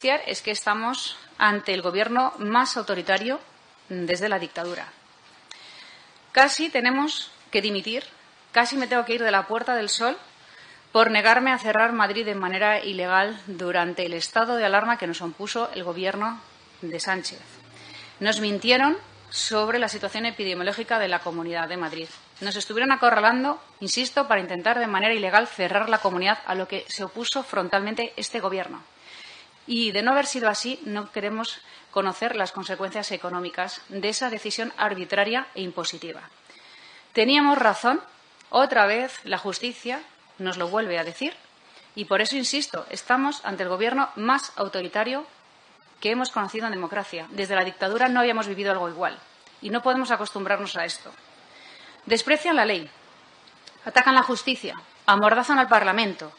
Es 0.00 0.42
que 0.42 0.50
estamos 0.50 1.18
ante 1.38 1.72
el 1.72 1.82
gobierno 1.82 2.32
más 2.38 2.76
autoritario 2.76 3.40
desde 3.88 4.28
la 4.28 4.38
dictadura. 4.38 4.92
Casi 6.32 6.70
tenemos 6.70 7.32
que 7.50 7.62
dimitir, 7.62 8.04
casi 8.52 8.76
me 8.76 8.86
tengo 8.86 9.04
que 9.04 9.14
ir 9.14 9.22
de 9.22 9.30
la 9.30 9.46
Puerta 9.46 9.74
del 9.74 9.88
Sol 9.88 10.16
por 10.92 11.10
negarme 11.10 11.50
a 11.50 11.58
cerrar 11.58 11.92
Madrid 11.92 12.26
de 12.26 12.34
manera 12.34 12.84
ilegal 12.84 13.40
durante 13.46 14.04
el 14.04 14.12
estado 14.12 14.56
de 14.56 14.64
alarma 14.64 14.98
que 14.98 15.06
nos 15.06 15.20
impuso 15.20 15.70
el 15.72 15.82
gobierno 15.82 16.40
de 16.82 17.00
Sánchez. 17.00 17.65
Nos 18.18 18.40
mintieron 18.40 18.96
sobre 19.28 19.78
la 19.78 19.90
situación 19.90 20.24
epidemiológica 20.24 20.98
de 20.98 21.08
la 21.08 21.18
Comunidad 21.18 21.68
de 21.68 21.76
Madrid. 21.76 22.08
Nos 22.40 22.56
estuvieron 22.56 22.90
acorralando, 22.90 23.60
insisto, 23.80 24.26
para 24.26 24.40
intentar 24.40 24.78
de 24.78 24.86
manera 24.86 25.12
ilegal 25.12 25.46
cerrar 25.46 25.90
la 25.90 25.98
comunidad, 25.98 26.38
a 26.46 26.54
lo 26.54 26.66
que 26.66 26.86
se 26.88 27.04
opuso 27.04 27.42
frontalmente 27.42 28.14
este 28.16 28.40
Gobierno. 28.40 28.82
Y, 29.66 29.92
de 29.92 30.02
no 30.02 30.12
haber 30.12 30.24
sido 30.24 30.48
así, 30.48 30.80
no 30.86 31.12
queremos 31.12 31.58
conocer 31.90 32.36
las 32.36 32.52
consecuencias 32.52 33.12
económicas 33.12 33.82
de 33.90 34.08
esa 34.08 34.30
decisión 34.30 34.72
arbitraria 34.78 35.48
e 35.54 35.60
impositiva. 35.60 36.22
Teníamos 37.12 37.58
razón, 37.58 38.00
otra 38.48 38.86
vez 38.86 39.20
la 39.24 39.36
justicia 39.36 40.00
nos 40.38 40.56
lo 40.56 40.68
vuelve 40.68 40.98
a 40.98 41.04
decir, 41.04 41.34
y 41.94 42.06
por 42.06 42.22
eso 42.22 42.36
insisto, 42.36 42.86
estamos 42.88 43.44
ante 43.44 43.64
el 43.64 43.68
Gobierno 43.68 44.08
más 44.16 44.52
autoritario 44.56 45.26
que 46.00 46.10
hemos 46.10 46.30
conocido 46.30 46.66
en 46.66 46.72
democracia. 46.72 47.26
Desde 47.30 47.54
la 47.54 47.64
dictadura 47.64 48.08
no 48.08 48.20
habíamos 48.20 48.46
vivido 48.46 48.72
algo 48.72 48.88
igual 48.88 49.18
y 49.60 49.70
no 49.70 49.82
podemos 49.82 50.10
acostumbrarnos 50.10 50.76
a 50.76 50.84
esto. 50.84 51.12
Desprecian 52.04 52.56
la 52.56 52.64
ley, 52.64 52.88
atacan 53.84 54.14
la 54.14 54.22
justicia, 54.22 54.74
amordazan 55.06 55.58
al 55.58 55.68
Parlamento. 55.68 56.32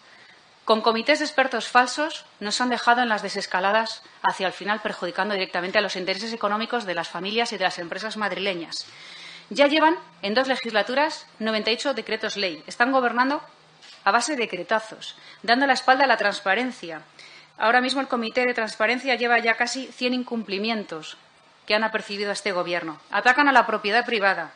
Con 0.66 0.82
comités 0.82 1.20
de 1.20 1.26
expertos 1.26 1.68
falsos 1.68 2.26
nos 2.40 2.60
han 2.60 2.70
dejado 2.70 3.02
en 3.02 3.10
las 3.10 3.22
desescaladas 3.22 4.04
hacia 4.22 4.48
el 4.48 4.54
final 4.54 4.82
perjudicando 4.82 5.34
directamente 5.34 5.78
a 5.78 5.82
los 5.82 5.96
intereses 5.96 6.34
económicos 6.34 6.86
de 6.86 6.94
las 6.94 7.08
familias 7.08 7.54
y 7.54 7.58
de 7.58 7.64
las 7.64 7.80
empresas 7.80 8.18
madrileñas. 8.18 8.86
Ya 9.50 9.68
llevan 9.68 9.98
en 10.22 10.34
dos 10.34 10.48
legislaturas 10.48 11.26
98 11.40 11.94
decretos 11.94 12.36
ley. 12.36 12.64
Están 12.68 12.92
gobernando 12.92 13.42
a 14.04 14.12
base 14.12 14.36
de 14.36 14.44
decretazos, 14.44 15.16
dando 15.42 15.68
la 15.68 15.74
espalda 15.74 16.04
a 16.04 16.08
la 16.08 16.18
transparencia, 16.18 17.02
Ahora 17.58 17.82
mismo 17.82 18.02
el 18.02 18.08
Comité 18.08 18.46
de 18.46 18.54
Transparencia 18.54 19.16
lleva 19.16 19.40
ya 19.40 19.56
casi 19.56 19.88
100 19.88 20.14
incumplimientos 20.14 21.18
que 21.66 21.74
han 21.74 21.84
apercibido 21.84 22.30
a 22.30 22.34
este 22.34 22.52
Gobierno. 22.52 23.00
Atacan 23.10 23.48
a 23.48 23.52
la 23.52 23.66
propiedad 23.66 24.06
privada, 24.06 24.54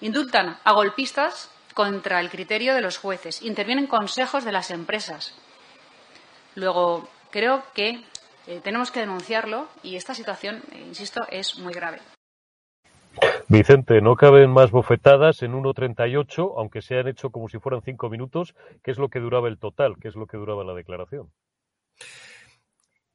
indultan 0.00 0.56
a 0.64 0.72
golpistas 0.72 1.50
contra 1.74 2.20
el 2.20 2.30
criterio 2.30 2.74
de 2.74 2.80
los 2.80 2.96
jueces, 2.98 3.42
intervienen 3.42 3.88
consejos 3.88 4.44
de 4.44 4.52
las 4.52 4.70
empresas. 4.70 5.34
Luego, 6.54 7.08
creo 7.30 7.64
que 7.74 8.04
eh, 8.46 8.60
tenemos 8.62 8.92
que 8.92 9.00
denunciarlo 9.00 9.66
y 9.82 9.96
esta 9.96 10.14
situación, 10.14 10.62
eh, 10.72 10.84
insisto, 10.86 11.26
es 11.30 11.58
muy 11.58 11.74
grave. 11.74 11.98
Vicente, 13.48 14.00
no 14.00 14.16
caben 14.16 14.50
más 14.50 14.70
bofetadas 14.70 15.42
en 15.42 15.52
1.38, 15.52 16.54
aunque 16.56 16.82
se 16.82 16.98
han 16.98 17.08
hecho 17.08 17.30
como 17.30 17.48
si 17.48 17.58
fueran 17.58 17.82
cinco 17.82 18.08
minutos, 18.08 18.54
¿Qué 18.82 18.90
es 18.90 18.98
lo 18.98 19.08
que 19.08 19.18
duraba 19.18 19.48
el 19.48 19.58
total, 19.58 19.96
¿Qué 20.00 20.08
es 20.08 20.14
lo 20.14 20.26
que 20.26 20.36
duraba 20.36 20.64
la 20.64 20.74
declaración. 20.74 21.30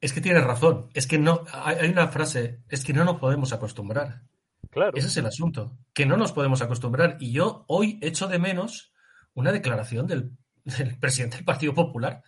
Es 0.01 0.13
que 0.13 0.21
tienes 0.21 0.43
razón. 0.43 0.89
Es 0.93 1.07
que 1.07 1.17
no. 1.17 1.43
Hay 1.51 1.89
una 1.89 2.07
frase. 2.07 2.61
Es 2.69 2.83
que 2.83 2.93
no 2.93 3.03
nos 3.03 3.19
podemos 3.19 3.51
acostumbrar. 3.51 4.23
Claro. 4.69 4.95
Ese 4.95 5.07
es 5.07 5.17
el 5.17 5.25
asunto. 5.25 5.77
Que 5.93 6.05
no 6.05 6.15
nos 6.15 6.31
podemos 6.31 6.61
acostumbrar. 6.61 7.17
Y 7.19 7.31
yo 7.31 7.65
hoy 7.67 7.99
echo 8.01 8.27
de 8.27 8.39
menos 8.39 8.93
una 9.33 9.51
declaración 9.51 10.07
del, 10.07 10.31
presidente 10.99 11.37
del 11.37 11.45
Partido 11.45 11.73
Popular. 11.73 12.23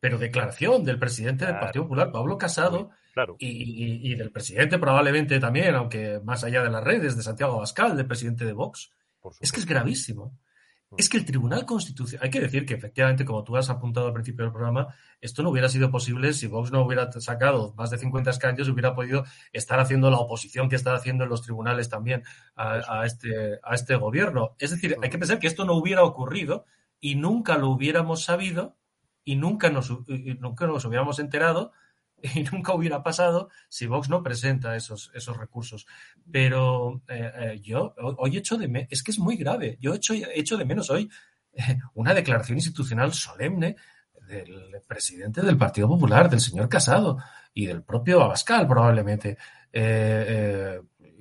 Pero 0.00 0.18
declaración 0.18 0.84
del 0.84 0.98
presidente 0.98 1.46
del 1.46 1.58
Partido 1.58 1.84
Popular, 1.84 2.12
Pablo 2.12 2.38
Casado. 2.38 2.90
Claro. 3.14 3.36
Y, 3.38 4.14
del 4.16 4.30
presidente 4.30 4.78
probablemente 4.78 5.38
también, 5.40 5.74
aunque 5.74 6.20
más 6.22 6.44
allá 6.44 6.62
de 6.62 6.70
las 6.70 6.84
redes, 6.84 7.16
de 7.16 7.22
Santiago 7.22 7.54
Abascal, 7.54 7.96
del 7.96 8.06
presidente 8.06 8.44
de 8.44 8.52
Vox. 8.52 8.90
Es 9.40 9.50
que 9.50 9.60
es 9.60 9.66
gravísimo. 9.66 10.38
Es 10.96 11.08
que 11.08 11.16
el 11.16 11.24
Tribunal 11.24 11.66
Constitucional, 11.66 12.24
hay 12.24 12.30
que 12.30 12.40
decir 12.40 12.64
que 12.64 12.74
efectivamente, 12.74 13.24
como 13.24 13.42
tú 13.42 13.56
has 13.56 13.68
apuntado 13.68 14.06
al 14.06 14.12
principio 14.12 14.44
del 14.44 14.52
programa, 14.52 14.94
esto 15.20 15.42
no 15.42 15.50
hubiera 15.50 15.68
sido 15.68 15.90
posible 15.90 16.32
si 16.32 16.46
Vox 16.46 16.70
no 16.70 16.82
hubiera 16.84 17.10
sacado 17.20 17.74
más 17.76 17.90
de 17.90 17.98
50 17.98 18.30
escaños, 18.30 18.68
hubiera 18.68 18.94
podido 18.94 19.24
estar 19.52 19.80
haciendo 19.80 20.08
la 20.10 20.18
oposición 20.18 20.68
que 20.68 20.76
está 20.76 20.94
haciendo 20.94 21.24
en 21.24 21.30
los 21.30 21.42
tribunales 21.42 21.88
también 21.88 22.22
a, 22.54 23.04
este, 23.04 23.58
a 23.64 23.74
este 23.74 23.96
gobierno. 23.96 24.54
Es 24.60 24.70
decir, 24.70 24.96
hay 25.02 25.10
que 25.10 25.18
pensar 25.18 25.40
que 25.40 25.48
esto 25.48 25.64
no 25.64 25.74
hubiera 25.74 26.04
ocurrido 26.04 26.64
y 27.00 27.16
nunca 27.16 27.58
lo 27.58 27.70
hubiéramos 27.70 28.22
sabido 28.22 28.76
y 29.24 29.34
nunca 29.34 29.70
nos, 29.70 29.92
nunca 30.38 30.66
nos 30.68 30.84
hubiéramos 30.84 31.18
enterado 31.18 31.72
y 32.34 32.42
nunca 32.44 32.74
hubiera 32.74 33.02
pasado 33.02 33.50
si 33.68 33.86
Vox 33.86 34.08
no 34.08 34.22
presenta 34.22 34.76
esos, 34.76 35.10
esos 35.14 35.36
recursos. 35.36 35.86
Pero 36.30 37.02
eh, 37.08 37.32
eh, 37.36 37.60
yo 37.60 37.94
hoy 37.96 38.36
hecho 38.38 38.56
de 38.56 38.68
menos, 38.68 38.88
es 38.90 39.02
que 39.02 39.10
es 39.10 39.18
muy 39.18 39.36
grave, 39.36 39.76
yo 39.80 39.94
hecho, 39.94 40.14
hecho 40.14 40.56
de 40.56 40.64
menos 40.64 40.90
hoy 40.90 41.10
eh, 41.52 41.78
una 41.94 42.14
declaración 42.14 42.58
institucional 42.58 43.12
solemne 43.12 43.76
del 44.26 44.80
presidente 44.86 45.42
del 45.42 45.58
Partido 45.58 45.86
Popular, 45.86 46.30
del 46.30 46.40
señor 46.40 46.68
Casado 46.68 47.18
y 47.52 47.66
del 47.66 47.82
propio 47.82 48.22
Abascal 48.22 48.66
probablemente. 48.66 49.36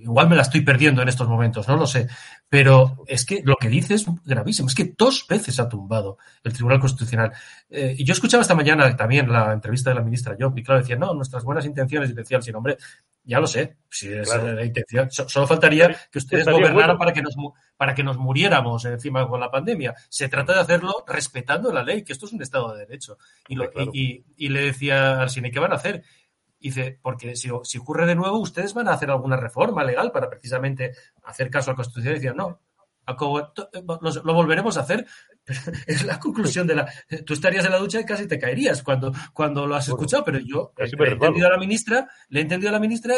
Igual 0.04 0.30
me 0.30 0.36
la 0.36 0.42
estoy 0.42 0.62
perdiendo 0.62 1.02
en 1.02 1.08
estos 1.08 1.28
momentos, 1.28 1.68
no 1.68 1.78
lo 1.78 1.88
sé. 1.88 2.08
Pero 2.50 3.04
es 3.08 3.26
que 3.26 3.42
lo 3.44 3.56
que 3.56 3.70
dice 3.70 3.96
es 3.96 4.06
gravísimo. 4.26 4.68
Es 4.68 4.76
que 4.76 4.94
dos 4.98 5.26
veces 5.28 5.60
ha 5.60 5.68
tumbado 5.68 6.18
el 6.44 6.54
Tribunal 6.54 6.80
Constitucional. 6.80 7.32
Eh, 7.70 7.96
y 7.98 8.04
yo 8.04 8.14
escuchaba 8.14 8.42
esta 8.42 8.54
mañana 8.54 8.96
también 8.96 9.32
la 9.32 9.54
entrevista 9.54 9.90
de 9.90 9.96
la 9.96 10.04
ministra 10.04 10.36
Job 10.40 10.56
y 10.58 10.64
claro, 10.64 10.82
decía, 10.82 10.96
no, 10.96 11.14
nuestras 11.14 11.44
buenas 11.44 11.66
intenciones, 11.66 12.12
y 12.12 12.14
decían, 12.14 12.44
sí, 12.44 12.52
hombre, 12.52 12.78
ya 13.24 13.40
lo 13.40 13.48
sé, 13.48 13.78
si 13.90 14.10
es 14.10 14.28
la 14.30 14.64
intención. 14.64 15.10
solo 15.10 15.48
faltaría 15.48 15.96
que 16.12 16.20
ustedes 16.20 16.46
gobernaran 16.46 16.98
para, 16.98 17.14
que 17.14 17.22
nos, 17.22 17.36
para 17.78 17.96
que 17.96 18.04
nos 18.04 18.18
muriéramos 18.18 18.84
encima 18.86 19.28
con 19.28 19.40
la 19.40 19.50
pandemia. 19.50 19.96
Se 20.10 20.28
trata 20.28 20.54
de 20.54 20.60
hacerlo 20.60 21.06
respetando 21.08 21.72
la 21.72 21.84
ley, 21.84 22.04
que 22.04 22.14
esto 22.14 22.26
es 22.26 22.34
un 22.34 22.42
Estado 22.42 22.74
de 22.74 22.86
Derecho. 22.86 23.18
Y, 23.48 23.58
y, 23.94 24.26
y, 24.36 24.50
le 24.50 24.62
decía 24.64 25.22
al 25.22 25.30
cine, 25.30 25.52
¿qué 25.52 25.60
van 25.60 25.72
a 25.72 25.76
hacer? 25.76 26.04
Dice, 26.70 27.00
porque 27.02 27.36
si, 27.36 27.50
si, 27.64 27.78
ocurre 27.78 28.06
de 28.06 28.16
nuevo, 28.16 28.40
ustedes 28.40 28.74
van 28.74 28.88
a 28.88 28.94
hacer 28.94 29.12
alguna 29.12 29.38
reforma 29.38 29.84
legal 29.84 30.12
para 30.12 30.30
precisamente 30.30 30.94
hacer 31.24 31.50
caso 31.50 31.72
a 31.72 31.74
la 31.74 31.78
Constitución 31.78 32.14
y 32.14 32.20
decir, 32.20 32.36
no, 32.36 32.60
lo, 34.24 34.34
volveremos 34.34 34.78
a 34.78 34.82
hacer. 34.82 35.06
es 35.88 36.06
la 36.06 36.20
conclusión 36.20 36.66
de 36.68 36.76
la. 36.76 36.92
Tú 37.26 37.34
estarías 37.34 37.66
en 37.66 37.72
la 37.72 37.78
ducha 37.78 38.00
y 38.00 38.06
casi 38.06 38.28
te 38.28 38.40
caerías 38.40 38.82
cuando, 38.82 39.12
cuando 39.34 39.68
lo 39.68 39.76
has 39.76 39.88
escuchado, 39.88 40.24
pero 40.24 40.40
yo 40.40 40.74
le 40.78 41.10
he 41.10 41.12
entendido 41.12 41.48
a 41.48 41.52
la 41.52 41.58
ministra, 41.58 42.08
le 42.30 42.40
he 42.40 42.44
entendido 42.44 42.70
a 42.70 42.74
la 42.74 42.80
ministra 42.80 43.16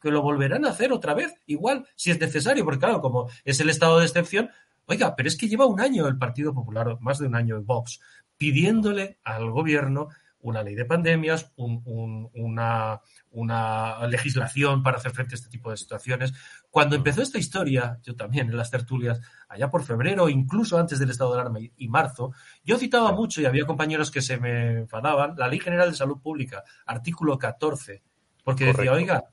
que 0.00 0.10
lo 0.10 0.22
volverán 0.22 0.64
a 0.64 0.70
hacer 0.70 0.92
otra 0.92 1.14
vez, 1.14 1.34
igual, 1.46 1.86
si 1.96 2.10
es 2.10 2.20
necesario, 2.20 2.64
porque 2.64 2.80
claro, 2.80 3.00
como 3.00 3.28
es 3.44 3.58
el 3.60 3.68
estado 3.68 3.98
de 3.98 4.06
excepción, 4.06 4.50
oiga, 4.86 5.16
pero 5.16 5.28
es 5.28 5.36
que 5.36 5.48
lleva 5.48 5.66
un 5.66 5.80
año 5.80 6.06
el 6.06 6.18
Partido 6.18 6.54
Popular, 6.54 6.98
más 7.00 7.18
de 7.18 7.26
un 7.26 7.34
año 7.34 7.56
en 7.56 7.66
Vox, 7.66 8.00
pidiéndole 8.36 9.18
al 9.24 9.50
gobierno 9.50 10.08
una 10.40 10.62
ley 10.62 10.74
de 10.74 10.84
pandemias, 10.84 11.52
una, 11.56 13.00
una, 13.30 14.06
legislación 14.06 14.82
para 14.82 14.98
hacer 14.98 15.12
frente 15.12 15.34
a 15.34 15.36
este 15.36 15.48
tipo 15.48 15.70
de 15.70 15.76
situaciones. 15.76 16.32
Cuando 16.70 16.96
empezó 16.96 17.22
esta 17.22 17.38
historia, 17.38 17.98
yo 18.02 18.14
también 18.14 18.48
en 18.48 18.56
las 18.56 18.70
tertulias, 18.70 19.20
allá 19.48 19.70
por 19.70 19.82
febrero, 19.82 20.28
incluso 20.28 20.78
antes 20.78 20.98
del 20.98 21.10
estado 21.10 21.34
de 21.34 21.40
alarma 21.40 21.58
y, 21.76 21.88
marzo, 21.88 22.32
yo 22.64 22.78
citaba 22.78 23.12
mucho 23.12 23.40
y 23.40 23.46
había 23.46 23.66
compañeros 23.66 24.10
que 24.10 24.22
se 24.22 24.38
me 24.38 24.78
enfadaban, 24.80 25.34
la 25.36 25.48
Ley 25.48 25.58
General 25.58 25.90
de 25.90 25.96
Salud 25.96 26.20
Pública, 26.20 26.62
artículo 26.86 27.36
14, 27.36 28.02
porque 28.44 28.66
decía, 28.66 28.92
oiga, 28.92 29.24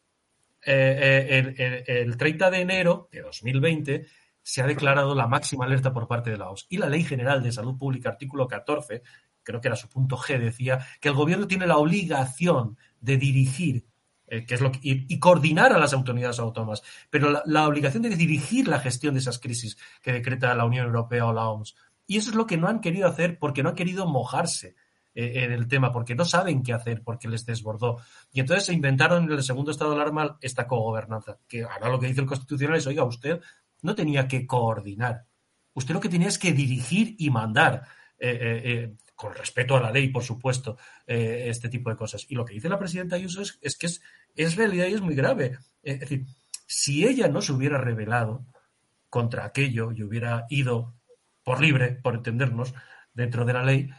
eh, 0.66 1.28
eh, 1.30 1.86
el, 1.88 1.98
el 1.98 2.18
30 2.18 2.50
de 2.50 2.62
enero 2.62 3.10
de 3.12 3.22
2020 3.22 4.08
se 4.46 4.62
ha 4.62 4.68
declarado 4.68 5.16
la 5.16 5.28
máxima 5.28 5.66
alerta 5.66 5.92
por 5.92 6.08
parte 6.08 6.30
de 6.30 6.38
la 6.38 6.50
OMS. 6.50 6.68
Y 6.70 6.78
la 6.78 6.88
Ley 6.88 7.04
General 7.04 7.42
de 7.42 7.52
Salud 7.52 7.80
Pública, 7.80 8.10
artículo 8.10 8.48
14, 8.48 9.02
creo 9.46 9.62
que 9.62 9.70
era 9.70 9.78
su 9.78 9.88
punto 9.88 10.18
G, 10.18 10.38
decía 10.38 10.86
que 11.00 11.08
el 11.08 11.16
gobierno 11.16 11.48
tiene 11.48 11.68
la 11.68 11.78
obligación 11.78 12.78
de 13.00 13.18
dirigir 13.18 13.86
eh, 14.28 14.44
que 14.44 14.56
es 14.56 14.62
lo 14.62 14.72
y, 14.82 15.20
coordinar 15.20 15.72
a 15.72 15.78
las 15.78 15.94
autoridades 15.94 16.40
autónomas, 16.40 16.82
pero 17.12 17.44
la, 17.46 17.68
obligación 17.68 18.02
de 18.04 18.10
dirigir 18.10 18.68
la 18.68 18.80
gestión 18.80 19.14
de 19.14 19.20
esas 19.20 19.38
crisis 19.38 19.78
que 20.02 20.12
decreta 20.12 20.56
la 20.56 20.66
Unión 20.66 20.88
Europea 20.88 21.28
o 21.28 21.34
la 21.34 21.48
OMS. 21.48 21.76
Y 22.08 22.18
eso 22.18 22.32
es 22.32 22.36
lo 22.36 22.48
que 22.48 22.58
no 22.58 22.68
han 22.68 22.82
querido 22.82 23.08
hacer 23.08 23.38
porque 23.38 23.62
no 23.62 23.70
han 23.70 23.76
querido 23.76 24.08
mojarse 24.08 24.76
eh, 25.14 25.44
en 25.44 25.52
el 25.52 25.68
tema, 25.68 25.92
porque 25.92 26.16
no 26.16 26.26
saben 26.26 26.64
qué 26.64 26.74
hacer, 26.74 27.04
porque 27.04 27.28
les 27.28 27.46
desbordó. 27.46 28.00
Y 28.32 28.40
entonces 28.40 28.66
se 28.66 28.74
inventaron 28.74 29.26
en 29.26 29.32
el 29.32 29.44
segundo 29.44 29.70
estado 29.70 29.92
de 29.92 29.98
alarma 29.98 30.38
esta 30.42 30.66
cogobernanza, 30.66 31.38
que 31.48 31.64
ahora 31.64 31.90
lo 31.90 32.00
que 32.00 32.08
dice 32.08 32.22
el 32.22 32.28
Constitucional 32.28 32.78
es, 32.78 32.88
oiga, 32.88 33.04
usted 33.04 33.40
no 33.84 33.94
tenía 33.94 34.28
que 34.28 34.48
coordinar, 34.48 35.28
usted 35.76 35.94
lo 35.94 36.02
que 36.02 36.10
tenía 36.10 36.30
es 36.30 36.40
que 36.40 36.52
dirigir 36.52 37.16
y 37.20 37.30
mandar. 37.30 37.84
Eh, 38.18 38.62
eh, 38.64 38.94
con 39.14 39.34
respeto 39.34 39.78
a 39.78 39.82
la 39.82 39.92
ley, 39.92 40.10
por 40.10 40.24
supuesto, 40.24 40.78
este 41.08 41.70
tipo 41.70 41.90
de 41.90 41.96
cosas. 41.96 42.26
Y 42.28 42.36
lo 42.36 42.44
que 42.44 42.54
dice 42.54 42.68
la 42.68 42.78
presidenta 42.78 43.16
Ayuso 43.16 43.42
es, 43.42 43.78
que 43.78 43.86
es, 43.86 44.02
es 44.36 44.58
realidad 44.58 44.88
y 44.88 44.94
es 44.94 45.00
muy 45.00 45.16
grave. 45.16 45.58
Es 45.82 46.02
decir, 46.02 46.26
si 46.68 47.08
ella 47.08 47.30
no 47.30 47.42
se 47.42 47.54
hubiera 47.54 47.80
rebelado 47.80 48.46
contra 49.10 49.46
aquello 49.46 49.94
y 49.94 50.04
hubiera 50.04 50.46
ido 50.50 50.96
por 51.46 51.62
libre, 51.62 51.92
por 51.94 52.16
entendernos, 52.16 52.74
dentro 53.14 53.46
de 53.46 53.54
la 53.54 53.64
ley, 53.64 53.90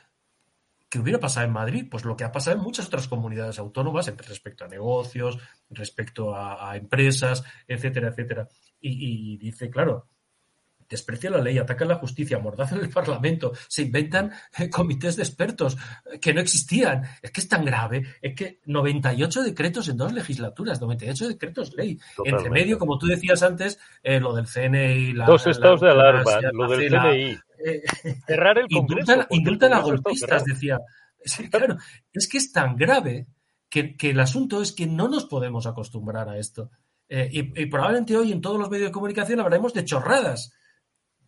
¿qué 0.91 0.99
hubiera 0.99 1.19
pasado 1.19 1.47
en 1.47 1.53
Madrid? 1.55 1.87
Pues 1.91 2.05
lo 2.05 2.15
que 2.15 2.25
ha 2.25 2.33
pasado 2.33 2.59
en 2.59 2.63
muchas 2.63 2.87
otras 2.89 3.09
comunidades 3.09 3.59
autónomas 3.59 4.15
respecto 4.19 4.67
a 4.67 4.69
negocios, 4.69 5.39
respecto 5.71 6.37
a, 6.37 6.77
empresas, 6.77 7.43
etcétera, 7.67 8.09
etcétera. 8.09 8.49
y, 8.81 9.39
dice, 9.39 9.71
claro, 9.71 10.09
desprecia 10.89 11.31
la 11.31 11.41
ley, 11.41 11.59
ataca 11.59 11.85
la 11.85 11.97
justicia, 11.97 12.39
en 12.39 12.79
el 12.79 12.89
Parlamento, 12.89 13.53
se 13.69 13.83
inventan 13.83 14.33
eh, 14.59 14.71
comités 14.71 15.17
de 15.17 15.23
expertos 15.23 15.77
eh, 16.13 16.19
que 16.19 16.33
no 16.33 16.41
existían. 16.41 17.03
Es 17.23 17.31
que 17.31 17.41
es 17.41 17.49
tan 17.49 17.65
grave, 17.65 18.05
es 18.23 18.35
que 18.35 18.61
98 18.67 19.43
decretos 19.43 19.89
en 19.89 19.97
dos 19.97 20.13
legislaturas, 20.13 20.81
98 20.81 21.29
decretos 21.29 21.75
ley. 21.75 21.99
Entre 22.25 22.51
medio, 22.51 22.79
como 22.79 22.99
tú 22.99 23.07
decías 23.07 23.43
antes, 23.43 23.79
eh, 24.03 24.21
lo 24.21 24.35
del 24.35 24.47
CNI, 24.47 25.13
la, 25.13 25.27
dos 25.27 25.47
estados 25.47 25.81
de 25.81 25.91
alarma, 25.91 26.41
lo 26.53 26.69
del 26.69 26.91
CNI. 26.91 27.39
Cerrar 28.27 28.59
el 28.59 28.69
Congreso. 28.69 29.27
Indultan, 29.31 29.73
a 29.73 29.81
golpistas, 29.81 30.45
decía. 30.45 30.79
claro, 31.51 31.77
es 32.13 32.29
que 32.29 32.39
es 32.39 32.53
tan 32.53 32.77
grave 32.77 33.27
que, 33.69 33.97
el 34.01 34.21
asunto 34.21 34.63
es 34.63 34.73
que 34.73 34.87
no 34.87 35.09
nos 35.09 35.25
podemos 35.25 35.67
acostumbrar 35.67 36.29
a 36.29 36.39
esto. 36.39 36.71
y, 37.09 37.63
y, 37.63 37.67
probablemente 37.67 38.17
hoy 38.17 38.33
en 38.33 38.41
todos 38.41 38.59
los 38.59 38.71
medios 38.71 38.89
de 38.89 38.93
comunicación 38.93 39.41
hablaremos 39.41 39.75
de 39.75 39.85
chorradas. 39.85 40.53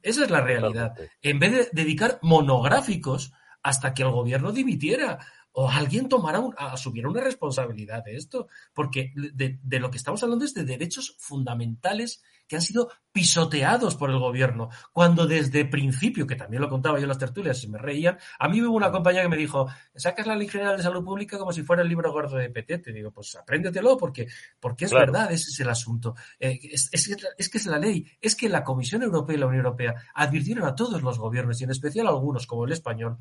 Esa 0.03 0.24
es 0.24 0.30
la 0.30 0.40
realidad. 0.40 0.94
En 1.22 1.38
vez 1.38 1.53
de 1.53 1.68
dedicar 1.72 2.18
monográficos 2.22 3.32
hasta 3.62 3.94
que 3.94 4.03
el 4.03 4.11
gobierno 4.11 4.53
dimitiera 4.53 5.18
o 5.53 5.68
alguien 5.68 6.09
tomara 6.09 6.42
asumiera 6.57 7.09
una 7.09 7.20
responsabilidad 7.20 8.05
de 8.05 8.16
esto, 8.16 8.49
porque 8.72 9.12
de, 9.14 9.59
de, 9.61 9.80
lo 9.80 9.90
que 9.90 9.96
estamos 9.96 10.22
hablando 10.22 10.44
es 10.44 10.55
de 10.55 10.64
derechos 10.64 11.16
fundamentales 11.18 12.22
que 12.49 12.57
han 12.57 12.62
sido 12.62 12.90
pisoteados 13.12 13.94
por 13.96 14.11
el 14.11 14.18
gobierno, 14.18 14.70
cuando 14.92 15.26
desde 15.26 15.64
principio, 15.64 16.26
que 16.26 16.36
también 16.36 16.62
lo 16.62 16.68
contaba 16.68 16.99
yo 16.99 17.03
en 17.03 17.09
las 17.09 17.18
tertulias 17.18 17.62
y 17.62 17.68
me 17.68 17.78
reían, 17.78 18.18
a 18.38 18.49
mí 18.49 18.62
hubo 18.62 18.76
una 18.76 18.90
compañía 18.90 19.22
que 19.22 19.28
me 19.28 19.36
dijo, 19.36 19.68
sacas 19.94 20.26
la 20.26 20.36
Ley 20.36 20.49
General 20.49 20.76
de 20.76 20.82
Salud 20.82 21.05
Pública 21.05 21.38
como 21.38 21.53
si 21.53 21.62
fuera 21.62 21.82
el 21.82 21.88
libro 21.88 22.12
gordo 22.12 22.36
de 22.36 22.49
PT. 22.49 22.78
Te 22.78 22.92
digo, 22.92 23.11
pues 23.11 23.36
apréndetelo 23.36 23.96
porque, 23.96 24.28
porque 24.59 24.86
es 24.86 24.92
verdad, 24.92 25.30
ese 25.32 25.51
es 25.51 25.61
el 25.61 25.68
asunto. 25.68 26.14
Eh, 26.38 26.59
es, 26.62 26.88
es, 26.92 27.49
que 27.49 27.59
es 27.59 27.66
la 27.66 27.78
ley, 27.78 28.07
es 28.20 28.34
que 28.34 28.49
la 28.49 28.64
Comisión 28.64 29.03
Europea 29.03 29.36
y 29.36 29.40
la 29.40 29.46
Unión 29.46 29.64
Europea 29.64 29.94
advirtieron 30.14 30.66
a 30.66 30.74
todos 30.74 31.03
los 31.03 31.18
gobiernos, 31.18 31.61
y 31.61 31.64
en 31.64 31.70
especial 31.70 32.07
a 32.07 32.11
algunos 32.11 32.46
como 32.46 32.64
el 32.64 32.72
español, 32.72 33.18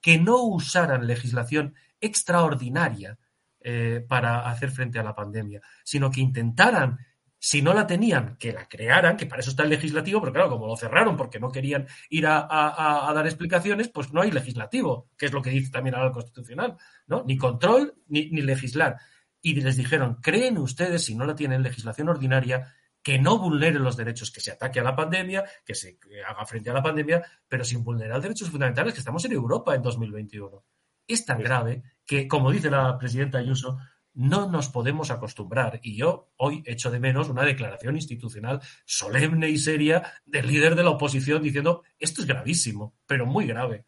que 0.00 0.18
no 0.18 0.42
usaran 0.44 1.06
legislación 1.06 1.74
extraordinaria 2.00 3.18
eh, 3.62 4.04
para 4.08 4.48
hacer 4.48 4.70
frente 4.70 4.98
a 4.98 5.02
la 5.02 5.14
pandemia, 5.14 5.60
sino 5.84 6.10
que 6.10 6.20
intentaran 6.20 6.98
si 7.42 7.62
no 7.62 7.72
la 7.72 7.86
tenían, 7.86 8.36
que 8.36 8.52
la 8.52 8.68
crearan, 8.68 9.16
que 9.16 9.24
para 9.24 9.40
eso 9.40 9.50
está 9.50 9.62
el 9.62 9.70
legislativo, 9.70 10.20
pero 10.20 10.32
claro, 10.32 10.50
como 10.50 10.66
lo 10.66 10.76
cerraron 10.76 11.16
porque 11.16 11.40
no 11.40 11.50
querían 11.50 11.86
ir 12.10 12.26
a, 12.26 13.10
dar 13.14 13.26
explicaciones, 13.26 13.88
pues 13.88 14.12
no 14.12 14.20
hay 14.20 14.30
legislativo, 14.30 15.08
que 15.16 15.24
es 15.24 15.32
lo 15.32 15.40
que 15.40 15.48
dice 15.48 15.70
también 15.70 15.94
ahora 15.94 16.08
el 16.08 16.12
Constitucional, 16.12 16.76
¿no? 17.06 17.24
Ni 17.26 17.38
control 17.38 17.94
ni, 18.08 18.30
ni 18.30 18.42
legislar. 18.42 18.98
Y 19.40 19.54
les 19.54 19.78
dijeron, 19.78 20.18
creen 20.20 20.58
ustedes, 20.58 21.02
si 21.02 21.14
no 21.14 21.24
la 21.24 21.34
tienen 21.34 21.62
legislación 21.62 22.10
ordinaria, 22.10 22.74
que 23.02 23.18
no 23.18 23.38
vulnere 23.38 23.78
los 23.78 23.96
derechos, 23.96 24.30
que 24.30 24.40
se 24.40 24.52
ataque 24.52 24.80
a 24.80 24.82
la 24.82 24.94
pandemia, 24.94 25.42
que 25.64 25.74
se 25.74 25.98
haga 26.28 26.44
frente 26.44 26.68
a 26.68 26.74
la 26.74 26.82
pandemia, 26.82 27.24
pero 27.48 27.64
sin 27.64 27.82
vulnerar 27.82 28.20
derechos 28.20 28.50
fundamentales, 28.50 28.92
que 28.92 29.00
estamos 29.00 29.24
en 29.24 29.32
Europa 29.32 29.74
en 29.74 29.80
2021. 29.80 30.62
Es 31.06 31.24
tan 31.24 31.42
grave 31.42 31.82
que, 32.04 32.28
como 32.28 32.50
dice 32.50 32.70
la 32.70 32.98
presidenta 32.98 33.38
Ayuso, 33.38 33.78
no 34.20 34.50
nos 34.50 34.68
podemos 34.68 35.10
acostumbrar. 35.10 35.80
Y 35.82 35.96
yo 35.96 36.28
hoy 36.36 36.62
echo 36.66 36.90
de 36.90 37.00
menos 37.00 37.30
una 37.30 37.42
declaración 37.42 37.96
institucional 37.96 38.60
solemne 38.84 39.48
y 39.48 39.56
seria 39.56 40.12
del 40.26 40.46
líder 40.46 40.74
de 40.74 40.84
la 40.84 40.90
oposición 40.90 41.42
diciendo 41.42 41.84
esto 41.98 42.20
es 42.20 42.26
gravísimo, 42.26 42.94
pero 43.06 43.24
muy 43.24 43.46
grave. 43.46 43.86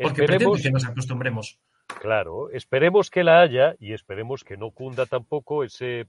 Porque 0.00 0.24
pretende 0.24 0.62
que 0.62 0.70
nos 0.70 0.86
acostumbremos. 0.86 1.60
Claro, 2.00 2.50
esperemos 2.50 3.10
que 3.10 3.24
la 3.24 3.42
haya 3.42 3.76
y 3.78 3.92
esperemos 3.92 4.42
que 4.42 4.56
no 4.56 4.70
cunda 4.70 5.04
tampoco 5.04 5.64
ese 5.64 6.08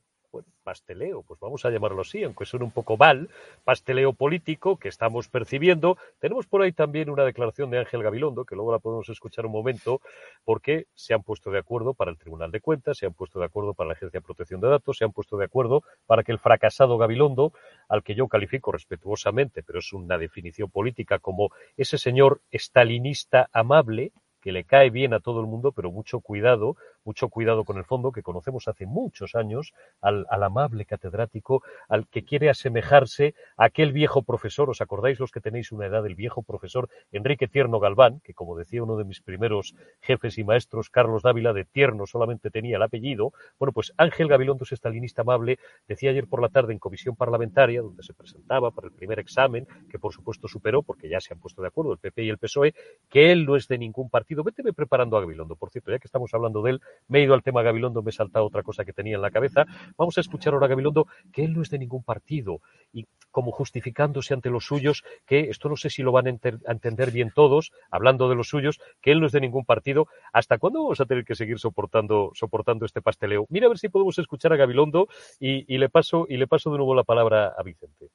pasteleo, 0.64 1.24
pues 1.24 1.40
vamos 1.40 1.66
a 1.66 1.70
llamarlo 1.70 2.02
así, 2.02 2.24
aunque 2.24 2.46
suene 2.46 2.66
un 2.66 2.72
poco 2.72 2.98
mal, 2.98 3.30
pasteleo 3.64 4.14
político 4.14 4.78
que 4.78 4.90
estamos 4.90 5.30
percibiendo. 5.30 5.98
Tenemos 6.20 6.48
por 6.48 6.62
ahí 6.62 6.72
también 6.72 7.10
una 7.10 7.24
declaración 7.24 7.70
de 7.70 7.80
Ángel 7.80 8.04
Gabilondo, 8.04 8.46
que 8.46 8.56
luego 8.56 8.72
la 8.72 8.80
podemos 8.80 9.08
escuchar 9.10 9.46
un 9.46 9.52
momento, 9.52 10.02
porque 10.44 10.88
se 10.94 11.14
han 11.14 11.24
puesto 11.24 11.52
de 11.52 11.60
acuerdo 11.60 11.94
para 11.94 12.12
el 12.12 12.18
Tribunal 12.18 12.52
de 12.52 12.62
Cuentas, 12.62 12.98
se 12.98 13.06
han 13.06 13.14
puesto 13.14 13.40
de 13.40 13.46
acuerdo 13.46 13.74
para 13.74 13.90
la 13.90 13.94
Agencia 13.94 14.20
de 14.20 14.26
Protección 14.26 14.62
de 14.62 14.70
Datos, 14.70 14.98
se 14.98 15.06
han 15.06 15.12
puesto 15.12 15.38
de 15.38 15.46
acuerdo 15.46 15.84
para 16.06 16.24
que 16.24 16.32
el 16.32 16.40
fracasado 16.40 16.98
Gabilondo, 16.98 17.54
al 17.88 18.04
que 18.04 18.16
yo 18.16 18.28
califico 18.28 18.72
respetuosamente, 18.72 19.64
pero 19.64 19.80
es 19.80 19.94
una 19.94 20.18
definición 20.18 20.70
política 20.70 21.20
como 21.20 21.50
ese 21.78 21.98
señor 21.98 22.42
estalinista 22.52 23.50
amable, 23.52 24.12
que 24.42 24.52
le 24.52 24.64
cae 24.64 24.92
bien 24.92 25.14
a 25.16 25.20
todo 25.20 25.40
el 25.40 25.48
mundo, 25.48 25.72
pero 25.72 25.92
mucho 25.92 26.20
cuidado, 26.20 26.76
mucho 27.06 27.30
cuidado 27.30 27.64
con 27.64 27.78
el 27.78 27.86
fondo, 27.86 28.12
que 28.12 28.24
conocemos 28.24 28.68
hace 28.68 28.86
muchos 28.86 29.36
años, 29.36 29.74
al, 30.02 30.26
amable 30.30 30.86
catedrático, 30.86 31.64
al 31.90 32.08
que 32.08 32.24
quiere 32.24 32.50
asemejarse 32.50 33.34
a 33.58 33.66
aquel 33.66 33.92
viejo 33.92 34.24
profesor, 34.24 34.70
¿os 34.70 34.82
acordáis 34.82 35.20
los 35.20 35.32
que 35.32 35.42
tenéis 35.42 35.72
una 35.72 35.88
edad 35.88 36.04
del 36.04 36.16
viejo 36.16 36.44
profesor 36.44 36.90
Enrique 37.12 37.48
Tierno 37.48 37.80
Galván, 37.80 38.20
que 38.24 38.34
como 38.34 38.56
decía 38.56 38.84
uno 38.84 38.98
de 38.98 39.06
mis 39.06 39.22
primeros 39.22 39.76
jefes 40.02 40.38
y 40.38 40.44
maestros, 40.44 40.90
Carlos 40.90 41.24
Dávila, 41.24 41.54
de 41.54 41.66
Tierno 41.66 42.06
solamente 42.06 42.52
tenía 42.52 42.78
el 42.78 42.84
apellido? 42.84 43.34
Bueno, 43.58 43.72
pues 43.72 43.94
Ángel 43.98 44.28
Gabilondo, 44.28 44.66
estalinista 44.76 45.22
amable, 45.22 45.58
decía 45.88 46.12
ayer 46.12 46.28
por 46.28 46.42
la 46.42 46.50
tarde 46.50 46.74
en 46.74 46.80
comisión 46.80 47.16
parlamentaria, 47.16 47.82
donde 47.82 48.04
se 48.04 48.14
presentaba 48.14 48.72
para 48.72 48.88
el 48.88 48.94
primer 48.94 49.20
examen, 49.20 49.68
que 49.90 50.00
por 50.00 50.14
supuesto 50.14 50.48
superó, 50.48 50.84
porque 50.84 51.10
ya 51.10 51.20
se 51.20 51.34
han 51.34 51.40
puesto 51.40 51.62
de 51.62 51.68
acuerdo 51.68 51.94
el 51.94 52.00
PP 52.00 52.24
y 52.24 52.30
el 52.30 52.38
PSOE, 52.38 52.74
que 53.10 53.32
él 53.32 53.46
no 53.46 53.56
es 53.56 53.68
de 53.68 53.78
ningún 53.78 54.10
partido 54.10 54.44
Véteme 54.44 54.74
preparando 54.74 55.18
a 55.18 55.22
Gabilondo. 55.22 55.56
Por 55.56 55.72
cierto, 55.72 55.92
ya 55.92 56.00
que 56.00 56.08
estamos 56.08 56.34
hablando 56.34 56.62
de 56.62 56.72
él, 56.72 56.82
me 57.08 57.20
he 57.20 57.24
ido 57.24 57.34
al 57.34 57.44
tema 57.44 57.62
Gabilondo, 57.62 58.02
me 58.02 58.10
he 58.10 58.14
saltado 58.14 58.46
otra 58.46 58.64
cosa 58.64 58.86
que 58.86 58.94
tenía 58.94 59.16
en 59.16 59.22
la 59.22 59.32
cabeza. 59.32 59.66
Vamos 59.98 60.18
a 60.18 60.22
escuchar 60.22 60.54
ahora 60.54 60.68
a 60.68 60.70
Gabilondo 60.70 61.08
que 61.32 61.44
él 61.44 61.54
no 61.54 61.62
es 61.62 61.70
de 61.70 61.80
ningún 61.80 62.04
partido 62.04 62.62
y 62.92 63.06
como 63.32 63.52
justificándose 63.52 64.34
ante 64.34 64.50
los 64.50 64.66
suyos, 64.66 65.04
que 65.26 65.50
esto 65.50 65.68
no 65.68 65.76
sé 65.76 65.90
si 65.90 66.02
lo 66.04 66.12
van 66.12 66.28
a, 66.28 66.30
entender 66.72 67.12
bien 67.12 67.32
todos, 67.36 67.72
hablando 67.92 68.30
de 68.30 68.36
los 68.36 68.48
suyos, 68.48 68.80
que 69.02 69.12
él 69.12 69.20
no 69.20 69.26
es 69.26 69.34
de 69.34 69.42
ningún 69.42 69.66
partido. 69.66 70.08
¿Hasta 70.32 70.58
cuándo 70.58 70.84
vamos 70.84 71.02
a 71.02 71.06
tener 71.06 71.26
que 71.26 71.36
seguir 71.36 71.60
soportando, 71.60 72.32
soportando 72.34 72.86
este 72.86 73.02
pasteleo? 73.02 73.46
Mira 73.50 73.66
a 73.66 73.70
ver 73.70 73.78
si 73.78 73.90
podemos 73.90 74.18
escuchar 74.20 74.54
a 74.54 74.56
Gabilondo 74.56 75.08
y, 75.40 75.74
y 75.74 75.78
le 75.78 75.90
paso 75.90 76.26
y 76.30 76.38
le 76.38 76.48
paso 76.48 76.72
de 76.72 76.78
nuevo 76.78 76.96
la 76.96 77.04
palabra 77.04 77.54
a 77.58 77.64
Vicente 77.64 78.10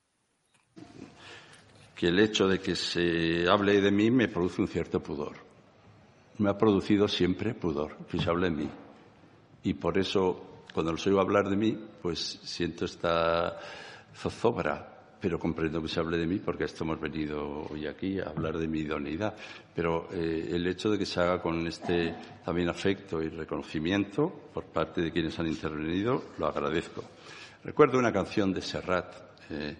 que 1.94 2.08
el 2.08 2.18
hecho 2.18 2.48
de 2.48 2.60
que 2.60 2.76
se 2.76 3.46
hable 3.46 3.78
de 3.82 3.90
mí 3.90 4.10
me 4.10 4.26
produce 4.26 4.62
un 4.62 4.68
cierto 4.68 5.02
pudor 5.02 5.49
me 6.40 6.50
ha 6.50 6.58
producido 6.58 7.06
siempre 7.06 7.54
pudor 7.54 7.96
que 8.06 8.18
se 8.18 8.28
hable 8.28 8.50
de 8.50 8.56
mí. 8.56 8.70
Y 9.62 9.74
por 9.74 9.98
eso, 9.98 10.64
cuando 10.72 10.92
los 10.92 11.06
oigo 11.06 11.20
hablar 11.20 11.48
de 11.48 11.56
mí, 11.56 11.78
pues 12.00 12.40
siento 12.42 12.86
esta 12.86 13.58
zozobra, 14.14 15.16
pero 15.20 15.38
comprendo 15.38 15.82
que 15.82 15.88
se 15.88 16.00
hable 16.00 16.16
de 16.16 16.26
mí 16.26 16.38
porque 16.38 16.64
esto 16.64 16.84
hemos 16.84 16.98
venido 16.98 17.66
hoy 17.70 17.86
aquí 17.86 18.18
a 18.18 18.30
hablar 18.30 18.56
de 18.56 18.66
mi 18.66 18.80
idoneidad. 18.80 19.34
Pero 19.74 20.08
eh, 20.12 20.48
el 20.52 20.66
hecho 20.66 20.90
de 20.90 20.98
que 20.98 21.04
se 21.04 21.20
haga 21.20 21.42
con 21.42 21.66
este 21.66 22.14
también 22.42 22.70
afecto 22.70 23.22
y 23.22 23.28
reconocimiento 23.28 24.48
por 24.52 24.64
parte 24.64 25.02
de 25.02 25.12
quienes 25.12 25.38
han 25.38 25.46
intervenido, 25.46 26.24
lo 26.38 26.46
agradezco. 26.46 27.04
Recuerdo 27.62 27.98
una 27.98 28.12
canción 28.12 28.54
de 28.54 28.62
Serrat 28.62 29.14
eh, 29.50 29.76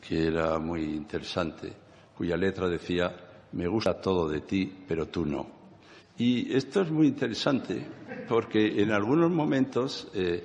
que 0.00 0.26
era 0.26 0.58
muy 0.58 0.82
interesante, 0.82 1.72
cuya 2.16 2.36
letra 2.36 2.68
decía, 2.68 3.14
me 3.52 3.68
gusta 3.68 4.00
todo 4.00 4.28
de 4.28 4.40
ti, 4.40 4.84
pero 4.88 5.06
tú 5.06 5.24
no. 5.24 5.61
Y 6.22 6.54
esto 6.54 6.82
es 6.82 6.90
muy 6.92 7.08
interesante 7.08 7.84
porque 8.28 8.80
en 8.80 8.92
algunos 8.92 9.28
momentos 9.28 10.06
eh, 10.14 10.44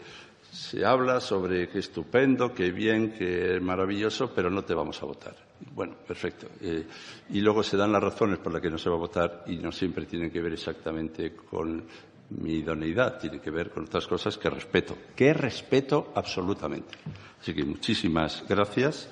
se 0.51 0.83
habla 0.83 1.19
sobre 1.19 1.69
qué 1.69 1.77
estupendo, 1.77 2.51
qué 2.51 2.71
bien, 2.71 3.13
qué 3.13 3.59
maravilloso, 3.61 4.31
pero 4.33 4.49
no 4.49 4.63
te 4.63 4.73
vamos 4.73 4.99
a 5.03 5.05
votar. 5.05 5.35
Bueno, 5.75 5.93
perfecto. 6.07 6.47
Eh, 6.61 6.83
y 7.29 7.41
luego 7.41 7.61
se 7.61 7.77
dan 7.77 7.91
las 7.91 8.01
razones 8.01 8.39
por 8.39 8.53
las 8.53 8.59
que 8.59 8.71
no 8.71 8.79
se 8.79 8.89
va 8.89 8.95
a 8.95 8.99
votar 8.99 9.43
y 9.45 9.57
no 9.57 9.71
siempre 9.71 10.07
tienen 10.07 10.31
que 10.31 10.41
ver 10.41 10.53
exactamente 10.53 11.35
con 11.35 11.83
mi 12.31 12.53
idoneidad, 12.53 13.19
tiene 13.19 13.39
que 13.39 13.51
ver 13.51 13.69
con 13.69 13.83
otras 13.83 14.07
cosas 14.07 14.35
que 14.35 14.49
respeto, 14.49 14.97
que 15.15 15.31
respeto 15.31 16.11
absolutamente. 16.15 16.97
Así 17.39 17.53
que 17.53 17.63
muchísimas 17.63 18.43
gracias, 18.49 19.09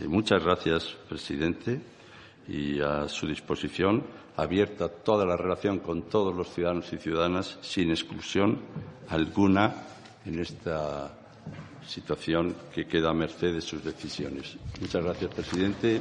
eh, 0.00 0.06
muchas 0.06 0.40
gracias, 0.44 0.84
presidente. 1.08 1.95
Y 2.48 2.80
a 2.80 3.08
su 3.08 3.26
disposición, 3.26 4.04
abierta 4.36 4.88
toda 4.88 5.24
la 5.24 5.36
relación 5.36 5.80
con 5.80 6.02
todos 6.02 6.34
los 6.34 6.48
ciudadanos 6.50 6.92
y 6.92 6.98
ciudadanas, 6.98 7.58
sin 7.62 7.90
exclusión 7.90 8.60
alguna 9.08 9.74
en 10.24 10.38
esta 10.38 11.12
situación 11.86 12.54
que 12.74 12.86
queda 12.86 13.10
a 13.10 13.14
merced 13.14 13.54
de 13.54 13.60
sus 13.60 13.82
decisiones. 13.84 14.56
Muchas 14.80 15.04
gracias, 15.04 15.34
presidente 15.34 16.00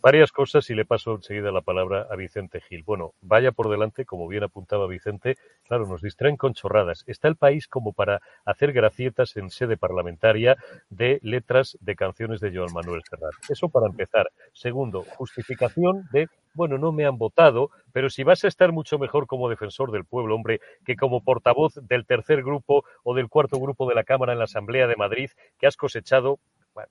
varias 0.00 0.32
cosas 0.32 0.68
y 0.70 0.74
le 0.74 0.84
paso 0.84 1.14
enseguida 1.14 1.50
la 1.50 1.60
palabra 1.60 2.06
a 2.10 2.16
Vicente 2.16 2.60
Gil. 2.60 2.82
Bueno, 2.84 3.14
vaya 3.20 3.52
por 3.52 3.68
delante, 3.68 4.04
como 4.04 4.28
bien 4.28 4.44
apuntaba 4.44 4.86
Vicente, 4.86 5.36
claro, 5.66 5.86
nos 5.86 6.02
distraen 6.02 6.36
con 6.36 6.54
chorradas. 6.54 7.04
Está 7.06 7.28
el 7.28 7.36
país 7.36 7.68
como 7.68 7.92
para 7.92 8.20
hacer 8.44 8.72
gracietas 8.72 9.36
en 9.36 9.50
sede 9.50 9.76
parlamentaria 9.76 10.56
de 10.90 11.18
letras 11.22 11.76
de 11.80 11.96
canciones 11.96 12.40
de 12.40 12.56
Joan 12.56 12.72
Manuel 12.72 13.02
Serrat. 13.08 13.34
Eso 13.48 13.68
para 13.68 13.86
empezar. 13.86 14.28
Segundo, 14.52 15.02
justificación 15.16 16.08
de, 16.12 16.28
bueno, 16.54 16.78
no 16.78 16.92
me 16.92 17.04
han 17.04 17.18
votado, 17.18 17.70
pero 17.92 18.10
si 18.10 18.22
vas 18.22 18.44
a 18.44 18.48
estar 18.48 18.72
mucho 18.72 18.98
mejor 18.98 19.26
como 19.26 19.48
defensor 19.48 19.90
del 19.90 20.04
pueblo, 20.04 20.34
hombre, 20.34 20.60
que 20.84 20.96
como 20.96 21.22
portavoz 21.22 21.74
del 21.82 22.06
tercer 22.06 22.42
grupo 22.42 22.84
o 23.02 23.14
del 23.14 23.28
cuarto 23.28 23.58
grupo 23.58 23.88
de 23.88 23.94
la 23.94 24.04
Cámara 24.04 24.32
en 24.32 24.38
la 24.38 24.44
Asamblea 24.44 24.86
de 24.86 24.96
Madrid, 24.96 25.30
que 25.58 25.66
has 25.66 25.76
cosechado 25.76 26.38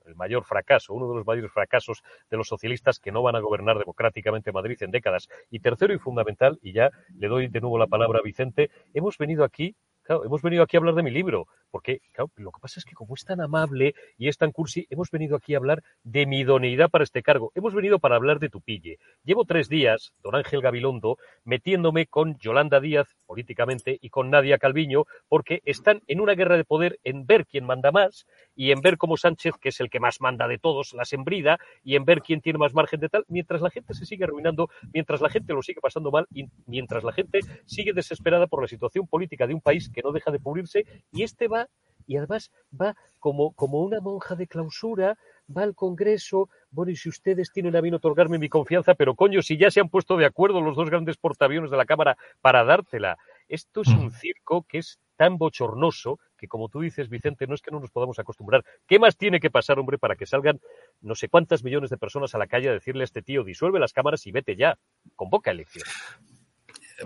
el 0.06 0.16
mayor 0.16 0.44
fracaso, 0.44 0.94
uno 0.94 1.10
de 1.10 1.16
los 1.16 1.26
mayores 1.26 1.52
fracasos 1.52 2.04
de 2.30 2.38
los 2.38 2.48
socialistas 2.48 3.00
que 3.00 3.12
no 3.12 3.22
van 3.22 3.36
a 3.36 3.40
gobernar 3.40 3.78
democráticamente 3.78 4.52
Madrid 4.52 4.78
en 4.82 4.92
décadas. 4.92 5.28
Y 5.50 5.60
tercero 5.60 5.94
y 5.94 6.00
fundamental, 6.00 6.60
y 6.62 6.74
ya 6.74 6.92
le 7.16 7.28
doy 7.28 7.48
de 7.48 7.62
nuevo 7.62 7.78
la 7.78 7.88
palabra 7.88 8.20
a 8.20 8.24
Vicente, 8.24 8.70
hemos 8.94 9.18
venido 9.18 9.44
aquí 9.44 9.76
Claro, 10.08 10.24
hemos 10.24 10.42
venido 10.42 10.64
aquí 10.64 10.78
a 10.78 10.80
hablar 10.80 10.96
de 10.96 11.04
mi 11.04 11.12
libro, 11.12 11.48
porque 11.70 12.00
lo 12.38 12.52
que 12.54 12.62
pasa 12.62 12.80
es 12.80 12.86
que 12.86 12.96
como 12.96 13.14
es 13.14 13.26
tan 13.26 13.42
amable 13.42 13.94
y 14.18 14.30
es 14.30 14.38
tan 14.38 14.54
cursi, 14.54 14.88
hemos 14.90 15.12
venido 15.12 15.36
aquí 15.36 15.54
a 15.54 15.58
hablar 15.58 15.84
de 16.02 16.26
mi 16.26 16.40
idoneidad 16.40 16.90
para 16.90 17.04
este 17.04 17.22
cargo. 17.22 17.52
Hemos 17.56 17.74
venido 17.74 18.00
para 18.00 18.16
hablar 18.16 18.40
de 18.40 18.48
tu 18.48 18.62
pille. 18.62 19.00
Llevo 19.26 19.44
tres 19.44 19.68
días, 19.68 20.14
don 20.24 20.36
Ángel 20.36 20.62
Gabilondo, 20.62 21.18
metiéndome 21.44 22.08
con 22.08 22.38
Yolanda 22.38 22.80
Díaz 22.80 23.18
políticamente 23.26 23.98
y 24.00 24.10
con 24.10 24.30
Nadia 24.30 24.60
Calviño, 24.60 25.04
porque 25.28 25.62
están 25.66 26.02
en 26.08 26.22
una 26.22 26.36
guerra 26.36 26.56
de 26.56 26.64
poder 26.64 27.00
en 27.04 27.26
ver 27.26 27.46
quién 27.46 27.66
manda 27.66 27.92
más 27.92 28.26
y 28.58 28.72
en 28.72 28.82
ver 28.82 28.98
cómo 28.98 29.16
Sánchez, 29.16 29.54
que 29.62 29.70
es 29.70 29.80
el 29.80 29.90
que 29.90 30.00
más 30.00 30.20
manda 30.20 30.48
de 30.48 30.58
todos, 30.58 30.94
las 30.94 31.14
embrida 31.14 31.60
y 31.84 31.96
en 31.96 32.04
ver 32.04 32.22
quién 32.22 32.42
tiene 32.42 32.58
más 32.58 32.74
margen 32.74 33.00
de 33.00 33.08
tal, 33.08 33.24
mientras 33.30 33.62
la 33.62 33.70
gente 33.70 33.94
se 33.94 34.06
sigue 34.06 34.26
arruinando, 34.26 34.70
mientras 34.92 35.22
la 35.22 35.30
gente 35.30 35.54
lo 35.54 35.62
sigue 35.62 35.80
pasando 35.80 36.12
mal 36.12 36.28
y 36.34 36.50
mientras 36.66 37.04
la 37.04 37.14
gente 37.14 37.40
sigue 37.66 37.94
desesperada 37.94 38.48
por 38.48 38.62
la 38.62 38.68
situación 38.68 39.08
política 39.08 39.46
de 39.46 39.54
un 39.54 39.62
país 39.62 39.90
que 39.90 40.02
no 40.02 40.12
deja 40.12 40.32
de 40.32 40.40
pulirse, 40.40 40.86
y 41.12 41.22
este 41.22 41.48
va, 41.48 41.68
y 42.08 42.18
además 42.18 42.52
va 42.74 42.96
como, 43.20 43.54
como 43.54 43.80
una 43.82 44.02
monja 44.02 44.36
de 44.36 44.48
clausura, 44.48 45.18
va 45.56 45.62
al 45.62 45.76
Congreso, 45.76 46.50
bueno, 46.72 46.92
y 46.92 46.96
si 46.96 47.10
ustedes 47.10 47.52
tienen 47.52 47.76
a 47.76 47.82
bien 47.82 47.94
otorgarme 47.94 48.40
mi 48.40 48.50
confianza, 48.50 48.96
pero 48.96 49.14
coño, 49.14 49.44
si 49.44 49.58
ya 49.58 49.70
se 49.70 49.82
han 49.82 49.90
puesto 49.90 50.18
de 50.18 50.26
acuerdo 50.26 50.62
los 50.62 50.76
dos 50.76 50.90
grandes 50.90 51.18
portaaviones 51.18 51.70
de 51.70 51.78
la 51.78 51.86
Cámara 51.86 52.18
para 52.42 52.64
dártela, 52.64 53.18
esto 53.48 53.82
es 53.82 53.90
un 53.90 54.08
mm. 54.08 54.12
circo 54.12 54.66
que 54.68 54.80
es 54.80 55.00
tan 55.16 55.38
bochornoso 55.38 56.20
que, 56.38 56.48
como 56.48 56.70
tú 56.70 56.82
dices, 56.82 57.10
Vicente, 57.10 57.48
no 57.48 57.56
es 57.56 57.62
que 57.62 57.72
no 57.72 57.80
nos 57.80 57.92
podamos 57.92 58.20
acostumbrar. 58.20 58.64
¿Qué 58.88 59.00
más 59.00 59.18
tiene 59.18 59.40
que 59.40 59.50
pasar, 59.50 59.80
hombre, 59.80 59.98
para 59.98 60.16
que 60.16 60.26
salgan 60.26 60.60
no 61.02 61.16
sé 61.16 61.28
cuántas 61.28 61.64
millones 61.64 61.90
de 61.90 61.98
personas 61.98 62.34
a 62.36 62.38
la 62.38 62.48
calle 62.48 62.70
a 62.70 62.74
decirle 62.74 63.04
a 63.04 63.06
este 63.06 63.22
tío, 63.22 63.44
disuelve 63.44 63.80
las 63.80 63.94
cámaras 63.94 64.26
y 64.28 64.32
vete 64.32 64.56
ya, 64.56 64.78
convoca 65.16 65.52
elecciones? 65.52 65.94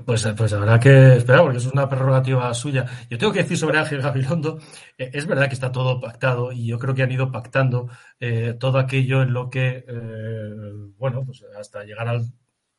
Pues, 0.05 0.25
pues 0.37 0.53
habrá 0.53 0.79
que 0.79 1.17
esperar, 1.17 1.41
porque 1.41 1.57
es 1.57 1.65
una 1.65 1.89
prerrogativa 1.89 2.53
suya. 2.53 2.85
Yo 3.09 3.17
tengo 3.17 3.33
que 3.33 3.43
decir 3.43 3.57
sobre 3.57 3.77
Ángel 3.77 4.01
Gabilondo, 4.01 4.57
eh, 4.97 5.11
es 5.13 5.27
verdad 5.27 5.47
que 5.47 5.53
está 5.53 5.71
todo 5.71 5.99
pactado 5.99 6.53
y 6.53 6.65
yo 6.65 6.79
creo 6.79 6.95
que 6.95 7.03
han 7.03 7.11
ido 7.11 7.29
pactando 7.29 7.89
eh, 8.19 8.55
todo 8.57 8.79
aquello 8.79 9.21
en 9.21 9.33
lo 9.33 9.49
que, 9.49 9.83
eh, 9.85 10.49
bueno, 10.97 11.25
pues 11.25 11.43
hasta 11.59 11.83
llegar 11.83 12.07
al 12.07 12.31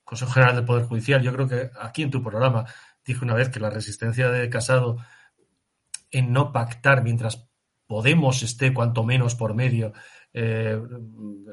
Consejo 0.04 0.32
General 0.32 0.56
del 0.56 0.64
Poder 0.64 0.84
Judicial. 0.84 1.22
Yo 1.22 1.34
creo 1.34 1.48
que 1.48 1.70
aquí 1.78 2.02
en 2.02 2.10
tu 2.10 2.22
programa 2.22 2.64
dije 3.04 3.24
una 3.24 3.34
vez 3.34 3.50
que 3.50 3.60
la 3.60 3.70
resistencia 3.70 4.30
de 4.30 4.48
Casado 4.48 4.96
en 6.12 6.32
no 6.32 6.52
pactar 6.52 7.02
mientras 7.02 7.48
Podemos 7.92 8.42
esté 8.42 8.72
cuanto 8.72 9.04
menos 9.04 9.34
por 9.34 9.52
medio 9.52 9.92
eh, 10.32 10.80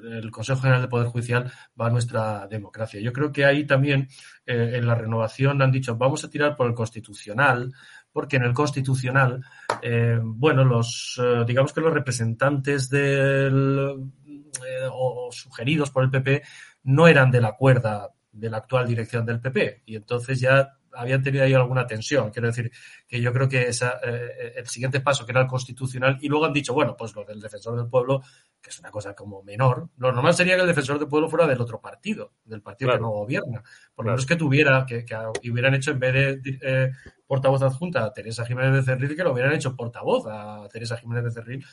el 0.09 0.31
Consejo 0.31 0.61
General 0.61 0.81
de 0.81 0.87
Poder 0.87 1.07
Judicial 1.07 1.51
va 1.77 1.87
a 1.87 1.89
nuestra 1.89 2.47
democracia. 2.47 3.01
Yo 3.01 3.11
creo 3.11 3.29
que 3.29 3.43
ahí 3.43 3.65
también 3.65 4.07
eh, 4.45 4.71
en 4.75 4.87
la 4.87 4.95
renovación 4.95 5.61
han 5.61 5.73
dicho 5.73 5.97
vamos 5.97 6.23
a 6.23 6.29
tirar 6.29 6.55
por 6.55 6.67
el 6.67 6.73
constitucional, 6.73 7.73
porque 8.13 8.37
en 8.37 8.43
el 8.43 8.53
constitucional, 8.53 9.43
eh, 9.81 10.17
bueno, 10.23 10.63
los 10.63 11.21
digamos 11.45 11.73
que 11.73 11.81
los 11.81 11.93
representantes 11.93 12.89
del 12.89 14.09
o 14.93 15.29
sugeridos 15.33 15.91
por 15.91 16.05
el 16.05 16.09
PP 16.09 16.43
no 16.83 17.09
eran 17.09 17.31
de 17.31 17.41
la 17.41 17.57
cuerda 17.57 18.13
de 18.31 18.49
la 18.49 18.59
actual 18.59 18.87
dirección 18.87 19.25
del 19.25 19.41
PP 19.41 19.83
y 19.87 19.97
entonces 19.97 20.39
ya 20.39 20.78
habían 20.93 21.21
tenido 21.21 21.43
ahí 21.43 21.53
alguna 21.53 21.85
tensión. 21.85 22.31
Quiero 22.31 22.47
decir 22.47 22.71
que 23.07 23.21
yo 23.21 23.31
creo 23.33 23.47
que 23.47 23.67
esa, 23.67 23.99
eh, 24.03 24.53
el 24.55 24.67
siguiente 24.67 25.01
paso, 25.01 25.25
que 25.25 25.31
era 25.31 25.41
el 25.41 25.47
constitucional, 25.47 26.17
y 26.21 26.27
luego 26.27 26.45
han 26.45 26.53
dicho, 26.53 26.73
bueno, 26.73 26.95
pues 26.97 27.15
lo 27.15 27.23
del 27.23 27.39
defensor 27.39 27.77
del 27.77 27.87
pueblo, 27.87 28.21
que 28.61 28.69
es 28.69 28.79
una 28.79 28.91
cosa 28.91 29.13
como 29.13 29.43
menor, 29.43 29.89
lo 29.97 30.11
normal 30.11 30.33
sería 30.33 30.55
que 30.55 30.61
el 30.61 30.67
defensor 30.67 30.99
del 30.99 31.07
pueblo 31.07 31.29
fuera 31.29 31.47
del 31.47 31.61
otro 31.61 31.79
partido, 31.79 32.33
del 32.45 32.61
partido 32.61 32.91
que 32.91 32.99
no 32.99 33.09
gobierna. 33.09 33.63
Por 33.93 34.05
lo 34.05 34.11
menos 34.11 34.25
que 34.25 34.35
tuviera, 34.35 34.85
que, 34.85 35.05
hubieran 35.49 35.73
hecho 35.73 35.91
en 35.91 35.99
vez 35.99 36.13
de 36.13 36.59
eh, 36.61 36.91
portavoz 37.27 37.61
adjunta 37.61 38.05
a 38.05 38.13
Teresa 38.13 38.45
Jiménez 38.45 38.73
de 38.73 38.83
Cerril, 38.83 39.15
que 39.15 39.23
lo 39.23 39.33
hubieran 39.33 39.53
hecho 39.53 39.75
portavoz 39.75 40.25
a 40.27 40.67
Teresa 40.71 40.97
Jiménez 40.97 41.25
de 41.25 41.31
Cerril 41.31 41.65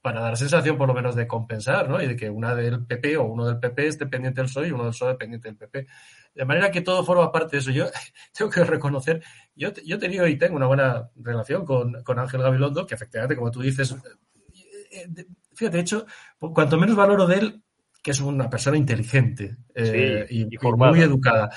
para 0.00 0.20
dar 0.20 0.36
sensación 0.36 0.78
por 0.78 0.88
lo 0.88 0.94
menos 0.94 1.14
de 1.14 1.26
compensar, 1.26 1.88
¿no? 1.88 2.00
Y 2.00 2.06
de 2.06 2.16
que 2.16 2.30
una 2.30 2.54
del 2.54 2.86
PP 2.86 3.16
o 3.16 3.24
uno 3.24 3.46
del 3.46 3.58
PP 3.58 3.86
es 3.86 3.98
dependiente 3.98 4.40
del 4.40 4.48
PSOE 4.48 4.68
y 4.68 4.72
uno 4.72 4.84
del 4.84 4.92
PSOE 4.92 5.10
dependiente 5.10 5.48
del 5.48 5.56
PP. 5.56 5.86
De 6.34 6.44
manera 6.44 6.70
que 6.70 6.82
todo 6.82 7.04
forma 7.04 7.32
parte 7.32 7.56
de 7.56 7.60
eso. 7.60 7.70
Yo 7.70 7.86
tengo 8.32 8.50
que 8.50 8.64
reconocer, 8.64 9.22
yo, 9.54 9.72
yo 9.84 9.96
he 9.96 9.98
tenido 9.98 10.26
y 10.26 10.38
tengo 10.38 10.56
una 10.56 10.66
buena 10.66 11.10
relación 11.16 11.64
con, 11.64 12.02
con 12.04 12.18
Ángel 12.18 12.42
Gabilondo, 12.42 12.86
que 12.86 12.94
efectivamente, 12.94 13.36
como 13.36 13.50
tú 13.50 13.60
dices, 13.60 13.92
eh, 13.92 15.08
eh, 15.16 15.26
fíjate, 15.54 15.76
de 15.76 15.82
hecho, 15.82 16.06
cuanto 16.38 16.78
menos 16.78 16.96
valoro 16.96 17.26
de 17.26 17.36
él, 17.36 17.62
que 18.02 18.12
es 18.12 18.20
una 18.20 18.48
persona 18.48 18.76
inteligente 18.76 19.56
eh, 19.74 20.26
y, 20.30 20.46
muy 20.62 21.00
educada. 21.00 21.50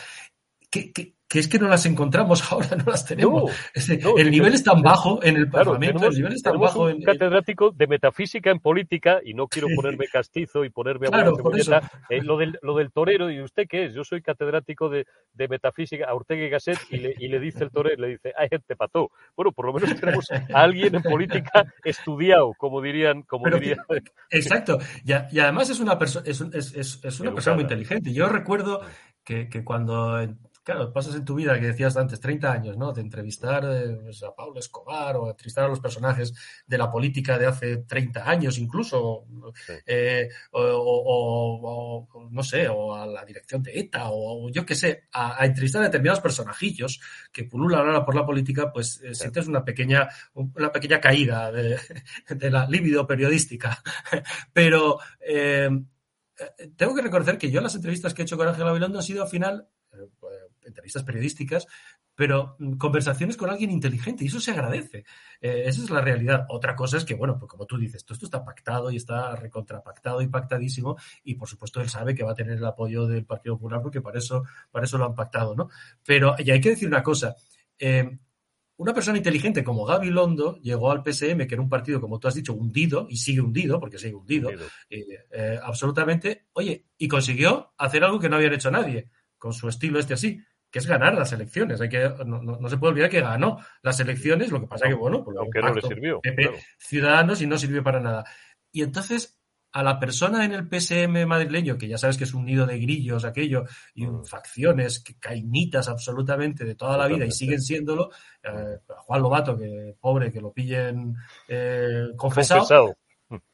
Que, 0.69 0.91
que, 0.91 1.15
que 1.31 1.39
es 1.39 1.47
que 1.47 1.59
no 1.59 1.69
las 1.69 1.85
encontramos 1.85 2.43
ahora, 2.51 2.75
no 2.75 2.83
las 2.91 3.05
tenemos. 3.05 3.49
el 4.17 4.31
nivel 4.31 4.53
es 4.53 4.65
tan 4.65 4.81
bajo 4.81 5.23
en 5.23 5.37
el 5.37 5.49
Parlamento, 5.49 6.07
el 6.07 6.13
nivel 6.13 6.33
es 6.33 6.43
tan 6.43 6.59
bajo. 6.59 6.83
Un 6.83 7.01
catedrático 7.01 7.71
de 7.71 7.87
metafísica 7.87 8.51
en 8.51 8.59
política, 8.59 9.21
y 9.23 9.33
no 9.33 9.47
quiero 9.47 9.69
ponerme 9.75 10.07
castizo 10.07 10.65
y 10.65 10.69
ponerme 10.69 11.07
a 11.07 11.11
claro, 11.11 11.37
eh, 12.09 12.21
lo, 12.21 12.37
del, 12.37 12.59
lo 12.61 12.75
del 12.75 12.91
torero, 12.91 13.31
¿y 13.31 13.41
usted 13.41 13.65
qué 13.69 13.85
es? 13.85 13.93
Yo 13.93 14.03
soy 14.03 14.21
catedrático 14.21 14.89
de, 14.89 15.05
de 15.33 15.47
metafísica 15.47 16.05
a 16.09 16.13
Ortega 16.13 16.43
y 16.43 16.49
Gasset, 16.49 16.77
y 16.89 16.97
le, 16.97 17.15
y 17.17 17.29
le 17.29 17.39
dice 17.39 17.63
el 17.63 17.71
torero, 17.71 18.01
le 18.01 18.09
dice, 18.09 18.33
ay, 18.37 18.49
gente 18.49 18.75
pató. 18.75 19.09
Bueno, 19.33 19.53
por 19.53 19.67
lo 19.67 19.73
menos 19.73 19.97
tenemos 19.97 20.29
a 20.31 20.61
alguien 20.61 20.95
en 20.95 21.01
política 21.01 21.63
estudiado, 21.85 22.53
como 22.57 22.81
dirían. 22.81 23.21
Como 23.21 23.49
diría... 23.49 23.77
Exacto, 24.29 24.79
y, 25.05 25.13
y, 25.13 25.39
además 25.39 25.69
es 25.69 25.79
una, 25.79 25.97
persona 25.97 26.25
es, 26.27 26.41
es, 26.41 26.99
es, 27.05 27.19
una 27.21 27.33
persona 27.33 27.55
muy 27.55 27.63
inteligente. 27.63 28.11
Yo 28.11 28.27
recuerdo 28.27 28.81
que, 29.23 29.47
que 29.47 29.63
cuando 29.63 30.19
claro, 30.63 30.93
pasas 30.93 31.15
en 31.15 31.25
tu 31.25 31.35
vida, 31.35 31.59
que 31.59 31.67
decías 31.67 31.97
antes, 31.97 32.19
30 32.19 32.51
años, 32.51 32.77
¿no? 32.77 32.93
De 32.93 33.01
entrevistar 33.01 33.63
eh, 33.65 33.97
pues, 34.03 34.23
a 34.23 34.33
Pablo 34.35 34.59
Escobar 34.59 35.15
o 35.17 35.29
entrevistar 35.29 35.65
a 35.65 35.67
los 35.67 35.79
personajes 35.79 36.33
de 36.65 36.77
la 36.77 36.89
política 36.89 37.37
de 37.37 37.47
hace 37.47 37.77
30 37.77 38.29
años 38.29 38.57
incluso, 38.57 39.25
eh, 39.85 40.29
o, 40.51 42.07
no 42.29 42.43
sé, 42.43 42.67
o 42.67 42.95
a 42.95 43.05
la 43.05 43.25
dirección 43.25 43.63
de 43.63 43.79
ETA, 43.79 44.09
o, 44.11 44.49
yo 44.49 44.65
qué 44.65 44.75
sé, 44.75 45.07
a, 45.13 45.45
entrevistar 45.45 45.81
a 45.81 45.85
determinados 45.85 46.21
personajillos 46.21 47.01
que 47.31 47.45
pululan 47.45 47.87
ahora 47.87 48.05
por 48.05 48.15
la 48.15 48.25
política, 48.25 48.71
pues 48.71 49.01
eh, 49.03 49.15
sientes 49.15 49.47
una 49.47 49.63
pequeña, 49.63 50.07
una 50.33 50.71
pequeña 50.71 50.99
caída 50.99 51.51
de, 51.51 51.79
la 52.51 52.67
libido 52.67 53.07
periodística. 53.07 53.81
Pero 54.53 54.99
tengo 56.75 56.95
que 56.95 57.01
reconocer 57.01 57.37
que 57.37 57.51
yo 57.51 57.61
las 57.61 57.75
entrevistas 57.75 58.13
que 58.13 58.21
he 58.21 58.25
hecho 58.25 58.37
con 58.37 58.47
Ángel 58.47 58.67
Avilondo 58.67 58.97
han 58.97 59.03
sido 59.03 59.23
al 59.23 59.29
final 59.29 59.67
entrevistas 60.65 61.03
periodísticas, 61.03 61.67
pero 62.15 62.55
mm, 62.59 62.73
conversaciones 62.73 63.37
con 63.37 63.49
alguien 63.49 63.71
inteligente 63.71 64.23
y 64.23 64.27
eso 64.27 64.39
se 64.39 64.51
agradece. 64.51 65.05
Eh, 65.41 65.63
esa 65.65 65.83
es 65.83 65.89
la 65.89 66.01
realidad. 66.01 66.45
Otra 66.49 66.75
cosa 66.75 66.97
es 66.97 67.05
que, 67.05 67.15
bueno, 67.15 67.37
pues 67.37 67.49
como 67.49 67.65
tú 67.65 67.77
dices, 67.77 68.05
todo 68.05 68.13
esto 68.13 68.25
está 68.25 68.43
pactado 68.43 68.91
y 68.91 68.97
está 68.97 69.35
recontrapactado 69.35 70.21
y 70.21 70.27
pactadísimo 70.27 70.97
y 71.23 71.35
por 71.35 71.47
supuesto 71.47 71.81
él 71.81 71.89
sabe 71.89 72.15
que 72.15 72.23
va 72.23 72.31
a 72.31 72.35
tener 72.35 72.57
el 72.57 72.65
apoyo 72.65 73.07
del 73.07 73.25
Partido 73.25 73.55
Popular 73.55 73.81
porque 73.81 74.01
para 74.01 74.19
eso, 74.19 74.43
para 74.71 74.85
eso 74.85 74.97
lo 74.97 75.05
han 75.05 75.15
pactado, 75.15 75.55
¿no? 75.55 75.69
Pero, 76.05 76.35
y 76.37 76.51
hay 76.51 76.61
que 76.61 76.69
decir 76.69 76.87
una 76.87 77.03
cosa, 77.03 77.35
eh, 77.79 78.17
una 78.81 78.95
persona 78.95 79.19
inteligente 79.19 79.63
como 79.63 79.85
Gaby 79.85 80.09
Londo 80.09 80.57
llegó 80.57 80.91
al 80.91 81.03
PSM, 81.03 81.45
que 81.45 81.53
era 81.53 81.61
un 81.61 81.69
partido, 81.69 82.01
como 82.01 82.19
tú 82.19 82.27
has 82.27 82.33
dicho, 82.33 82.53
hundido, 82.53 83.05
y 83.09 83.17
sigue 83.17 83.39
hundido, 83.39 83.79
porque 83.79 83.99
sigue 83.99 84.15
hundido, 84.15 84.49
eh, 84.89 85.59
absolutamente, 85.61 86.47
oye, 86.53 86.87
y 86.97 87.07
consiguió 87.07 87.73
hacer 87.77 88.03
algo 88.03 88.19
que 88.19 88.27
no 88.27 88.37
habían 88.37 88.53
hecho 88.53 88.71
nadie, 88.71 89.11
con 89.37 89.53
su 89.53 89.69
estilo 89.69 89.99
este 89.99 90.15
así, 90.15 90.39
que 90.71 90.79
es 90.79 90.87
ganar 90.87 91.13
las 91.13 91.33
elecciones. 91.33 91.81
Hay 91.81 91.89
que, 91.89 92.11
no, 92.25 92.69
se 92.69 92.77
puede 92.77 92.91
olvidar 92.91 93.09
que 93.09 93.21
ganó 93.21 93.59
las 93.81 93.99
elecciones, 93.99 94.51
lo 94.51 94.61
que 94.61 94.67
pasa 94.67 94.87
que, 94.87 94.93
bueno, 94.93 95.23
pues 95.23 95.37
aunque 95.37 95.61
no 95.61 95.73
le 95.73 95.81
sirvió. 95.81 96.21
Ciudadanos 96.79 97.41
y 97.41 97.47
no 97.47 97.57
sirvió 97.57 97.83
para 97.83 97.99
nada. 97.99 98.23
Y 98.71 98.81
entonces, 98.81 99.37
a 99.73 99.83
la 99.83 99.99
persona 99.99 100.45
en 100.45 100.53
el 100.53 100.67
PSM 100.67 101.25
madrileño, 101.25 101.77
que 101.77 101.89
ya 101.89 101.97
sabes 101.97 102.17
que 102.17 102.23
es 102.23 102.33
un 102.33 102.45
nido 102.45 102.65
de 102.65 102.79
grillos 102.79 103.25
aquello, 103.25 103.65
y 103.93 104.05
mm. 104.05 104.25
facciones 104.25 105.03
que 105.03 105.17
cainitas 105.19 105.89
absolutamente 105.89 106.63
de 106.63 106.75
toda 106.75 106.97
la 106.97 107.07
vida 107.07 107.25
y 107.25 107.31
siguen 107.31 107.61
siéndolo, 107.61 108.09
eh, 108.41 108.79
Juan 108.87 109.21
Lobato, 109.21 109.57
que 109.57 109.95
pobre, 109.99 110.31
que 110.31 110.39
lo 110.39 110.53
pillen 110.53 111.15
eh, 111.49 112.07
confesado. 112.15 112.95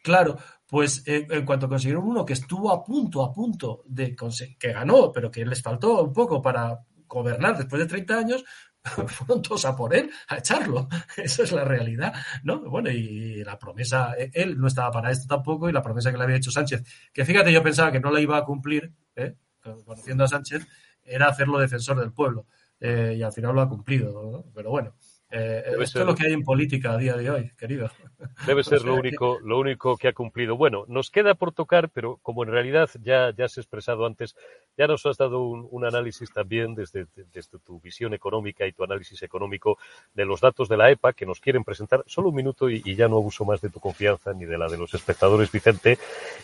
Claro, 0.01 0.37
pues 0.67 1.03
eh, 1.07 1.27
en 1.29 1.45
cuanto 1.45 1.69
consiguieron 1.69 2.07
uno 2.07 2.25
que 2.25 2.33
estuvo 2.33 2.71
a 2.71 2.83
punto, 2.83 3.23
a 3.23 3.31
punto 3.31 3.83
de 3.85 4.15
que 4.59 4.73
ganó, 4.73 5.11
pero 5.11 5.29
que 5.29 5.45
les 5.45 5.61
faltó 5.61 6.03
un 6.03 6.13
poco 6.13 6.41
para 6.41 6.79
gobernar 7.07 7.57
después 7.57 7.81
de 7.81 7.87
30 7.87 8.17
años, 8.17 8.45
fueron 9.07 9.41
todos 9.41 9.65
a 9.65 9.75
por 9.75 9.93
él, 9.95 10.09
a 10.27 10.37
echarlo. 10.37 10.87
Esa 11.17 11.43
es 11.43 11.51
la 11.51 11.63
realidad, 11.63 12.13
¿no? 12.43 12.61
Bueno, 12.69 12.89
y 12.89 13.43
la 13.43 13.57
promesa, 13.57 14.13
e, 14.17 14.31
él 14.33 14.57
no 14.59 14.67
estaba 14.67 14.91
para 14.91 15.11
esto 15.11 15.27
tampoco, 15.27 15.69
y 15.69 15.73
la 15.73 15.81
promesa 15.81 16.11
que 16.11 16.17
le 16.17 16.23
había 16.23 16.37
hecho 16.37 16.51
Sánchez, 16.51 16.83
que 17.13 17.25
fíjate, 17.25 17.51
yo 17.51 17.63
pensaba 17.63 17.91
que 17.91 17.99
no 17.99 18.11
la 18.11 18.21
iba 18.21 18.37
a 18.37 18.43
cumplir, 18.43 18.91
¿eh? 19.15 19.35
conociendo 19.85 20.23
a 20.23 20.27
Sánchez, 20.27 20.65
era 21.03 21.27
hacerlo 21.27 21.59
defensor 21.59 21.99
del 21.99 22.11
pueblo. 22.11 22.47
Eh, 22.79 23.15
y 23.17 23.23
al 23.23 23.33
final 23.33 23.55
lo 23.55 23.61
ha 23.61 23.69
cumplido, 23.69 24.45
Pero 24.53 24.69
bueno, 24.69 24.93
eh, 25.31 25.63
esto 25.79 25.99
es 25.99 26.05
lo 26.05 26.15
que 26.15 26.27
hay 26.27 26.33
en 26.33 26.43
política 26.43 26.93
a 26.93 26.97
día 26.97 27.17
de 27.17 27.29
hoy, 27.29 27.51
querido. 27.57 27.89
Debe 28.45 28.63
ser 28.63 28.83
lo 28.83 28.95
único, 28.99 29.39
lo 29.43 29.59
único 29.59 29.97
que 29.97 30.07
ha 30.07 30.13
cumplido. 30.13 30.57
Bueno, 30.57 30.85
nos 30.87 31.11
queda 31.11 31.35
por 31.35 31.51
tocar, 31.51 31.89
pero 31.89 32.17
como 32.21 32.43
en 32.43 32.51
realidad 32.51 32.89
ya, 33.01 33.31
ya 33.35 33.45
has 33.45 33.57
expresado 33.57 34.05
antes, 34.05 34.35
ya 34.77 34.87
nos 34.87 35.05
has 35.05 35.17
dado 35.17 35.41
un, 35.41 35.85
análisis 35.85 36.31
también 36.33 36.75
desde, 36.75 37.05
desde, 37.33 37.59
tu 37.59 37.79
visión 37.79 38.13
económica 38.13 38.65
y 38.65 38.73
tu 38.73 38.83
análisis 38.83 39.21
económico 39.23 39.77
de 40.13 40.25
los 40.25 40.41
datos 40.41 40.67
de 40.67 40.75
la 40.75 40.91
EPA 40.91 41.13
que 41.13 41.25
nos 41.25 41.39
quieren 41.39 41.63
presentar. 41.63 42.03
Solo 42.07 42.29
un 42.29 42.35
minuto 42.35 42.69
y, 42.69 42.95
ya 42.95 43.07
no 43.07 43.17
abuso 43.17 43.45
más 43.45 43.61
de 43.61 43.69
tu 43.69 43.79
confianza 43.79 44.33
ni 44.33 44.45
de 44.45 44.57
la 44.57 44.67
de 44.67 44.77
los 44.77 44.93
espectadores, 44.93 45.51
Vicente. 45.51 45.97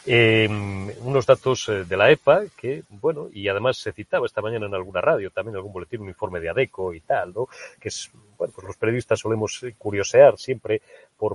Em, 0.05 0.89
unos 1.01 1.25
datos 1.25 1.67
eh, 1.69 1.83
de 1.83 1.97
la 1.97 2.11
EPA 2.11 2.43
que, 2.55 2.83
bueno, 2.89 3.29
y 3.33 3.47
además 3.47 3.77
se 3.77 3.91
citaba 3.91 4.25
esta 4.25 4.41
mañana 4.41 4.67
en 4.67 4.75
alguna 4.75 5.01
radio, 5.01 5.31
también 5.31 5.55
en 5.55 5.57
algún 5.57 5.73
boletín, 5.73 6.01
un 6.01 6.09
informe 6.09 6.39
de 6.39 6.49
ADECO 6.49 6.93
y 6.93 7.01
tal, 7.01 7.33
¿no? 7.33 7.47
Que 7.79 7.89
es, 7.89 8.11
bueno, 8.37 8.53
pues 8.53 8.67
los 8.67 8.77
periodistas 8.77 9.19
solemos 9.19 9.61
eh, 9.63 9.75
curiosear 9.77 10.37
siempre 10.37 10.81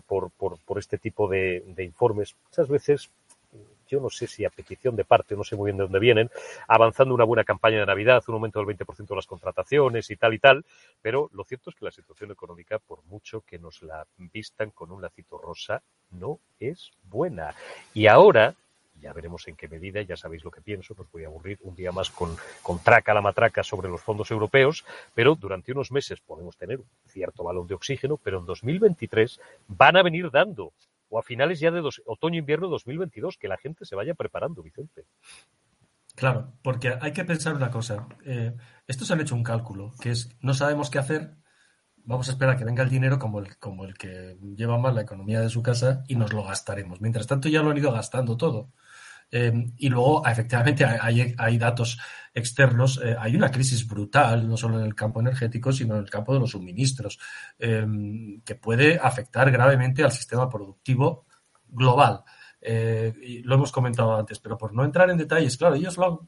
por, 0.02 0.30
por, 0.30 0.58
por, 0.58 0.78
este 0.78 0.98
tipo 0.98 1.28
de, 1.28 1.64
de 1.66 1.84
informes. 1.84 2.34
Muchas 2.46 2.68
veces 2.68 3.10
yo 3.88 4.00
no 4.00 4.10
sé 4.10 4.26
si 4.26 4.44
a 4.44 4.50
petición 4.50 4.94
de 4.94 5.04
parte, 5.04 5.34
no 5.34 5.42
sé 5.42 5.56
muy 5.56 5.66
bien 5.68 5.78
de 5.78 5.84
dónde 5.84 5.98
vienen, 5.98 6.30
avanzando 6.68 7.14
una 7.14 7.24
buena 7.24 7.44
campaña 7.44 7.80
de 7.80 7.86
Navidad, 7.86 8.22
un 8.28 8.34
aumento 8.34 8.62
del 8.62 8.76
20% 8.76 9.06
de 9.08 9.16
las 9.16 9.26
contrataciones 9.26 10.10
y 10.10 10.16
tal 10.16 10.34
y 10.34 10.38
tal, 10.38 10.64
pero 11.00 11.30
lo 11.32 11.44
cierto 11.44 11.70
es 11.70 11.76
que 11.76 11.86
la 11.86 11.90
situación 11.90 12.30
económica, 12.30 12.78
por 12.78 13.02
mucho 13.06 13.40
que 13.40 13.58
nos 13.58 13.82
la 13.82 14.06
vistan 14.16 14.70
con 14.70 14.92
un 14.92 15.02
lacito 15.02 15.38
rosa, 15.38 15.82
no 16.10 16.38
es 16.60 16.90
buena. 17.04 17.54
Y 17.94 18.06
ahora, 18.06 18.54
ya 19.00 19.12
veremos 19.12 19.46
en 19.48 19.56
qué 19.56 19.68
medida, 19.68 20.02
ya 20.02 20.16
sabéis 20.16 20.44
lo 20.44 20.50
que 20.50 20.60
pienso, 20.60 20.94
no 20.96 21.02
os 21.02 21.10
voy 21.10 21.24
a 21.24 21.28
aburrir 21.28 21.58
un 21.62 21.74
día 21.74 21.92
más 21.92 22.10
con, 22.10 22.36
con 22.62 22.78
traca 22.82 23.14
la 23.14 23.20
matraca 23.20 23.62
sobre 23.62 23.88
los 23.88 24.00
fondos 24.00 24.30
europeos, 24.30 24.84
pero 25.14 25.34
durante 25.34 25.72
unos 25.72 25.92
meses 25.92 26.20
podemos 26.20 26.56
tener 26.56 26.78
un 26.78 26.86
cierto 27.06 27.44
balón 27.44 27.66
de 27.66 27.74
oxígeno, 27.74 28.16
pero 28.16 28.38
en 28.40 28.46
2023 28.46 29.40
van 29.68 29.96
a 29.96 30.02
venir 30.02 30.30
dando, 30.30 30.72
o 31.08 31.18
a 31.18 31.22
finales 31.22 31.60
ya 31.60 31.70
de 31.70 31.88
otoño-invierno 32.06 32.68
2022, 32.68 33.38
que 33.38 33.48
la 33.48 33.56
gente 33.56 33.84
se 33.84 33.96
vaya 33.96 34.14
preparando, 34.14 34.62
Vicente. 34.62 35.04
Claro, 36.14 36.52
porque 36.62 36.98
hay 37.00 37.12
que 37.12 37.24
pensar 37.24 37.54
una 37.54 37.70
cosa. 37.70 38.08
Eh, 38.24 38.52
estos 38.86 39.10
han 39.10 39.20
hecho 39.20 39.36
un 39.36 39.44
cálculo, 39.44 39.92
que 40.00 40.10
es, 40.10 40.36
no 40.40 40.52
sabemos 40.52 40.90
qué 40.90 40.98
hacer, 40.98 41.36
vamos 42.08 42.28
a 42.28 42.32
esperar 42.32 42.54
a 42.54 42.58
que 42.58 42.64
venga 42.64 42.82
el 42.82 42.90
dinero 42.90 43.18
como 43.18 43.38
el, 43.38 43.56
como 43.58 43.84
el 43.84 43.96
que 43.96 44.36
lleva 44.56 44.78
más 44.78 44.94
la 44.94 45.02
economía 45.02 45.40
de 45.40 45.48
su 45.48 45.62
casa 45.62 46.02
y 46.08 46.16
nos 46.16 46.32
lo 46.32 46.42
gastaremos. 46.42 47.00
Mientras 47.00 47.26
tanto 47.26 47.48
ya 47.48 47.62
lo 47.62 47.70
han 47.70 47.78
ido 47.78 47.92
gastando 47.92 48.36
todo. 48.36 48.72
Eh, 49.30 49.52
y 49.76 49.88
luego, 49.88 50.26
efectivamente, 50.26 50.84
hay, 50.84 51.34
hay 51.36 51.58
datos 51.58 51.98
externos. 52.32 53.00
Eh, 53.02 53.16
hay 53.18 53.36
una 53.36 53.50
crisis 53.50 53.86
brutal, 53.86 54.48
no 54.48 54.56
solo 54.56 54.78
en 54.78 54.86
el 54.86 54.94
campo 54.94 55.20
energético, 55.20 55.72
sino 55.72 55.94
en 55.96 56.02
el 56.02 56.10
campo 56.10 56.32
de 56.32 56.40
los 56.40 56.50
suministros, 56.50 57.18
eh, 57.58 57.86
que 58.44 58.54
puede 58.54 58.98
afectar 58.98 59.50
gravemente 59.50 60.02
al 60.02 60.12
sistema 60.12 60.48
productivo 60.48 61.26
global. 61.68 62.22
y 62.60 63.42
lo 63.44 63.54
hemos 63.54 63.70
comentado 63.72 64.16
antes, 64.16 64.40
pero 64.40 64.58
por 64.58 64.74
no 64.74 64.84
entrar 64.84 65.10
en 65.10 65.16
detalles, 65.16 65.56
claro, 65.56 65.76
ellos 65.76 65.96
lo 65.96 66.04
han 66.06 66.18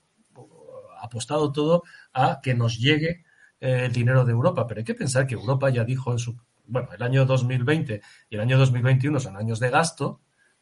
apostado 1.02 1.50
todo 1.50 1.82
a 2.12 2.40
que 2.42 2.54
nos 2.54 2.78
llegue 2.78 3.24
el 3.58 3.92
dinero 3.92 4.24
de 4.24 4.32
Europa, 4.32 4.66
pero 4.66 4.78
hay 4.78 4.84
que 4.84 4.94
pensar 4.94 5.26
que 5.26 5.34
Europa 5.34 5.70
ya 5.70 5.84
dijo 5.84 6.12
en 6.12 6.18
su, 6.18 6.38
bueno, 6.66 6.88
el 6.92 7.02
año 7.02 7.26
2020 7.26 8.00
y 8.30 8.34
el 8.36 8.40
año 8.40 8.58
2021 8.58 9.18
son 9.20 9.36
años 9.36 9.58
de 9.58 9.70
gasto, 9.70 10.20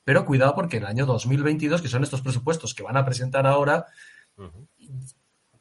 pero 0.09 0.25
cuidado 0.25 0.55
porque 0.55 0.79
el 0.79 0.87
año 0.87 1.05
2022, 1.05 1.83
que 1.83 1.89
son 1.89 2.03
estos 2.03 2.23
presupuestos 2.23 2.73
que 2.73 2.83
van 2.83 2.97
a 2.97 3.05
presentar 3.05 3.47
ahora, 3.47 3.85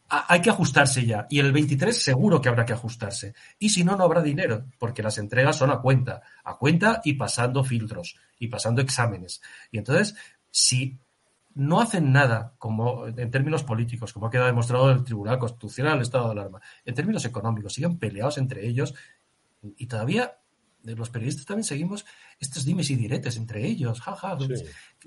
hay 0.08 0.40
que 0.40 0.50
ajustarse 0.50 1.06
ya. 1.06 1.28
Y 1.30 1.40
el 1.40 1.52
23 1.52 2.02
seguro 2.02 2.40
que 2.40 2.48
habrá 2.48 2.66
que 2.66 2.72
ajustarse. 2.72 3.34
Y 3.60 3.68
si 3.68 3.84
no, 3.84 3.98
no 3.98 4.06
habrá 4.06 4.22
dinero, 4.22 4.64
porque 4.80 5.04
las 5.04 5.18
entregas 5.18 5.58
son 5.58 5.70
a 5.70 5.82
cuenta, 5.82 6.22
a 6.46 6.56
cuenta 6.56 7.02
y 7.04 7.16
pasando 7.16 7.62
filtros 7.66 8.16
y 8.40 8.48
pasando 8.48 8.82
exámenes. 8.82 9.42
Y 9.70 9.80
entonces, 9.80 10.16
si 10.50 10.98
no 11.54 11.82
hacen 11.82 12.14
nada 12.14 12.54
como 12.58 13.06
en 13.06 13.30
términos 13.30 13.66
políticos, 13.66 14.14
como 14.14 14.28
ha 14.28 14.32
quedado 14.32 14.48
demostrado 14.48 14.90
en 14.92 15.00
el 15.00 15.04
Tribunal 15.04 15.40
Constitucional, 15.40 15.98
el 15.98 16.04
estado 16.04 16.28
de 16.28 16.32
alarma, 16.40 16.62
en 16.86 16.96
términos 16.96 17.26
económicos, 17.26 17.74
siguen 17.74 18.00
peleados 18.00 18.38
entre 18.38 18.66
ellos 18.66 18.96
y 19.76 19.88
todavía 19.88 20.38
los 20.96 21.10
periodistas 21.10 21.46
también 21.46 21.64
seguimos 21.64 22.06
estos 22.40 22.66
dimes 22.66 22.90
y 22.90 22.96
diretes 22.96 23.38
entre 23.38 23.66
ellos, 23.66 24.02
jaja, 24.02 24.38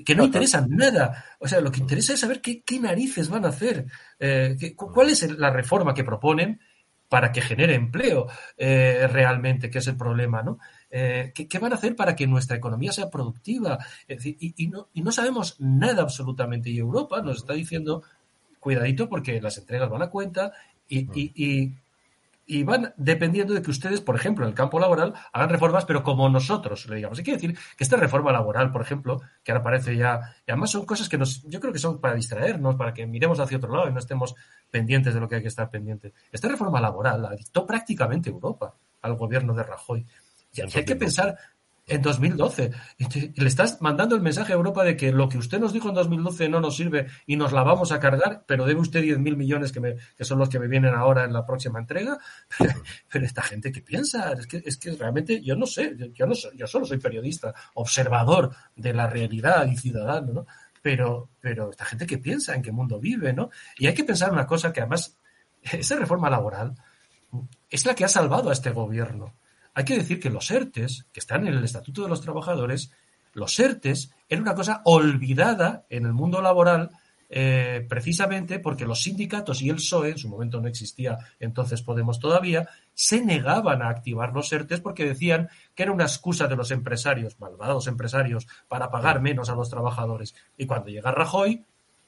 que 0.04 0.14
no 0.14 0.24
interesan 0.24 0.68
nada. 0.70 1.24
O 1.38 1.48
sea, 1.48 1.60
lo 1.60 1.70
que 1.70 1.80
interesa 1.80 2.14
es 2.14 2.20
saber 2.20 2.40
qué, 2.40 2.62
narices 2.80 3.28
van 3.28 3.44
a 3.44 3.48
hacer, 3.48 3.86
eh, 4.18 4.74
cuál 4.76 5.10
es 5.10 5.30
la 5.38 5.50
reforma 5.50 5.94
que 5.94 6.04
proponen 6.04 6.60
para 7.08 7.32
que 7.32 7.40
genere 7.40 7.74
empleo 7.74 8.28
eh, 8.56 9.08
realmente, 9.10 9.68
que 9.68 9.78
es 9.78 9.86
el 9.88 9.96
problema, 9.96 10.42
¿no? 10.42 10.58
Eh, 10.90 11.32
¿qué, 11.34 11.58
van 11.58 11.72
a 11.72 11.76
hacer 11.76 11.96
para 11.96 12.14
que 12.14 12.26
nuestra 12.26 12.56
economía 12.56 12.92
sea 12.92 13.10
productiva? 13.10 13.78
y, 14.08 14.68
no, 14.68 14.88
y 14.94 15.02
no 15.02 15.10
sabemos 15.10 15.56
nada 15.58 16.02
absolutamente. 16.02 16.70
Y 16.70 16.78
Europa 16.78 17.20
nos 17.20 17.38
está 17.38 17.54
diciendo, 17.54 18.04
cuidadito 18.60 19.08
porque 19.08 19.40
las 19.40 19.58
entregas 19.58 19.90
van 19.90 20.02
a 20.02 20.10
cuenta 20.10 20.52
y, 20.88 21.08
y 21.14 21.74
y 22.50 22.64
van 22.64 22.92
dependiendo 22.96 23.54
de 23.54 23.62
que 23.62 23.70
ustedes, 23.70 24.00
por 24.00 24.16
ejemplo, 24.16 24.44
en 24.44 24.48
el 24.48 24.56
campo 24.56 24.80
laboral, 24.80 25.14
hagan 25.32 25.50
reformas, 25.50 25.84
pero 25.84 26.02
como 26.02 26.28
nosotros 26.28 26.84
le 26.88 26.96
digamos. 26.96 27.16
Y 27.20 27.22
quiere 27.22 27.36
decir 27.40 27.56
que 27.76 27.84
esta 27.84 27.96
reforma 27.96 28.32
laboral, 28.32 28.72
por 28.72 28.82
ejemplo, 28.82 29.20
que 29.44 29.52
ahora 29.52 29.62
parece 29.62 29.96
ya, 29.96 30.34
y 30.44 30.50
además 30.50 30.72
son 30.72 30.84
cosas 30.84 31.08
que 31.08 31.16
nos, 31.16 31.44
yo 31.44 31.60
creo 31.60 31.72
que 31.72 31.78
son 31.78 32.00
para 32.00 32.16
distraernos, 32.16 32.74
para 32.74 32.92
que 32.92 33.06
miremos 33.06 33.38
hacia 33.38 33.56
otro 33.56 33.72
lado 33.72 33.88
y 33.88 33.92
no 33.92 34.00
estemos 34.00 34.34
pendientes 34.68 35.14
de 35.14 35.20
lo 35.20 35.28
que 35.28 35.36
hay 35.36 35.42
que 35.42 35.48
estar 35.48 35.70
pendiente. 35.70 36.12
Esta 36.32 36.48
reforma 36.48 36.80
laboral 36.80 37.22
la 37.22 37.30
dictó 37.36 37.64
prácticamente 37.64 38.30
Europa 38.30 38.74
al 39.02 39.14
gobierno 39.14 39.54
de 39.54 39.62
Rajoy. 39.62 40.04
Y 40.52 40.60
hay 40.60 40.84
que 40.84 40.96
pensar 40.96 41.38
en 41.90 42.02
2012. 42.02 42.70
Le 43.34 43.48
estás 43.48 43.82
mandando 43.82 44.14
el 44.14 44.22
mensaje 44.22 44.52
a 44.52 44.56
Europa 44.56 44.84
de 44.84 44.96
que 44.96 45.12
lo 45.12 45.28
que 45.28 45.38
usted 45.38 45.58
nos 45.58 45.72
dijo 45.72 45.88
en 45.88 45.94
2012 45.94 46.48
no 46.48 46.60
nos 46.60 46.76
sirve 46.76 47.08
y 47.26 47.36
nos 47.36 47.52
la 47.52 47.62
vamos 47.62 47.92
a 47.92 47.98
cargar, 47.98 48.44
pero 48.46 48.64
debe 48.64 48.80
usted 48.80 49.02
10.000 49.02 49.36
millones 49.36 49.72
que, 49.72 50.24
son 50.24 50.38
los 50.38 50.48
que 50.48 50.58
me 50.58 50.68
vienen 50.68 50.94
ahora 50.94 51.24
en 51.24 51.32
la 51.32 51.44
próxima 51.44 51.78
entrega. 51.78 52.18
Pero, 53.10 53.26
esta 53.26 53.42
gente 53.42 53.72
que 53.72 53.82
piensa, 53.82 54.32
es 54.32 54.46
que, 54.46 54.62
es 54.64 54.76
que 54.76 54.92
realmente 54.92 55.42
yo 55.42 55.56
no 55.56 55.66
sé, 55.66 55.94
yo, 56.14 56.26
no 56.26 56.34
yo 56.34 56.66
solo 56.66 56.86
soy 56.86 56.98
periodista, 56.98 57.54
observador 57.74 58.54
de 58.76 58.94
la 58.94 59.08
realidad 59.08 59.66
y 59.66 59.76
ciudadano, 59.76 60.32
¿no? 60.32 60.46
Pero, 60.82 61.28
pero 61.40 61.70
esta 61.70 61.84
gente 61.84 62.06
que 62.06 62.18
piensa 62.18 62.54
en 62.54 62.62
qué 62.62 62.72
mundo 62.72 62.98
vive, 62.98 63.32
¿no? 63.32 63.50
Y 63.78 63.86
hay 63.86 63.94
que 63.94 64.04
pensar 64.04 64.32
una 64.32 64.46
cosa 64.46 64.72
que 64.72 64.80
además, 64.80 65.18
esa 65.62 65.96
reforma 65.96 66.30
laboral 66.30 66.74
es 67.68 67.84
la 67.84 67.94
que 67.94 68.04
ha 68.04 68.08
salvado 68.08 68.50
a 68.50 68.52
este 68.52 68.70
gobierno 68.70 69.34
hay 69.74 69.84
que 69.84 69.96
decir 69.96 70.20
que 70.20 70.30
los 70.30 70.50
ERTES, 70.50 71.06
que 71.12 71.20
están 71.20 71.46
en 71.46 71.54
el 71.54 71.64
Estatuto 71.64 72.02
de 72.02 72.08
los 72.08 72.20
Trabajadores, 72.20 72.92
los 73.32 73.58
ERTES 73.58 74.12
eran 74.28 74.42
una 74.42 74.54
cosa 74.54 74.82
olvidada 74.84 75.86
en 75.88 76.06
el 76.06 76.12
mundo 76.12 76.42
laboral 76.42 76.90
eh, 77.32 77.86
precisamente 77.88 78.58
porque 78.58 78.84
los 78.84 79.04
sindicatos 79.04 79.62
y 79.62 79.70
el 79.70 79.76
PSOE, 79.76 80.10
en 80.10 80.18
su 80.18 80.28
momento 80.28 80.60
no 80.60 80.66
existía, 80.66 81.16
entonces 81.38 81.80
Podemos 81.80 82.18
todavía, 82.18 82.68
se 82.92 83.24
negaban 83.24 83.82
a 83.82 83.88
activar 83.88 84.32
los 84.32 84.52
ERTES 84.52 84.80
porque 84.80 85.04
decían 85.04 85.48
que 85.76 85.84
era 85.84 85.92
una 85.92 86.04
excusa 86.04 86.48
de 86.48 86.56
los 86.56 86.72
empresarios, 86.72 87.38
malvados 87.38 87.86
empresarios, 87.86 88.48
para 88.66 88.90
pagar 88.90 89.20
menos 89.20 89.48
a 89.48 89.54
los 89.54 89.70
trabajadores. 89.70 90.34
Y 90.56 90.66
cuando 90.66 90.88
llega 90.88 91.12
Rajoy, 91.12 91.64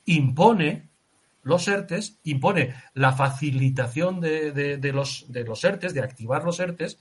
impone 0.06 0.88
los 1.44 1.68
ERTES, 1.68 2.18
impone 2.24 2.74
la 2.94 3.12
facilitación 3.12 4.20
de, 4.20 4.50
de, 4.52 4.92
los, 4.92 5.26
de 5.28 5.44
los 5.44 5.62
ERTES, 5.62 5.94
de 5.94 6.02
activar 6.02 6.44
los 6.44 6.58
ERTES, 6.58 6.98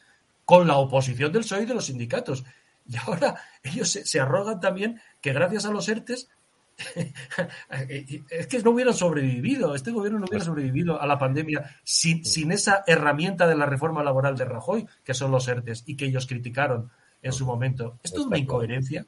con 0.52 0.68
la 0.68 0.76
oposición 0.76 1.32
del 1.32 1.44
PSOE 1.44 1.64
y 1.64 1.66
de 1.66 1.74
los 1.74 1.86
sindicatos. 1.86 2.44
Y 2.86 2.98
ahora 2.98 3.38
ellos 3.64 3.90
se, 3.90 4.20
arrogan 4.20 4.60
también 4.60 5.00
que 5.22 5.32
gracias 5.32 5.64
a 5.64 5.72
los 5.72 5.88
ERTES 5.88 6.28
es 7.80 8.48
que 8.48 8.60
no 8.60 8.72
hubieran 8.72 8.94
sobrevivido, 8.94 9.74
este 9.74 9.92
gobierno 9.92 10.20
no 10.20 10.26
hubiera 10.28 10.44
sobrevivido 10.44 11.02
a 11.02 11.08
la 11.08 11.18
pandemia 11.18 11.78
sin, 11.86 12.26
sin 12.26 12.52
esa 12.52 12.84
herramienta 12.86 13.48
de 13.48 13.56
la 13.56 13.66
reforma 13.66 14.04
laboral 14.04 14.36
de 14.36 14.44
Rajoy, 14.44 14.86
que 15.06 15.14
son 15.14 15.32
los 15.32 15.48
ERTES, 15.48 15.86
y 15.86 15.96
que 15.96 16.08
ellos 16.08 16.28
criticaron 16.28 16.92
en 17.22 17.32
su 17.32 17.46
momento. 17.46 17.98
Esto 18.04 18.20
es 18.20 18.28
una 18.28 18.38
incoherencia. 18.38 19.06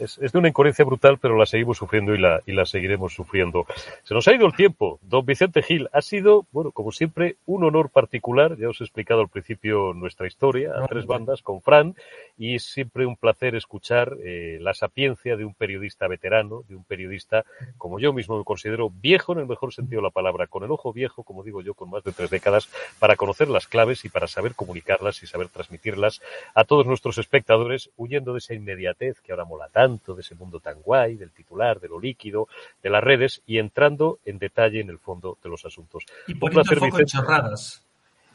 Es, 0.00 0.32
de 0.32 0.38
una 0.38 0.48
incoherencia 0.48 0.84
brutal, 0.84 1.18
pero 1.18 1.36
la 1.36 1.46
seguimos 1.46 1.78
sufriendo 1.78 2.14
y 2.14 2.18
la, 2.18 2.40
y 2.46 2.52
la 2.52 2.66
seguiremos 2.66 3.14
sufriendo. 3.14 3.66
Se 4.02 4.14
nos 4.14 4.26
ha 4.28 4.34
ido 4.34 4.46
el 4.46 4.54
tiempo. 4.54 4.98
Don 5.02 5.24
Vicente 5.24 5.62
Gil, 5.62 5.88
ha 5.92 6.02
sido, 6.02 6.46
bueno, 6.52 6.70
como 6.70 6.92
siempre, 6.92 7.36
un 7.46 7.64
honor 7.64 7.90
particular. 7.90 8.56
Ya 8.56 8.68
os 8.68 8.80
he 8.80 8.84
explicado 8.84 9.20
al 9.20 9.28
principio 9.28 9.92
nuestra 9.94 10.26
historia 10.26 10.72
a 10.76 10.86
tres 10.86 11.06
bandas 11.06 11.42
con 11.42 11.60
Fran 11.60 11.94
y 12.38 12.54
es 12.54 12.64
siempre 12.64 13.04
un 13.04 13.16
placer 13.16 13.54
escuchar 13.54 14.16
eh, 14.24 14.58
la 14.60 14.72
sapiencia 14.72 15.36
de 15.36 15.44
un 15.44 15.54
periodista 15.54 16.08
veterano, 16.08 16.64
de 16.68 16.74
un 16.74 16.84
periodista, 16.84 17.44
como 17.76 17.98
yo 17.98 18.12
mismo 18.12 18.38
me 18.38 18.44
considero, 18.44 18.90
viejo 18.90 19.34
en 19.34 19.40
el 19.40 19.46
mejor 19.46 19.74
sentido 19.74 20.00
de 20.00 20.06
la 20.06 20.10
palabra, 20.10 20.46
con 20.46 20.64
el 20.64 20.70
ojo 20.70 20.92
viejo, 20.92 21.22
como 21.22 21.42
digo 21.42 21.60
yo, 21.60 21.74
con 21.74 21.90
más 21.90 22.02
de 22.02 22.12
tres 22.12 22.30
décadas, 22.30 22.70
para 22.98 23.16
conocer 23.16 23.48
las 23.48 23.66
claves 23.66 24.04
y 24.04 24.08
para 24.08 24.26
saber 24.26 24.54
comunicarlas 24.54 25.22
y 25.22 25.26
saber 25.26 25.48
transmitirlas 25.48 26.22
a 26.54 26.64
todos 26.64 26.86
nuestros 26.86 27.18
espectadores, 27.18 27.90
huyendo 27.96 28.32
de 28.32 28.38
esa 28.38 28.54
inmediatez 28.54 29.20
que 29.20 29.32
ahora 29.32 29.44
mola 29.44 29.68
tanto, 29.68 29.89
de 29.90 30.20
ese 30.20 30.34
mundo 30.34 30.60
tan 30.60 30.80
guay, 30.82 31.16
del 31.16 31.32
titular, 31.32 31.80
de 31.80 31.88
lo 31.88 31.98
líquido, 31.98 32.48
de 32.82 32.90
las 32.90 33.02
redes 33.02 33.42
y 33.46 33.58
entrando 33.58 34.18
en 34.24 34.38
detalle 34.38 34.80
en 34.80 34.90
el 34.90 34.98
fondo 34.98 35.38
de 35.42 35.48
los 35.48 35.64
asuntos. 35.64 36.04
Y 36.26 36.34
poniendo 36.34 36.72
el 36.72 36.78
foco 36.78 37.00
en 37.00 37.06
chorradas. 37.06 37.84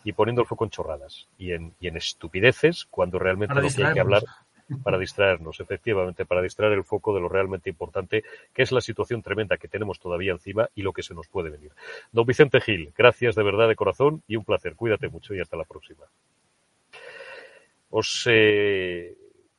Y 0.03 0.13
poniendo 0.13 0.41
el 0.41 0.47
foco 0.47 0.65
en 0.65 0.69
chorradas 0.69 1.27
y 1.37 1.51
en, 1.53 1.73
y 1.79 1.87
en 1.87 1.97
estupideces 1.97 2.85
cuando 2.89 3.17
realmente 3.17 3.55
lo 3.55 3.69
que 3.69 3.83
hay 3.83 3.93
que 3.93 3.99
hablar 3.99 4.23
para 4.83 4.97
distraernos, 4.97 5.59
efectivamente, 5.59 6.25
para 6.25 6.41
distraer 6.41 6.73
el 6.73 6.83
foco 6.83 7.13
de 7.13 7.21
lo 7.21 7.29
realmente 7.29 7.69
importante, 7.69 8.23
que 8.53 8.63
es 8.63 8.71
la 8.71 8.81
situación 8.81 9.21
tremenda 9.21 9.57
que 9.57 9.67
tenemos 9.67 9.99
todavía 9.99 10.31
encima 10.31 10.69
y 10.75 10.81
lo 10.81 10.91
que 10.91 11.03
se 11.03 11.13
nos 11.13 11.27
puede 11.27 11.49
venir. 11.49 11.71
Don 12.11 12.25
Vicente 12.25 12.59
Gil, 12.61 12.91
gracias 12.97 13.35
de 13.35 13.43
verdad 13.43 13.67
de 13.67 13.75
corazón 13.75 14.23
y 14.27 14.35
un 14.35 14.43
placer. 14.43 14.75
Cuídate 14.75 15.07
mucho 15.07 15.33
y 15.35 15.39
hasta 15.39 15.57
la 15.57 15.65
próxima. 15.65 16.05
Os 17.91 18.27
eh, 18.29 19.15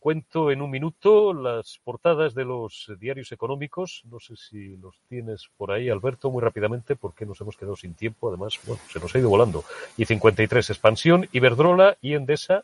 cuento 0.06 0.52
en 0.52 0.62
un 0.62 0.70
minuto 0.70 1.34
las 1.34 1.80
portadas 1.82 2.32
de 2.32 2.44
los 2.44 2.92
diarios 3.00 3.32
económicos. 3.32 4.04
No 4.08 4.20
sé 4.20 4.36
si 4.36 4.76
los 4.76 5.00
tienes 5.08 5.48
por 5.56 5.72
ahí, 5.72 5.88
Alberto, 5.88 6.30
muy 6.30 6.40
rápidamente, 6.40 6.94
porque 6.94 7.26
nos 7.26 7.40
hemos 7.40 7.56
quedado 7.56 7.74
sin 7.74 7.94
tiempo. 7.94 8.28
Además, 8.28 8.56
bueno, 8.64 8.80
se 8.88 9.00
nos 9.00 9.12
ha 9.12 9.18
ido 9.18 9.28
volando. 9.28 9.64
Y 9.96 10.04
53, 10.04 10.70
expansión, 10.70 11.28
Iberdrola 11.32 11.98
y 12.00 12.14
Endesa 12.14 12.62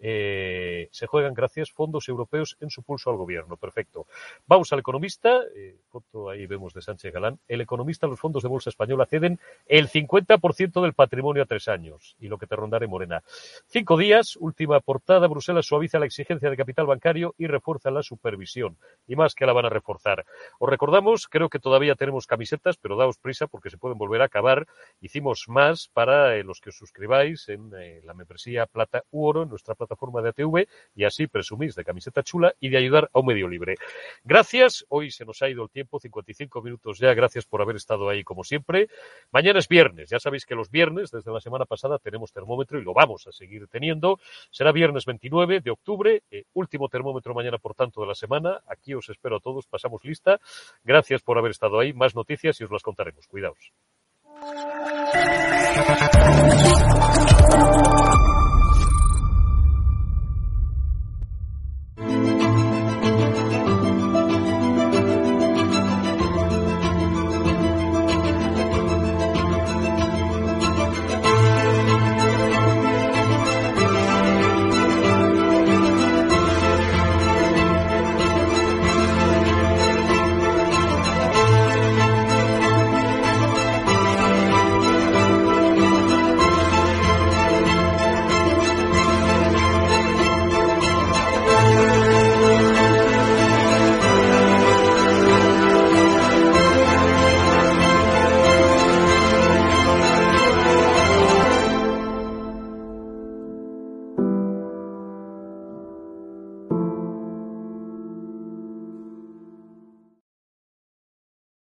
eh, 0.00 0.88
se 0.92 1.06
juegan 1.06 1.34
gracias 1.34 1.72
fondos 1.72 2.08
europeos 2.08 2.56
en 2.60 2.70
su 2.70 2.82
pulso 2.82 3.10
al 3.10 3.16
gobierno. 3.16 3.56
Perfecto. 3.56 4.06
Vamos 4.46 4.72
al 4.72 4.78
economista. 4.78 5.40
Eh, 5.54 5.76
foto 5.88 6.30
ahí 6.30 6.46
vemos 6.46 6.72
de 6.74 6.82
Sánchez 6.82 7.12
Galán. 7.12 7.38
El 7.48 7.60
economista, 7.60 8.06
los 8.06 8.20
fondos 8.20 8.42
de 8.42 8.48
bolsa 8.48 8.70
española 8.70 9.06
ceden 9.06 9.38
el 9.66 9.88
50% 9.88 10.82
del 10.82 10.92
patrimonio 10.92 11.42
a 11.42 11.46
tres 11.46 11.68
años 11.68 12.16
y 12.20 12.28
lo 12.28 12.38
que 12.38 12.46
te 12.46 12.56
rondaré 12.56 12.86
Morena. 12.86 13.22
Cinco 13.66 13.96
días, 13.96 14.36
última 14.36 14.80
portada. 14.80 15.26
Bruselas 15.26 15.66
suaviza 15.66 15.98
la 15.98 16.06
exigencia 16.06 16.48
de 16.48 16.56
capital 16.56 16.86
bancario 16.86 17.34
y 17.36 17.46
refuerza 17.46 17.90
la 17.90 18.02
supervisión. 18.02 18.76
Y 19.06 19.16
más 19.16 19.34
que 19.34 19.46
la 19.46 19.52
van 19.52 19.66
a 19.66 19.70
reforzar. 19.70 20.24
Os 20.58 20.70
recordamos, 20.70 21.26
creo 21.26 21.48
que 21.48 21.58
todavía 21.58 21.96
tenemos 21.96 22.26
camisetas, 22.26 22.76
pero 22.76 22.96
daos 22.96 23.18
prisa 23.18 23.46
porque 23.46 23.70
se 23.70 23.78
pueden 23.78 23.98
volver 23.98 24.22
a 24.22 24.26
acabar. 24.26 24.66
Hicimos 25.00 25.48
más 25.48 25.88
para 25.88 26.36
eh, 26.36 26.44
los 26.44 26.60
que 26.60 26.70
os 26.70 26.76
suscribáis 26.76 27.48
en 27.48 27.70
la 28.04 28.14
membresía 28.14 28.66
Plata 28.66 29.02
u 29.10 29.26
Oro, 29.26 29.42
en 29.42 29.48
nuestra 29.48 29.74
plataforma 29.74 29.87
plataforma 29.88 30.20
de 30.22 30.28
ATV 30.30 30.68
y 30.94 31.04
así 31.04 31.26
presumís 31.26 31.74
de 31.74 31.84
camiseta 31.84 32.22
chula 32.22 32.54
y 32.60 32.68
de 32.68 32.76
ayudar 32.76 33.10
a 33.12 33.20
un 33.20 33.26
medio 33.26 33.48
libre. 33.48 33.76
Gracias, 34.22 34.84
hoy 34.88 35.10
se 35.10 35.24
nos 35.24 35.40
ha 35.42 35.48
ido 35.48 35.62
el 35.62 35.70
tiempo, 35.70 35.98
55 35.98 36.62
minutos 36.62 36.98
ya, 36.98 37.14
gracias 37.14 37.46
por 37.46 37.62
haber 37.62 37.76
estado 37.76 38.08
ahí 38.08 38.22
como 38.22 38.44
siempre. 38.44 38.88
Mañana 39.30 39.58
es 39.58 39.68
viernes, 39.68 40.10
ya 40.10 40.20
sabéis 40.20 40.44
que 40.44 40.54
los 40.54 40.70
viernes, 40.70 41.10
desde 41.10 41.32
la 41.32 41.40
semana 41.40 41.64
pasada, 41.64 41.98
tenemos 41.98 42.32
termómetro 42.32 42.78
y 42.78 42.84
lo 42.84 42.92
vamos 42.92 43.26
a 43.26 43.32
seguir 43.32 43.66
teniendo. 43.68 44.18
Será 44.50 44.72
viernes 44.72 45.06
29 45.06 45.60
de 45.60 45.70
octubre, 45.70 46.22
eh, 46.30 46.44
último 46.52 46.88
termómetro 46.88 47.34
mañana, 47.34 47.58
por 47.58 47.74
tanto, 47.74 48.00
de 48.02 48.06
la 48.06 48.14
semana. 48.14 48.60
Aquí 48.66 48.94
os 48.94 49.08
espero 49.08 49.36
a 49.36 49.40
todos, 49.40 49.66
pasamos 49.66 50.04
lista. 50.04 50.38
Gracias 50.84 51.22
por 51.22 51.38
haber 51.38 51.52
estado 51.52 51.78
ahí, 51.78 51.92
más 51.92 52.14
noticias 52.14 52.60
y 52.60 52.64
os 52.64 52.70
las 52.70 52.82
contaremos. 52.82 53.26
Cuidaos. 53.26 53.72